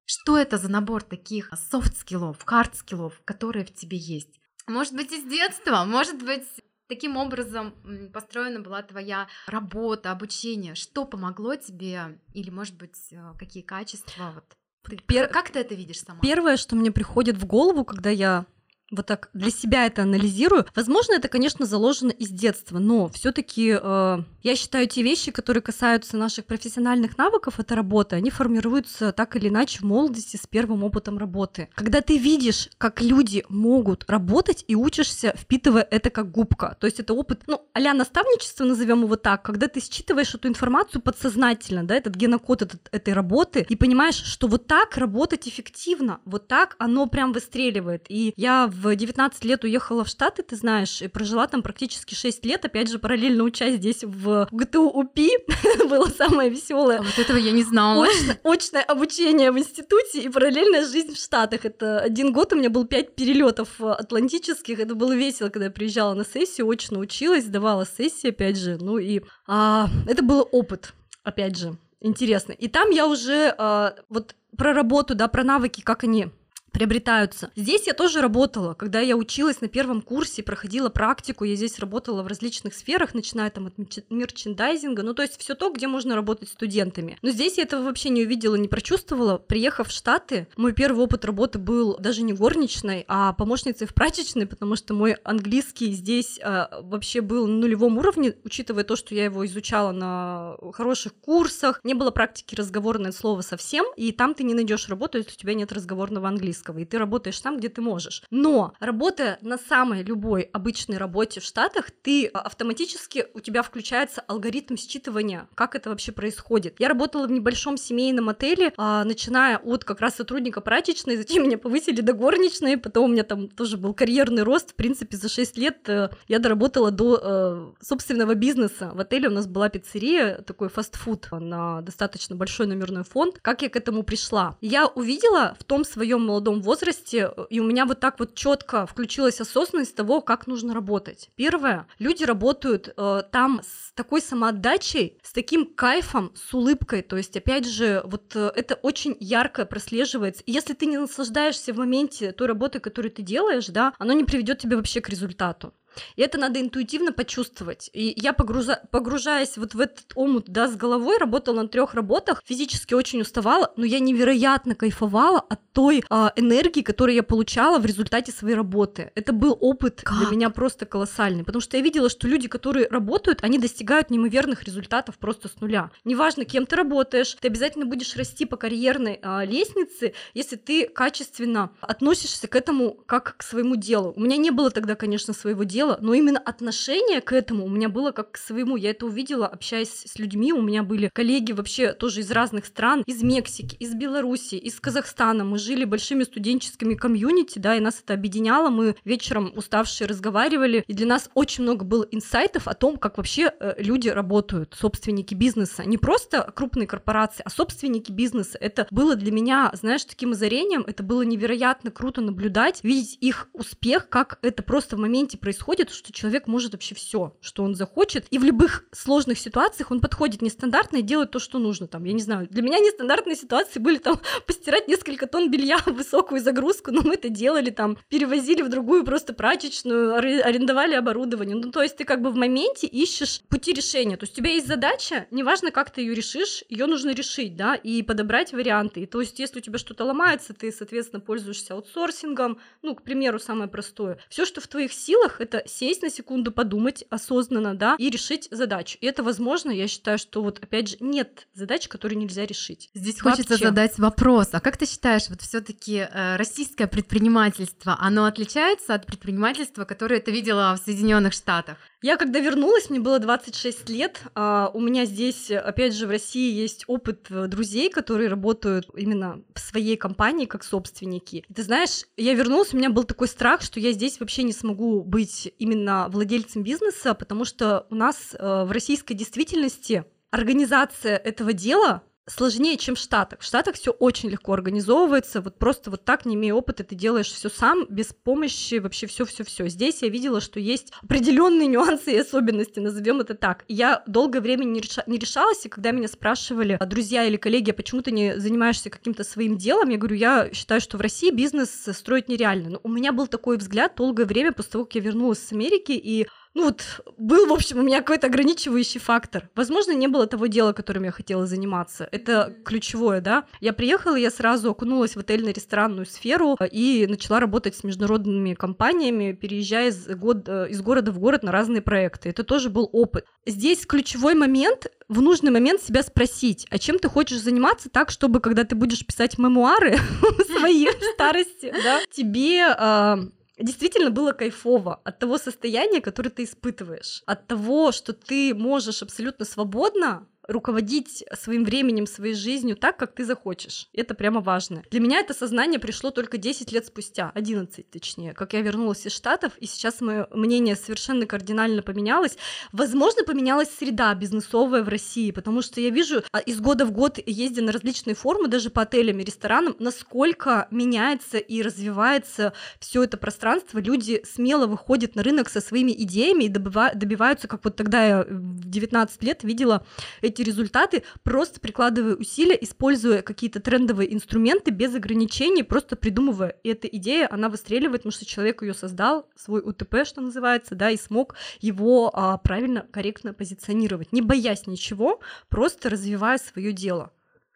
Что 0.06 0.38
это 0.38 0.58
за 0.58 0.70
набор 0.70 1.04
таких 1.04 1.52
софт-скиллов, 1.72 2.38
хард-скиллов, 2.46 3.14
которые 3.26 3.66
в 3.66 3.74
тебе 3.74 3.98
есть? 3.98 4.40
Может 4.68 4.94
быть, 4.94 5.12
из 5.12 5.24
детства, 5.24 5.84
может 5.86 6.24
быть, 6.24 6.48
Таким 6.88 7.18
образом 7.18 7.74
построена 8.14 8.60
была 8.60 8.84
твоя 8.84 9.28
работа, 9.48 10.12
обучение. 10.12 10.76
Что 10.76 11.06
помогло 11.06 11.56
тебе, 11.56 12.20
или, 12.34 12.52
может 12.52 12.78
быть, 12.78 13.08
э, 13.12 13.34
какие 13.40 13.64
качества? 13.64 14.32
Вот, 14.36 14.46
ты, 14.84 14.98
Пер... 14.98 15.28
Как 15.28 15.50
ты 15.50 15.60
это 15.60 15.74
видишь 15.74 16.02
сама? 16.02 16.20
Первое, 16.22 16.58
что 16.58 16.76
мне 16.76 16.92
приходит 16.92 17.38
в 17.38 17.46
голову, 17.48 17.84
когда 17.86 18.12
я 18.12 18.46
вот 18.92 19.06
так 19.06 19.30
для 19.34 19.52
себя 19.52 19.86
это 19.86 20.04
анализирую. 20.04 20.66
Возможно, 20.76 21.14
это, 21.14 21.28
конечно, 21.28 21.66
заложено 21.66 22.12
из 22.12 22.30
детства, 22.30 22.80
но 22.80 23.08
все-таки 23.10 23.78
э, 23.82 24.18
я 24.44 24.56
считаю 24.56 24.88
те 24.88 25.02
вещи, 25.02 25.32
которые 25.32 25.62
касаются 25.62 26.18
наших 26.18 26.46
профессиональных 26.46 27.18
навыков, 27.18 27.60
это 27.60 27.76
работа, 27.76 28.16
они 28.16 28.30
формируются 28.30 29.12
так 29.12 29.36
или 29.36 29.50
иначе 29.50 29.80
в 29.80 29.84
молодости 29.84 30.38
с 30.38 30.46
первым 30.48 30.84
опытом 30.84 31.18
работы. 31.18 31.70
Когда 31.74 32.02
ты 32.02 32.18
видишь, 32.18 32.70
как 32.78 33.02
люди 33.02 33.44
могут 33.50 34.10
работать 34.10 34.64
и 34.68 34.76
учишься, 34.76 35.36
впитывая 35.38 35.88
это 35.90 36.10
как 36.10 36.32
губка, 36.32 36.78
то 36.80 36.86
есть 36.86 37.00
это 37.00 37.14
опыт, 37.14 37.42
ну, 37.48 37.62
а 37.74 37.94
наставничество, 37.94 38.66
назовем 38.66 39.04
его 39.04 39.16
так, 39.16 39.44
когда 39.44 39.68
ты 39.68 39.80
считываешь 39.80 40.34
эту 40.36 40.48
информацию 40.48 41.02
подсознательно, 41.02 41.86
да, 41.86 41.96
этот 41.96 42.16
генокод 42.16 42.62
этот, 42.62 42.90
этой 42.92 43.14
работы, 43.14 43.66
и 43.68 43.76
понимаешь, 43.76 44.16
что 44.16 44.48
вот 44.48 44.68
так 44.68 44.98
работать 44.98 45.48
эффективно, 45.48 46.20
вот 46.26 46.48
так 46.48 46.76
оно 46.80 47.08
прям 47.08 47.34
выстреливает. 47.34 48.06
И 48.10 48.34
я 48.36 48.68
в 48.76 48.96
19 48.96 49.46
лет 49.46 49.64
уехала 49.64 50.04
в 50.04 50.08
Штаты, 50.08 50.44
ты 50.44 50.56
знаешь, 50.56 51.02
и 51.02 51.08
прожила 51.08 51.48
там 51.48 51.64
практически 51.64 52.14
6 52.14 52.46
лет, 52.46 52.66
опять 52.66 52.90
же, 52.90 53.00
параллельно 53.00 53.44
учась 53.44 53.76
здесь 53.76 54.04
в 54.04 54.48
ГТУ 54.52 54.90
УПИ, 54.90 55.30
было 55.90 56.08
самое 56.08 56.50
веселое. 56.50 57.00
А 57.00 57.02
вот 57.02 57.18
этого 57.18 57.38
я 57.38 57.52
не 57.52 57.64
знала. 57.64 58.06
Очное, 58.06 58.40
очное 58.44 58.84
обучение 58.84 59.52
в 59.52 59.58
институте 59.58 60.22
и 60.22 60.30
параллельная 60.30 60.86
жизнь 60.86 61.14
в 61.14 61.18
Штатах. 61.18 61.66
Это 61.66 62.00
один 62.00 62.34
год 62.34 62.54
у 62.54 62.58
меня 62.58 62.70
был 62.70 62.86
5 62.86 63.16
перелетов 63.16 63.82
атлантических, 63.82 64.80
это 64.80 64.96
было 64.96 65.16
весело, 65.16 65.50
когда 65.50 65.66
я 65.66 65.72
приезжала 65.72 66.14
на 66.14 66.26
сессию, 66.26 66.70
очно 66.70 67.00
училась, 67.00 67.46
сдавала 67.46 67.86
сессии, 67.86 68.30
опять 68.30 68.58
же, 68.58 68.78
ну 68.80 68.98
и 68.98 69.22
а, 69.48 69.88
это 70.08 70.24
был 70.24 70.48
опыт, 70.52 70.94
опять 71.24 71.58
же, 71.58 71.78
интересно. 72.02 72.52
И 72.52 72.68
там 72.68 72.90
я 72.90 73.08
уже 73.08 73.54
а, 73.58 73.96
вот 74.10 74.36
про 74.58 74.74
работу, 74.74 75.16
да, 75.16 75.28
про 75.28 75.44
навыки, 75.44 75.82
как 75.82 76.04
они 76.04 76.28
приобретаются. 76.76 77.52
Здесь 77.56 77.88
я 77.88 77.94
тоже 77.94 78.20
работала, 78.20 78.74
когда 78.74 79.00
я 79.00 79.16
училась 79.16 79.62
на 79.62 79.70
первом 79.70 80.02
курсе, 80.02 80.44
проходила 80.44 80.90
практику, 80.90 81.46
я 81.46 81.56
здесь 81.56 81.80
работала 81.80 82.22
в 82.22 82.28
различных 82.28 82.74
сферах, 82.74 83.14
начиная 83.14 83.50
там 83.50 83.68
от 83.68 83.78
мерчендайзинга, 84.10 85.02
ну 85.02 85.14
то 85.14 85.22
есть 85.22 85.40
все 85.40 85.56
то, 85.56 85.72
где 85.72 85.88
можно 85.88 86.16
работать 86.16 86.50
студентами. 86.50 87.18
Но 87.22 87.30
здесь 87.30 87.58
я 87.58 87.64
этого 87.64 87.84
вообще 87.84 88.10
не 88.10 88.24
увидела, 88.24 88.56
не 88.56 88.68
прочувствовала. 88.68 89.38
Приехав 89.38 89.88
в 89.88 89.92
Штаты, 89.92 90.48
мой 90.58 90.74
первый 90.74 91.06
опыт 91.06 91.24
работы 91.24 91.60
был 91.60 91.98
даже 91.98 92.24
не 92.24 92.34
горничной, 92.34 93.06
а 93.08 93.32
помощницей 93.32 93.88
в 93.88 93.94
прачечной, 93.94 94.46
потому 94.46 94.76
что 94.76 94.94
мой 94.94 95.14
английский 95.24 95.94
здесь 95.94 96.42
а, 96.44 96.82
вообще 96.82 97.22
был 97.22 97.48
на 97.48 97.56
нулевом 97.56 97.98
уровне, 97.98 98.36
учитывая 98.44 98.84
то, 98.84 98.98
что 98.98 99.16
я 99.16 99.24
его 99.24 99.46
изучала 99.46 99.94
на 99.94 100.58
хороших 100.74 101.14
курсах, 101.14 101.80
не 101.86 101.94
было 101.94 102.12
практики 102.12 102.54
разговорное 102.54 103.14
слово 103.14 103.40
совсем, 103.40 103.86
и 103.96 104.12
там 104.12 104.34
ты 104.34 104.44
не 104.44 104.54
найдешь 104.54 104.90
работу, 104.90 105.20
если 105.20 105.32
у 105.32 105.36
тебя 105.36 105.54
нет 105.54 105.72
разговорного 105.72 106.28
английского 106.28 106.65
английского, 106.66 106.80
и 106.80 106.86
ты 106.86 106.98
работаешь 106.98 107.40
там, 107.40 107.58
где 107.58 107.70
ты 107.70 107.82
можешь. 107.82 108.24
Но 108.32 108.74
работая 108.80 109.38
на 109.42 109.58
самой 109.58 110.04
любой 110.04 110.44
обычной 110.54 110.98
работе 110.98 111.40
в 111.40 111.44
Штатах, 111.44 111.92
ты 111.92 112.28
автоматически, 112.28 113.26
у 113.34 113.40
тебя 113.40 113.62
включается 113.62 114.22
алгоритм 114.28 114.76
считывания, 114.76 115.48
как 115.56 115.76
это 115.76 115.90
вообще 115.90 116.12
происходит. 116.12 116.76
Я 116.80 116.88
работала 116.88 117.28
в 117.28 117.32
небольшом 117.32 117.78
семейном 117.78 118.30
отеле, 118.30 118.74
а, 118.78 119.04
начиная 119.04 119.58
от 119.58 119.84
как 119.84 120.02
раз 120.02 120.16
сотрудника 120.16 120.62
прачечной, 120.62 121.18
затем 121.18 121.44
меня 121.44 121.58
повысили 121.58 122.02
до 122.02 122.14
горничной, 122.14 122.78
потом 122.78 123.06
у 123.06 123.08
меня 123.08 123.24
там 123.24 123.48
тоже 123.48 123.78
был 123.78 123.94
карьерный 123.94 124.44
рост, 124.44 124.72
в 124.72 124.76
принципе, 124.76 125.18
за 125.18 125.30
6 125.30 125.58
лет 125.58 125.90
э, 125.90 126.10
я 126.28 126.40
доработала 126.40 126.92
до 126.92 127.20
э, 127.22 127.72
собственного 127.82 128.36
бизнеса. 128.36 128.92
В 128.94 129.00
отеле 129.00 129.28
у 129.28 129.32
нас 129.32 129.48
была 129.48 129.70
пиццерия, 129.70 130.42
такой 130.42 130.70
фастфуд 130.70 131.28
на 131.32 131.82
достаточно 131.82 132.36
большой 132.36 132.68
номерной 132.68 133.04
фонд. 133.04 133.40
Как 133.42 133.62
я 133.62 133.70
к 133.70 133.76
этому 133.76 134.04
пришла? 134.04 134.58
Я 134.62 134.88
увидела 134.88 135.56
в 135.60 135.64
том 135.64 135.84
своем 135.84 136.26
молодом 136.26 136.55
возрасте, 136.62 137.32
и 137.50 137.60
у 137.60 137.66
меня 137.66 137.86
вот 137.86 138.00
так 138.00 138.20
вот 138.20 138.36
четко 138.36 138.86
включилась 138.86 139.42
осознанность 139.42 139.96
того, 139.96 140.22
как 140.22 140.48
нужно 140.48 140.74
работать. 140.74 141.30
Первое, 141.36 141.88
люди 142.00 142.24
работают 142.24 142.94
э, 142.96 143.24
там 143.32 143.62
с 143.64 143.94
такой 143.94 144.22
самоотдачей, 144.22 145.18
с 145.24 145.32
таким 145.32 145.66
кайфом, 145.66 146.32
с 146.36 146.54
улыбкой. 146.54 147.02
То 147.02 147.18
есть, 147.18 147.36
опять 147.36 147.68
же, 147.68 148.02
вот 148.06 148.36
э, 148.36 148.52
это 148.56 148.76
очень 148.76 149.16
ярко 149.20 149.66
прослеживается. 149.66 150.44
И 150.46 150.52
если 150.52 150.74
ты 150.74 150.86
не 150.86 150.98
наслаждаешься 150.98 151.74
в 151.74 151.78
моменте 151.78 152.32
той 152.32 152.48
работы, 152.48 152.80
которую 152.80 153.12
ты 153.12 153.22
делаешь, 153.22 153.68
да, 153.68 153.94
оно 153.98 154.14
не 154.14 154.24
приведет 154.24 154.60
тебя 154.60 154.78
вообще 154.78 155.02
к 155.02 155.10
результату. 155.10 155.74
И 156.16 156.22
это 156.22 156.38
надо 156.38 156.62
интуитивно 156.62 157.12
почувствовать. 157.12 157.90
И 157.94 158.14
я, 158.18 158.34
погруза... 158.34 158.82
погружаясь 158.92 159.58
вот 159.58 159.74
в 159.74 159.80
этот 159.80 160.06
омут, 160.16 160.46
да, 160.48 160.68
с 160.68 160.76
головой, 160.76 161.18
работала 161.18 161.62
на 161.62 161.68
трех 161.68 161.94
работах, 161.94 162.42
физически 162.46 162.94
очень 162.94 163.22
уставала, 163.22 163.74
но 163.78 163.86
я 163.86 164.00
невероятно 164.00 164.76
кайфовала 164.76 165.40
от 165.40 165.60
той 165.74 166.04
а, 166.10 166.32
энергии, 166.36 166.82
которую 166.82 167.16
я 167.16 167.24
получала 167.24 167.80
в 167.80 167.86
результате 167.86 168.32
своей 168.32 168.56
работы. 168.56 169.12
Это 169.16 169.34
был 169.34 169.58
опыт 169.60 170.02
как? 170.04 170.18
для 170.20 170.28
меня 170.28 170.50
просто 170.50 170.86
колоссальный, 170.86 171.44
потому 171.44 171.62
что 171.62 171.78
я 171.78 171.84
видела, 171.84 172.10
что 172.10 172.28
люди, 172.28 172.48
которые 172.48 172.88
работают, 172.88 173.44
они 173.44 173.60
достигают 173.60 174.10
неимоверных 174.10 174.64
результатов 174.64 175.18
просто 175.18 175.48
с 175.48 175.60
нуля. 175.60 175.92
Неважно, 176.04 176.46
кем 176.46 176.66
ты 176.66 176.76
работаешь, 176.76 177.36
ты 177.40 177.48
обязательно 177.48 177.86
будешь 177.86 178.16
расти 178.16 178.46
по 178.46 178.58
карьерной 178.58 179.20
а, 179.22 179.44
лестнице, 179.44 180.14
если 180.34 180.56
ты 180.56 180.88
качественно 180.88 181.72
относишься 181.82 182.48
к 182.48 182.56
этому 182.56 182.92
как 183.06 183.36
к 183.38 183.44
своему 183.44 183.76
делу. 183.76 184.14
У 184.16 184.22
меня 184.22 184.38
не 184.38 184.52
было 184.52 184.72
тогда, 184.72 184.96
конечно, 184.96 185.34
своего 185.34 185.64
дела, 185.64 185.85
хотела, 185.86 185.98
но 186.02 186.14
именно 186.14 186.40
отношение 186.40 187.22
к 187.22 187.34
этому 187.34 187.66
у 187.66 187.70
меня 187.70 187.90
было 187.90 188.12
как 188.12 188.32
к 188.32 188.38
своему. 188.38 188.76
Я 188.76 188.92
это 188.92 189.06
увидела, 189.06 189.48
общаясь 189.48 190.04
с 190.06 190.20
людьми. 190.20 190.54
У 190.54 190.62
меня 190.62 190.84
были 190.84 191.10
коллеги 191.14 191.52
вообще 191.52 191.94
тоже 191.94 192.22
из 192.22 192.32
разных 192.32 192.66
стран, 192.66 193.04
из 193.06 193.24
Мексики, 193.24 193.76
из 193.76 193.94
Беларуси, 193.94 194.56
из 194.56 194.80
Казахстана. 194.80 195.44
Мы 195.44 195.58
жили 195.58 195.86
большими 195.86 196.24
студенческими 196.24 196.96
комьюнити, 196.96 197.60
да, 197.60 197.76
и 197.76 197.80
нас 197.80 198.02
это 198.04 198.14
объединяло. 198.14 198.70
Мы 198.70 198.96
вечером 199.06 199.54
уставшие 199.56 200.08
разговаривали, 200.08 200.84
и 200.88 200.94
для 200.94 201.08
нас 201.08 201.30
очень 201.34 201.64
много 201.64 201.86
было 201.86 202.08
инсайтов 202.12 202.68
о 202.68 202.74
том, 202.74 202.98
как 202.98 203.18
вообще 203.18 203.52
э, 203.60 203.76
люди 203.78 204.10
работают, 204.10 204.76
собственники 204.80 205.34
бизнеса. 205.34 205.84
Не 205.86 205.98
просто 205.98 206.52
крупные 206.56 206.88
корпорации, 206.88 207.44
а 207.46 207.50
собственники 207.50 208.12
бизнеса. 208.12 208.58
Это 208.60 208.88
было 208.92 209.16
для 209.16 209.32
меня, 209.32 209.72
знаешь, 209.74 210.06
таким 210.06 210.32
озарением. 210.32 210.84
Это 210.88 211.04
было 211.04 211.22
невероятно 211.22 211.92
круто 211.92 212.22
наблюдать, 212.22 212.84
видеть 212.84 213.18
их 213.22 213.48
успех, 213.54 214.10
как 214.10 214.40
это 214.42 214.64
просто 214.64 214.96
в 214.96 215.00
моменте 215.00 215.38
происходит 215.38 215.75
происходит, 215.76 215.92
что 215.92 216.14
человек 216.14 216.48
может 216.48 216.74
вообще 216.74 216.96
все, 216.96 217.36
что 217.42 217.64
он 217.64 217.76
захочет, 217.76 218.26
и 218.32 218.38
в 218.38 218.44
любых 218.44 218.86
сложных 218.92 219.38
ситуациях 219.38 219.92
он 219.92 220.00
подходит 220.00 220.42
нестандартно 220.42 220.98
и 220.98 221.02
делает 221.02 221.32
то, 221.32 221.40
что 221.40 221.60
нужно. 221.60 221.88
Там, 221.88 222.06
я 222.06 222.14
не 222.14 222.22
знаю, 222.22 222.48
для 222.50 222.62
меня 222.62 222.80
нестандартные 222.80 223.36
ситуации 223.36 223.80
были 223.80 223.98
там 223.98 224.20
постирать 224.48 224.88
несколько 224.88 225.28
тонн 225.28 225.52
белья 225.52 225.78
в 225.86 225.94
высокую 225.94 226.42
загрузку, 226.42 226.92
но 226.92 227.02
мы 227.02 227.16
это 227.16 227.30
делали 227.30 227.72
там, 227.72 227.98
перевозили 228.10 228.62
в 228.62 228.70
другую 228.70 229.04
просто 229.04 229.34
прачечную, 229.34 230.16
арендовали 230.16 230.96
оборудование. 230.96 231.56
Ну, 231.56 231.72
то 231.72 231.82
есть 231.82 231.98
ты 231.98 232.06
как 232.06 232.22
бы 232.22 232.32
в 232.32 232.36
моменте 232.36 232.88
ищешь 232.88 233.42
пути 233.50 233.74
решения. 233.74 234.18
То 234.18 234.24
есть 234.24 234.34
у 234.34 234.38
тебя 234.38 234.52
есть 234.52 234.68
задача, 234.68 235.28
неважно, 235.32 235.72
как 235.72 235.90
ты 235.90 236.02
ее 236.02 236.14
решишь, 236.14 236.64
ее 236.70 236.86
нужно 236.86 237.12
решить, 237.12 237.56
да, 237.56 237.76
и 237.76 238.02
подобрать 238.02 238.54
варианты. 238.54 239.02
И 239.02 239.06
то 239.06 239.20
есть 239.20 239.40
если 239.40 239.60
у 239.60 239.62
тебя 239.62 239.78
что-то 239.78 240.06
ломается, 240.06 240.54
ты, 240.54 240.72
соответственно, 240.72 241.20
пользуешься 241.20 241.74
аутсорсингом, 241.74 242.60
ну, 242.82 242.96
к 242.96 243.04
примеру, 243.04 243.40
самое 243.40 243.70
простое. 243.70 244.20
Все, 244.30 244.46
что 244.46 244.62
в 244.62 244.68
твоих 244.68 244.94
силах, 244.94 245.42
это 245.42 245.65
сесть 245.66 246.02
на 246.02 246.10
секунду, 246.10 246.52
подумать 246.52 247.04
осознанно, 247.10 247.76
да, 247.76 247.96
и 247.98 248.10
решить 248.10 248.48
задачу. 248.52 248.98
И 249.02 249.06
это 249.06 249.24
возможно, 249.24 249.72
я 249.72 249.88
считаю, 249.88 250.18
что 250.18 250.42
вот, 250.42 250.60
опять 250.60 250.90
же, 250.90 250.98
нет 251.00 251.48
задач, 251.54 251.88
которые 251.88 252.18
нельзя 252.18 252.46
решить. 252.46 252.90
Здесь 252.94 253.22
Вообще. 253.22 253.44
хочется 253.44 253.64
задать 253.64 253.98
вопрос, 253.98 254.50
а 254.52 254.60
как 254.60 254.78
ты 254.78 254.86
считаешь, 254.86 255.30
вот 255.30 255.42
все 255.42 255.62
таки 255.62 256.08
э, 256.10 256.36
российское 256.38 256.88
предпринимательство, 256.88 257.98
оно 258.00 258.26
отличается 258.26 258.94
от 258.94 259.06
предпринимательства, 259.06 259.86
которое 259.86 260.20
ты 260.20 260.32
видела 260.32 260.76
в 260.76 260.84
Соединенных 260.84 261.34
Штатах? 261.34 261.78
Я 262.06 262.18
когда 262.18 262.38
вернулась, 262.38 262.92
мне 262.92 263.00
было 263.00 263.18
26 263.18 263.90
лет, 263.90 264.22
а 264.36 264.70
у 264.76 264.80
меня 264.80 265.06
здесь, 265.06 265.50
опять 265.50 265.96
же, 265.96 266.06
в 266.06 266.12
России 266.12 266.54
есть 266.54 266.84
опыт 266.86 267.26
э, 267.32 267.48
друзей, 267.48 267.90
которые 267.90 268.30
работают 268.30 268.88
именно 268.96 269.42
в 269.56 269.60
своей 269.60 269.98
компании 269.98 270.46
как 270.46 270.64
собственники. 270.64 271.44
Ты 271.52 271.64
знаешь, 271.64 272.04
я 272.16 272.36
вернулась, 272.36 272.76
у 272.76 272.78
меня 272.78 272.92
был 272.92 273.06
такой 273.06 273.28
страх, 273.28 273.64
что 273.64 273.80
я 273.80 273.92
здесь 273.92 274.20
вообще 274.20 274.44
не 274.44 274.54
смогу 274.54 275.02
быть 275.02 275.52
именно 275.58 276.08
владельцем 276.12 276.62
бизнеса, 276.62 277.16
потому 277.16 277.44
что 277.44 277.88
у 277.90 277.96
нас 277.96 278.36
э, 278.38 278.66
в 278.66 278.72
российской 278.72 279.16
действительности 279.16 280.06
организация 280.30 281.18
этого 281.18 281.54
дела 281.54 282.04
сложнее, 282.28 282.78
чем 282.78 282.96
в 282.96 283.00
Штатах. 283.00 283.40
В 283.40 283.44
Штатах 283.44 283.76
все 283.76 283.92
очень 283.92 284.30
легко 284.30 284.54
организовывается, 284.54 285.42
вот 285.42 285.58
просто 285.58 285.92
вот 285.92 286.04
так, 286.06 286.26
не 286.26 286.36
имея 286.36 286.54
опыта, 286.54 286.84
ты 286.84 286.96
делаешь 286.96 287.32
все 287.32 287.50
сам, 287.50 287.86
без 287.90 288.08
помощи, 288.08 288.76
вообще 288.76 289.08
все, 289.08 289.26
все, 289.26 289.44
все. 289.44 289.68
Здесь 289.68 290.02
я 290.02 290.10
видела, 290.10 290.42
что 290.42 290.60
есть 290.60 290.92
определенные 291.02 291.68
нюансы 291.76 292.14
и 292.14 292.18
особенности, 292.18 292.80
назовем 292.80 293.20
это 293.20 293.36
так. 293.36 293.64
я 293.68 294.04
долгое 294.08 294.42
время 294.42 294.64
не, 294.64 294.82
реша... 294.82 295.04
не 295.08 295.18
решалась, 295.18 295.66
и 295.66 295.70
когда 295.70 295.92
меня 295.92 296.08
спрашивали 296.08 296.78
а, 296.80 296.86
друзья 296.86 297.26
или 297.26 297.38
коллеги, 297.38 297.72
а 297.72 297.74
почему 297.74 298.02
ты 298.02 298.12
не 298.12 298.40
занимаешься 298.40 298.90
каким-то 298.90 299.24
своим 299.24 299.58
делом, 299.58 299.90
я 299.90 299.98
говорю, 299.98 300.16
я 300.16 300.50
считаю, 300.54 300.82
что 300.82 300.98
в 300.98 301.02
России 301.02 301.32
бизнес 301.32 301.70
строить 301.94 302.28
нереально. 302.28 302.72
Но 302.72 302.80
у 302.84 302.90
меня 302.90 303.12
был 303.14 303.28
такой 303.28 303.58
взгляд 303.58 303.94
долгое 303.96 304.26
время 304.26 304.52
после 304.52 304.72
того, 304.72 304.86
как 304.86 304.96
я 304.96 305.02
вернулась 305.02 305.40
с 305.40 305.52
Америки, 305.52 305.92
и 305.92 306.28
ну 306.56 306.64
вот, 306.64 307.02
был, 307.18 307.48
в 307.48 307.54
общем, 307.54 307.80
у 307.80 307.82
меня 307.82 308.00
какой-то 308.00 308.28
ограничивающий 308.28 309.02
фактор. 309.02 309.50
Возможно, 309.56 309.92
не 309.92 310.08
было 310.08 310.26
того 310.26 310.48
дела, 310.48 310.72
которым 310.72 311.04
я 311.04 311.12
хотела 311.12 311.46
заниматься. 311.46 312.08
Это 312.14 312.56
ключевое, 312.64 313.20
да. 313.20 313.44
Я 313.60 313.74
приехала, 313.74 314.16
я 314.16 314.32
сразу 314.32 314.72
окунулась 314.72 315.18
в 315.18 315.20
отельно-ресторанную 315.20 316.06
сферу 316.06 316.56
э, 316.58 316.70
и 316.70 317.08
начала 317.08 317.42
работать 317.42 317.76
с 317.76 317.84
международными 317.84 318.54
компаниями, 318.54 319.34
переезжая 319.34 319.90
из, 319.90 320.08
год, 320.08 320.48
э, 320.48 320.68
из 320.70 320.82
города 320.82 321.12
в 321.12 321.20
город 321.20 321.44
на 321.44 321.52
разные 321.52 321.82
проекты. 321.82 322.30
Это 322.30 322.46
тоже 322.46 322.70
был 322.70 322.90
опыт. 322.94 323.26
Здесь 323.46 323.86
ключевой 323.86 324.34
момент 324.34 324.88
в 325.10 325.22
нужный 325.22 325.52
момент 325.52 325.82
себя 325.82 326.04
спросить, 326.04 326.68
а 326.70 326.80
чем 326.80 327.00
ты 327.00 327.10
хочешь 327.10 327.42
заниматься 327.42 327.90
так, 327.90 328.10
чтобы 328.12 328.40
когда 328.40 328.64
ты 328.64 328.76
будешь 328.76 329.06
писать 329.06 329.38
мемуары 329.38 329.98
своей 330.58 330.90
старости, 331.16 331.74
да, 331.84 332.00
тебе 332.12 332.66
а, 332.78 333.20
действительно 333.58 334.10
было 334.10 334.34
кайфово 334.34 335.02
от 335.04 335.20
того 335.20 335.38
состояния, 335.38 336.02
которое 336.02 336.30
ты 336.30 336.44
испытываешь, 336.44 337.24
от 337.26 337.48
того, 337.48 337.92
что 337.92 338.14
ты 338.14 338.54
можешь 338.54 339.02
абсолютно 339.02 339.46
свободно 339.46 340.28
руководить 340.48 341.24
своим 341.34 341.66
временем, 341.66 342.08
своей 342.08 342.34
жизнью 342.34 342.76
так, 342.76 342.98
как 342.98 343.14
ты 343.14 343.26
захочешь. 343.26 343.88
Это 343.94 344.14
прямо 344.14 344.42
важно. 344.42 344.84
Для 344.92 345.00
меня 345.00 345.20
это 345.20 345.34
сознание 345.34 345.80
пришло 345.80 346.12
только 346.12 346.38
10 346.38 346.72
лет 346.72 346.86
спустя, 346.86 347.32
11 347.36 347.90
точнее, 347.90 348.34
как 348.34 348.54
я 348.54 348.62
вернулась 348.62 349.06
из 349.06 349.14
Штатов, 349.14 349.54
и 349.60 349.66
сейчас 349.66 350.02
мое 350.02 350.28
мнение 350.32 350.76
совершенно 350.76 351.26
кардинально 351.26 351.82
поменялось. 351.82 352.38
Возможно, 352.72 353.24
поменялась 353.24 353.70
среда 353.70 354.14
бизнесовая 354.16 354.84
в 354.84 354.90
России, 354.90 355.32
потому 355.32 355.62
что 355.62 355.82
я 355.82 355.90
вижу 355.90 356.24
а, 356.32 356.40
из 356.40 356.60
года 356.60 356.86
в 356.86 356.92
год, 356.92 357.20
ездя 357.26 357.62
на 357.62 357.72
различные 357.72 358.16
форумы, 358.16 358.48
даже 358.48 358.70
по 358.70 358.84
отелям 358.84 359.20
и 359.20 359.24
ресторанам, 359.24 359.76
насколько 359.80 360.68
меняется 360.72 361.38
и 361.38 361.62
развивается 361.62 362.54
все 362.80 363.04
это 363.04 363.18
пространство. 363.18 363.80
Люди 363.80 364.22
смело 364.26 364.68
выходят 364.68 365.16
на 365.16 365.24
рынок 365.24 365.50
со 365.50 365.62
своими 365.62 365.92
идеями 365.92 366.46
и 366.46 366.50
добиваются, 366.50 367.48
как 367.48 367.64
вот 367.64 367.76
тогда 367.76 368.06
я 368.06 368.24
в 368.24 368.70
19 368.70 369.24
лет 369.24 369.44
видела 369.44 369.86
эти 370.22 370.35
эти 370.36 370.42
результаты, 370.42 371.04
просто 371.24 371.60
прикладывая 371.60 372.16
усилия, 372.16 372.58
используя 372.60 373.22
какие-то 373.22 373.60
трендовые 373.60 374.14
инструменты 374.14 374.72
без 374.72 374.94
ограничений, 374.94 375.64
просто 375.64 375.96
придумывая. 375.96 376.58
И 376.64 376.70
эта 376.70 376.88
идея, 376.88 377.28
она 377.32 377.50
выстреливает, 377.50 378.02
потому 378.02 378.12
что 378.12 378.26
человек 378.26 378.62
ее 378.62 378.74
создал, 378.74 379.28
свой 379.36 379.62
УТП, 379.62 380.06
что 380.06 380.22
называется, 380.22 380.76
да, 380.76 380.92
и 380.92 380.98
смог 380.98 381.36
его 381.62 382.12
а, 382.14 382.38
правильно, 382.38 382.86
корректно 382.92 383.34
позиционировать, 383.34 384.12
не 384.12 384.22
боясь 384.22 384.68
ничего, 384.68 385.20
просто 385.50 385.90
развивая 385.90 386.38
свое 386.38 386.74
дело. 386.74 387.12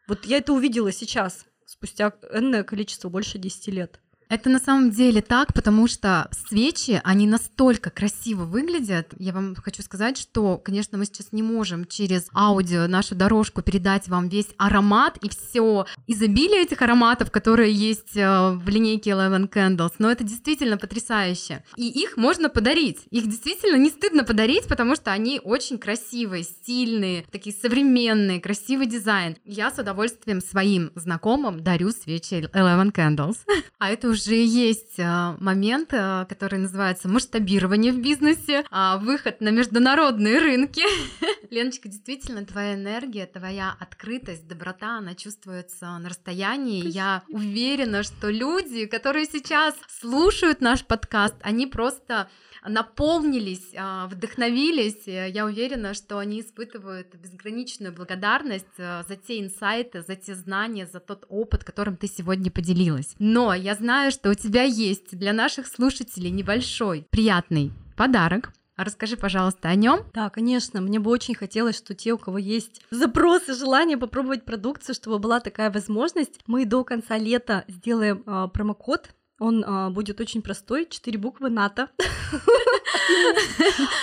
Вот 0.07 0.25
я 0.25 0.37
это 0.37 0.53
увидела 0.53 0.91
сейчас, 0.91 1.45
спустя 1.65 2.13
энное 2.31 2.63
количество, 2.63 3.09
больше 3.09 3.37
10 3.37 3.67
лет. 3.67 3.99
Это 4.29 4.49
на 4.51 4.59
самом 4.59 4.91
деле 4.91 5.21
так, 5.21 5.53
потому 5.55 5.87
что 5.87 6.29
свечи, 6.47 7.01
они 7.03 7.25
настолько 7.25 7.89
красиво 7.89 8.43
выглядят. 8.43 9.11
Я 9.17 9.33
вам 9.33 9.55
хочу 9.55 9.81
сказать, 9.81 10.19
что, 10.19 10.59
конечно, 10.59 10.99
мы 10.99 11.05
сейчас 11.05 11.29
не 11.31 11.41
можем 11.41 11.85
через 11.85 12.27
аудио 12.35 12.85
нашу 12.87 13.15
дорожку 13.15 13.63
передать 13.63 14.07
вам 14.07 14.29
весь 14.29 14.49
аромат 14.57 15.17
и 15.23 15.29
все 15.29 15.87
изобилие 16.05 16.61
этих 16.61 16.83
ароматов, 16.83 17.31
которые 17.31 17.73
есть 17.73 18.15
э, 18.15 18.51
в 18.51 18.69
линейке 18.69 19.11
Eleven 19.11 19.49
Candles, 19.49 19.93
но 19.97 20.11
это 20.11 20.23
действительно 20.23 20.77
потрясающе. 20.77 21.63
И 21.75 21.87
их 21.87 22.15
можно 22.15 22.49
подарить. 22.49 22.99
Их 23.09 23.27
действительно 23.27 23.77
не 23.77 23.89
стыдно 23.89 24.23
подарить, 24.23 24.67
потому 24.67 24.95
что 24.95 25.11
они 25.11 25.41
очень 25.43 25.79
красивые, 25.79 26.43
стильные, 26.43 27.25
такие 27.31 27.55
современные, 27.55 28.39
красивый 28.39 28.85
дизайн. 28.85 29.37
Я 29.43 29.71
с 29.71 29.79
удовольствием 29.79 30.39
своим 30.39 30.91
знакомым 30.93 31.63
дарю 31.63 31.89
свечи 31.89 32.47
Eleven 32.53 32.91
Candles. 32.93 33.37
А 33.79 33.89
это 33.89 34.09
уже 34.09 34.18
есть 34.27 34.99
э, 34.99 35.35
момент, 35.39 35.93
э, 35.93 36.25
который 36.27 36.59
называется 36.59 37.07
масштабирование 37.07 37.91
в 37.91 37.99
бизнесе, 37.99 38.63
а, 38.71 38.97
выход 38.97 39.41
на 39.41 39.49
международные 39.49 40.39
рынки. 40.39 40.83
Леночка, 41.49 41.89
действительно, 41.89 42.45
твоя 42.45 42.75
энергия, 42.75 43.25
твоя 43.25 43.75
открытость, 43.79 44.47
доброта, 44.47 44.97
она 44.97 45.15
чувствуется 45.15 45.97
на 45.97 46.09
расстоянии. 46.09 46.87
Я 46.87 47.23
уверена, 47.29 48.03
что 48.03 48.29
люди, 48.29 48.85
которые 48.85 49.25
сейчас 49.25 49.75
слушают 49.99 50.61
наш 50.61 50.85
подкаст, 50.85 51.35
они 51.41 51.67
просто 51.67 52.29
наполнились, 52.65 53.73
а, 53.75 54.07
вдохновились. 54.07 55.07
Я 55.07 55.45
уверена, 55.45 55.93
что 55.93 56.17
они 56.17 56.41
испытывают 56.41 57.15
безграничную 57.15 57.93
благодарность 57.93 58.65
а, 58.77 59.03
за 59.07 59.15
те 59.15 59.39
инсайты, 59.39 60.01
за 60.01 60.15
те 60.15 60.35
знания, 60.35 60.85
за 60.85 60.99
тот 60.99 61.25
опыт, 61.29 61.63
которым 61.63 61.95
ты 61.95 62.07
сегодня 62.07 62.51
поделилась. 62.51 63.15
Но 63.19 63.53
я 63.53 63.75
знаю, 63.75 64.08
что 64.11 64.29
у 64.29 64.33
тебя 64.33 64.63
есть 64.63 65.17
для 65.17 65.33
наших 65.33 65.67
слушателей 65.67 66.29
небольшой 66.29 67.05
приятный 67.09 67.71
подарок. 67.95 68.51
Расскажи, 68.77 69.17
пожалуйста, 69.17 69.67
о 69.67 69.75
нем. 69.75 70.05
Да, 70.13 70.29
конечно. 70.29 70.79
Мне 70.79 70.99
бы 70.99 71.11
очень 71.11 71.35
хотелось, 71.35 71.77
что 71.77 71.93
те, 71.93 72.13
у 72.13 72.17
кого 72.17 72.37
есть 72.37 72.81
запрос 72.91 73.49
и 73.49 73.53
желание 73.53 73.97
попробовать 73.97 74.45
продукцию, 74.45 74.95
чтобы 74.95 75.19
была 75.19 75.41
такая 75.41 75.69
возможность, 75.69 76.39
мы 76.47 76.65
до 76.65 76.85
конца 76.85 77.17
лета 77.17 77.65
сделаем 77.67 78.23
э, 78.25 78.47
промокод 78.53 79.09
он 79.39 79.63
а, 79.65 79.89
будет 79.89 80.19
очень 80.19 80.41
простой, 80.41 80.85
четыре 80.89 81.17
буквы 81.17 81.49
НАТО 81.49 81.89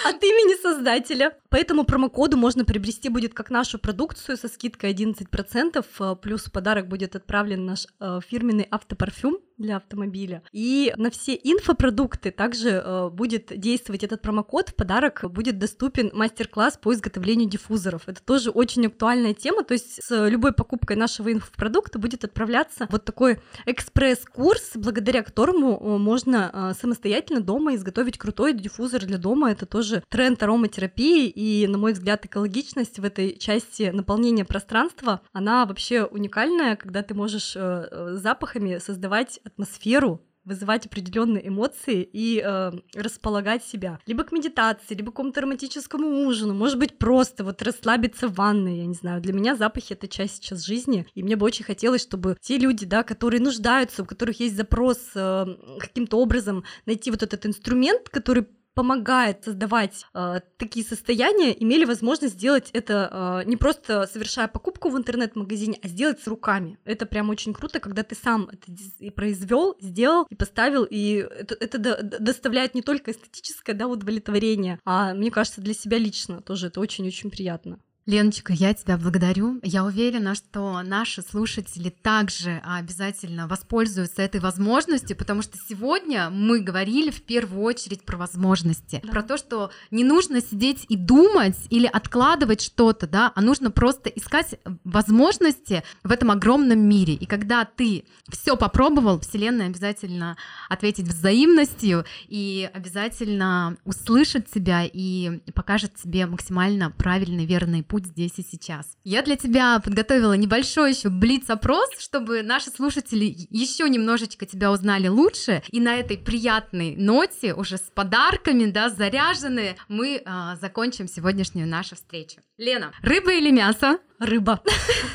от 0.05 0.23
имени 0.23 0.61
создателя. 0.61 1.37
По 1.51 1.57
этому 1.57 1.85
промокоду 1.85 2.37
можно 2.37 2.65
приобрести 2.65 3.09
будет 3.11 3.35
как 3.35 3.51
нашу 3.51 3.79
продукцию 3.79 4.37
со 4.39 4.49
скидкой 4.49 4.95
11%, 4.95 5.85
а, 5.99 6.15
плюс 6.15 6.49
подарок 6.49 6.89
будет 6.89 7.15
отправлен 7.17 7.67
наш 7.67 7.87
а, 8.01 8.21
фирменный 8.21 8.67
автопарфюм 8.71 9.39
для 9.59 9.77
автомобиля. 9.77 10.43
И 10.53 10.93
на 10.97 11.11
все 11.11 11.35
инфопродукты 11.35 12.31
также 12.31 12.71
э, 12.71 13.09
будет 13.11 13.53
действовать 13.59 14.05
этот 14.05 14.23
промокод. 14.23 14.71
В 14.71 14.75
подарок 14.75 15.25
будет 15.31 15.59
доступен 15.59 16.11
мастер-класс 16.13 16.79
по 16.81 16.93
изготовлению 16.93 17.49
диффузоров. 17.49 18.09
Это 18.09 18.23
тоже 18.23 18.51
очень 18.51 18.87
актуальная 18.87 19.35
тема. 19.35 19.65
То 19.65 19.75
есть 19.75 20.03
с 20.03 20.29
любой 20.29 20.53
покупкой 20.53 20.97
нашего 20.97 21.33
инфопродукта 21.33 21.99
будет 21.99 22.25
отправляться 22.25 22.87
вот 22.91 23.05
такой 23.05 23.39
экспресс-курс, 23.65 24.73
благодаря 24.75 25.23
которому 25.23 25.79
э, 25.81 25.99
можно 25.99 26.51
э, 26.53 26.73
самостоятельно 26.81 27.41
дома 27.41 27.75
изготовить 27.75 28.19
крутой 28.19 28.53
диффузор 28.53 29.05
для 29.05 29.19
дома. 29.19 29.51
Это 29.51 29.65
тоже 29.65 30.03
тренд 30.09 30.43
ароматерапии. 30.43 31.29
И, 31.29 31.67
на 31.67 31.79
мой 31.79 31.93
взгляд, 31.93 32.27
экологичность 32.27 32.99
в 32.99 33.05
этой 33.05 33.37
части 33.39 33.91
наполнения 33.93 34.45
пространства, 34.45 35.23
она 35.33 35.65
вообще 35.65 36.05
уникальная, 36.05 36.77
когда 36.77 37.03
ты 37.03 37.15
можешь 37.15 37.55
э, 37.57 38.17
запахами 38.17 38.79
создавать 38.79 39.41
атмосферу, 39.47 40.23
вызывать 40.47 40.87
определенные 40.87 41.49
эмоции 41.49 42.09
и 42.11 42.41
э, 42.43 42.73
располагать 42.95 43.65
себя. 43.65 43.99
Либо 44.07 44.23
к 44.23 44.33
медитации, 44.33 44.95
либо 44.95 45.11
к 45.11 45.17
какому-то 45.17 45.41
романтическому 45.41 46.25
ужину, 46.25 46.55
может 46.55 46.79
быть, 46.79 46.99
просто 46.99 47.45
вот 47.45 47.61
расслабиться 47.63 48.29
в 48.29 48.35
ванной, 48.35 48.79
я 48.79 48.87
не 48.87 48.95
знаю. 48.95 49.21
Для 49.21 49.33
меня 49.33 49.57
запахи— 49.57 49.93
это 49.95 50.07
часть 50.07 50.37
сейчас 50.37 50.65
жизни, 50.65 51.07
и 51.15 51.23
мне 51.23 51.35
бы 51.37 51.45
очень 51.45 51.65
хотелось, 51.65 52.03
чтобы 52.03 52.37
те 52.41 52.59
люди, 52.59 52.87
да, 52.87 53.03
которые 53.03 53.41
нуждаются, 53.41 54.03
у 54.03 54.07
которых 54.07 54.39
есть 54.39 54.57
запрос 54.57 54.99
э, 55.17 55.47
каким-то 55.81 56.19
образом 56.19 56.65
найти 56.87 57.11
вот 57.11 57.25
этот 57.25 57.45
инструмент, 57.45 58.09
который 58.09 58.47
помогает 58.77 59.43
создавать 59.43 60.05
э, 60.13 60.41
такие 60.59 60.85
состояния, 60.85 61.51
имели 61.59 61.87
возможность 61.87 62.35
сделать 62.35 62.69
это 62.75 63.43
э, 63.43 63.49
не 63.49 63.57
просто 63.57 64.07
совершая 64.07 64.49
покупку 64.49 64.91
в 64.91 64.99
интернет-магазине, 64.99 65.79
а 65.83 65.89
сделать 65.89 66.21
с 66.21 66.27
руками. 66.27 66.79
Это 66.85 67.07
прям 67.07 67.31
очень 67.31 67.55
круто, 67.55 67.81
когда 67.81 68.03
ты 68.03 68.15
сам 68.15 68.51
это 68.53 68.71
произвел, 69.13 69.77
сделал 69.81 70.27
и 70.29 70.35
поставил, 70.35 70.85
и 70.85 71.15
это, 71.15 71.57
это 71.59 71.79
до, 71.79 72.03
доставляет 72.03 72.75
не 72.75 72.83
только 72.83 73.13
эстетическое 73.13 73.75
да, 73.75 73.87
удовлетворение, 73.87 74.79
а 74.85 75.15
мне 75.15 75.31
кажется, 75.31 75.63
для 75.63 75.73
себя 75.73 75.97
лично 75.97 76.43
тоже 76.43 76.67
это 76.67 76.79
очень-очень 76.81 77.31
приятно. 77.31 77.81
Леночка, 78.07 78.53
я 78.53 78.73
тебя 78.73 78.97
благодарю. 78.99 79.59
Я 79.65 79.85
уверена, 79.85 80.37
что 80.37 80.81
наши 80.83 81.23
слушатели 81.23 81.89
также 81.89 82.63
обязательно 82.65 83.49
воспользуются 83.49 84.23
этой 84.23 84.39
возможностью, 84.39 85.17
потому 85.17 85.43
что 85.43 85.59
сегодня 85.69 86.31
мы 86.31 86.61
говорили 86.61 87.11
в 87.11 87.23
первую 87.23 87.65
очередь 87.65 88.05
про 88.05 88.17
возможности, 88.17 89.01
да. 89.03 89.11
про 89.11 89.25
то, 89.25 89.37
что 89.37 89.73
не 89.91 90.05
нужно 90.05 90.41
сидеть 90.41 90.87
и 90.89 90.97
думать 90.97 91.57
или 91.69 91.87
откладывать 91.87 92.61
что-то, 92.61 93.09
да, 93.09 93.33
а 93.35 93.43
нужно 93.43 93.73
просто 93.73 94.09
искать 94.09 94.55
возможности 94.85 95.83
в 96.05 96.13
этом 96.13 96.31
огромном 96.31 96.79
мире. 96.79 97.15
И 97.15 97.27
когда 97.27 97.65
ты 97.65 98.05
все 98.29 98.57
попробовал, 98.57 99.19
Вселенная 99.19 99.67
обязательно 99.67 100.37
ответит 100.69 101.09
взаимностью 101.09 102.05
и 102.29 102.71
обязательно 102.73 103.77
услышит 103.85 104.49
тебя 104.49 104.85
и 104.85 105.41
покажет 105.55 105.97
тебе 105.97 106.27
максимально 106.27 106.93
правильный, 106.93 107.47
верный 107.47 107.83
путь 107.83 107.96
путь 107.97 108.09
здесь 108.09 108.33
и 108.37 108.43
сейчас. 108.43 108.99
Я 109.05 109.23
для 109.23 109.37
тебя 109.37 109.81
подготовила 109.83 110.35
небольшой 110.35 110.91
еще 110.91 111.09
блиц-опрос, 111.09 111.89
чтобы 111.99 112.43
наши 112.43 112.69
слушатели 112.69 113.35
еще 113.49 113.89
немножечко 113.89 114.45
тебя 114.45 114.71
узнали 114.71 115.09
лучше. 115.09 115.63
И 115.71 115.81
на 115.81 115.97
этой 115.97 116.19
приятной 116.19 116.95
ноте, 116.95 117.55
уже 117.55 117.79
с 117.79 117.89
подарками, 117.95 118.67
да, 118.67 118.91
заряженные, 118.91 119.77
мы 119.89 120.21
а, 120.27 120.57
закончим 120.57 121.09
сегодняшнюю 121.09 121.67
нашу 121.67 121.95
встречу. 121.97 122.43
Лена, 122.59 122.93
рыба 123.01 123.33
или 123.33 123.51
мясо? 123.51 123.99
Рыба. 124.19 124.63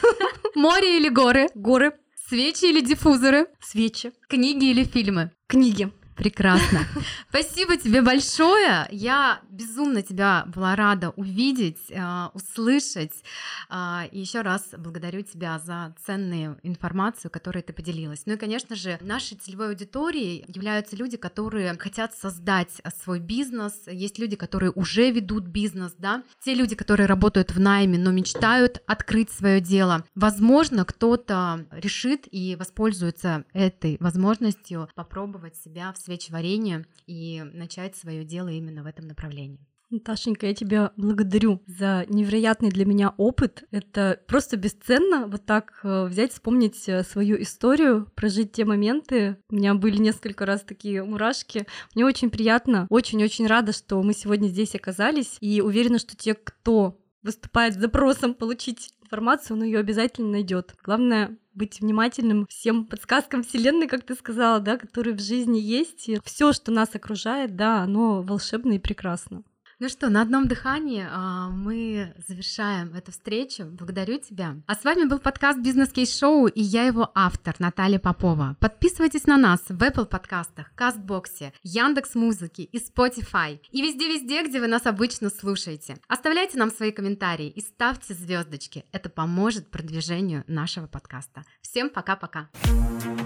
Море 0.56 0.98
или 0.98 1.10
горы? 1.10 1.50
Горы. 1.54 1.94
Свечи 2.30 2.66
или 2.66 2.82
диффузоры? 2.82 3.46
Свечи. 3.60 4.12
Книги 4.28 4.72
или 4.72 4.86
фильмы? 4.86 5.30
Книги. 5.46 5.92
Прекрасно. 6.22 6.82
Спасибо 7.30 7.78
тебе 7.78 8.04
большое. 8.04 8.88
Я 8.92 9.42
безумно 9.50 10.04
тебя 10.04 10.44
была 10.46 10.76
рада 10.76 11.10
увидеть, 11.16 11.80
э, 11.90 12.28
услышать. 12.36 13.24
Э, 13.72 14.02
и 14.12 14.20
еще 14.20 14.42
раз 14.42 14.70
благодарю 14.78 15.24
тебя 15.24 15.58
за 15.58 15.96
ценную 16.06 16.60
информацию, 16.62 17.32
которой 17.32 17.64
ты 17.64 17.74
поделилась. 17.74 18.22
Ну 18.28 18.34
и, 18.34 18.38
конечно 18.38 18.76
же, 18.76 19.00
нашей 19.02 19.36
целевой 19.36 19.70
аудиторией 19.70 20.46
являются 20.48 20.96
люди, 20.96 21.18
которые 21.18 21.76
хотят 21.80 22.14
создать 22.14 22.70
свой 23.04 23.20
бизнес. 23.20 23.74
Есть 23.88 24.20
люди, 24.20 24.36
которые 24.36 24.72
уже 24.76 25.10
ведут 25.10 25.46
бизнес, 25.46 25.96
да. 25.98 26.22
Те 26.46 26.54
люди, 26.54 26.76
которые 26.76 27.08
работают 27.08 27.50
в 27.50 27.60
найме, 27.60 27.98
но 27.98 28.12
мечтают 28.12 28.84
открыть 28.86 29.32
свое 29.32 29.60
дело. 29.60 30.06
Возможно, 30.14 30.86
кто-то 30.86 31.66
решит 31.72 32.28
и 32.30 32.56
воспользуется 32.56 33.44
этой 33.54 33.98
возможностью 34.00 34.88
попробовать 34.94 35.56
себя 35.56 35.92
в 35.92 35.98
сфере 35.98 36.11
свечеварения 36.12 36.86
и 37.08 37.42
начать 37.54 37.96
свое 37.96 38.24
дело 38.24 38.50
именно 38.50 38.84
в 38.84 38.86
этом 38.86 39.08
направлении. 39.08 39.60
Наташенька, 39.90 40.48
я 40.48 40.54
тебя 40.54 40.94
благодарю 40.96 41.62
за 41.68 42.06
невероятный 42.08 42.70
для 42.70 42.86
меня 42.86 43.14
опыт. 43.18 43.66
Это 43.72 44.22
просто 44.26 44.56
бесценно 44.56 45.28
вот 45.28 45.46
так 45.46 45.82
э, 45.84 46.06
взять, 46.06 46.32
вспомнить 46.32 46.88
э, 46.88 47.04
свою 47.04 47.42
историю, 47.42 48.10
прожить 48.16 48.54
те 48.54 48.64
моменты. 48.64 49.36
У 49.50 49.56
меня 49.56 49.74
были 49.74 49.98
несколько 49.98 50.46
раз 50.46 50.62
такие 50.62 51.04
мурашки. 51.04 51.68
Мне 51.94 52.06
очень 52.06 52.30
приятно, 52.30 52.88
очень-очень 52.90 53.48
рада, 53.48 53.74
что 53.74 54.02
мы 54.02 54.14
сегодня 54.14 54.48
здесь 54.48 54.76
оказались. 54.76 55.36
И 55.42 55.60
уверена, 55.60 56.00
что 56.00 56.16
те, 56.16 56.36
кто 56.36 56.98
выступает 57.22 57.74
с 57.74 57.78
запросом 57.78 58.34
получить 58.34 58.94
информацию, 59.12 59.58
он 59.58 59.64
ее 59.64 59.80
обязательно 59.80 60.30
найдет. 60.30 60.74
Главное 60.84 61.38
быть 61.54 61.82
внимательным 61.82 62.48
всем 62.48 62.86
подсказкам 62.86 63.44
Вселенной, 63.44 63.88
как 63.88 64.04
ты 64.04 64.16
сказала, 64.16 64.62
да, 64.62 64.78
которые 64.78 65.16
в 65.16 65.20
жизни 65.20 65.60
есть. 65.60 66.08
И 66.08 66.20
все, 66.24 66.54
что 66.54 66.72
нас 66.72 66.96
окружает, 66.96 67.58
да, 67.58 67.82
оно 67.84 68.22
волшебно 68.22 68.74
и 68.74 68.80
прекрасно. 68.80 69.44
Ну 69.82 69.90
что, 69.90 70.10
на 70.10 70.22
одном 70.22 70.48
дыхании 70.48 71.06
а, 71.10 71.50
мы 71.50 72.14
завершаем 72.28 72.94
эту 72.94 73.12
встречу. 73.12 73.66
Благодарю 73.66 74.20
тебя. 74.20 74.58
А 74.68 74.76
с 74.76 74.84
вами 74.84 75.06
был 75.06 75.18
подкаст 75.18 75.58
«Бизнес 75.58 75.92
Кейс 75.92 76.16
Шоу» 76.16 76.46
и 76.46 76.62
я 76.62 76.84
его 76.84 77.10
автор 77.16 77.56
Наталья 77.58 77.98
Попова. 77.98 78.56
Подписывайтесь 78.60 79.26
на 79.26 79.38
нас 79.38 79.60
в 79.70 79.82
Apple 79.82 80.06
подкастах, 80.06 80.72
Кастбоксе, 80.76 81.52
Яндекс 81.64 82.14
Музыки 82.14 82.62
и 82.62 82.78
Spotify. 82.78 83.60
И 83.72 83.82
везде-везде, 83.82 84.48
где 84.48 84.60
вы 84.60 84.68
нас 84.68 84.86
обычно 84.86 85.32
слушаете. 85.32 85.98
Оставляйте 86.08 86.60
нам 86.60 86.70
свои 86.70 86.92
комментарии 86.92 87.50
и 87.50 87.60
ставьте 87.60 88.14
звездочки. 88.14 88.86
Это 88.92 89.10
поможет 89.10 89.72
продвижению 89.72 90.44
нашего 90.46 90.86
подкаста. 90.86 91.44
Всем 91.64 91.90
пока-пока. 91.90 92.50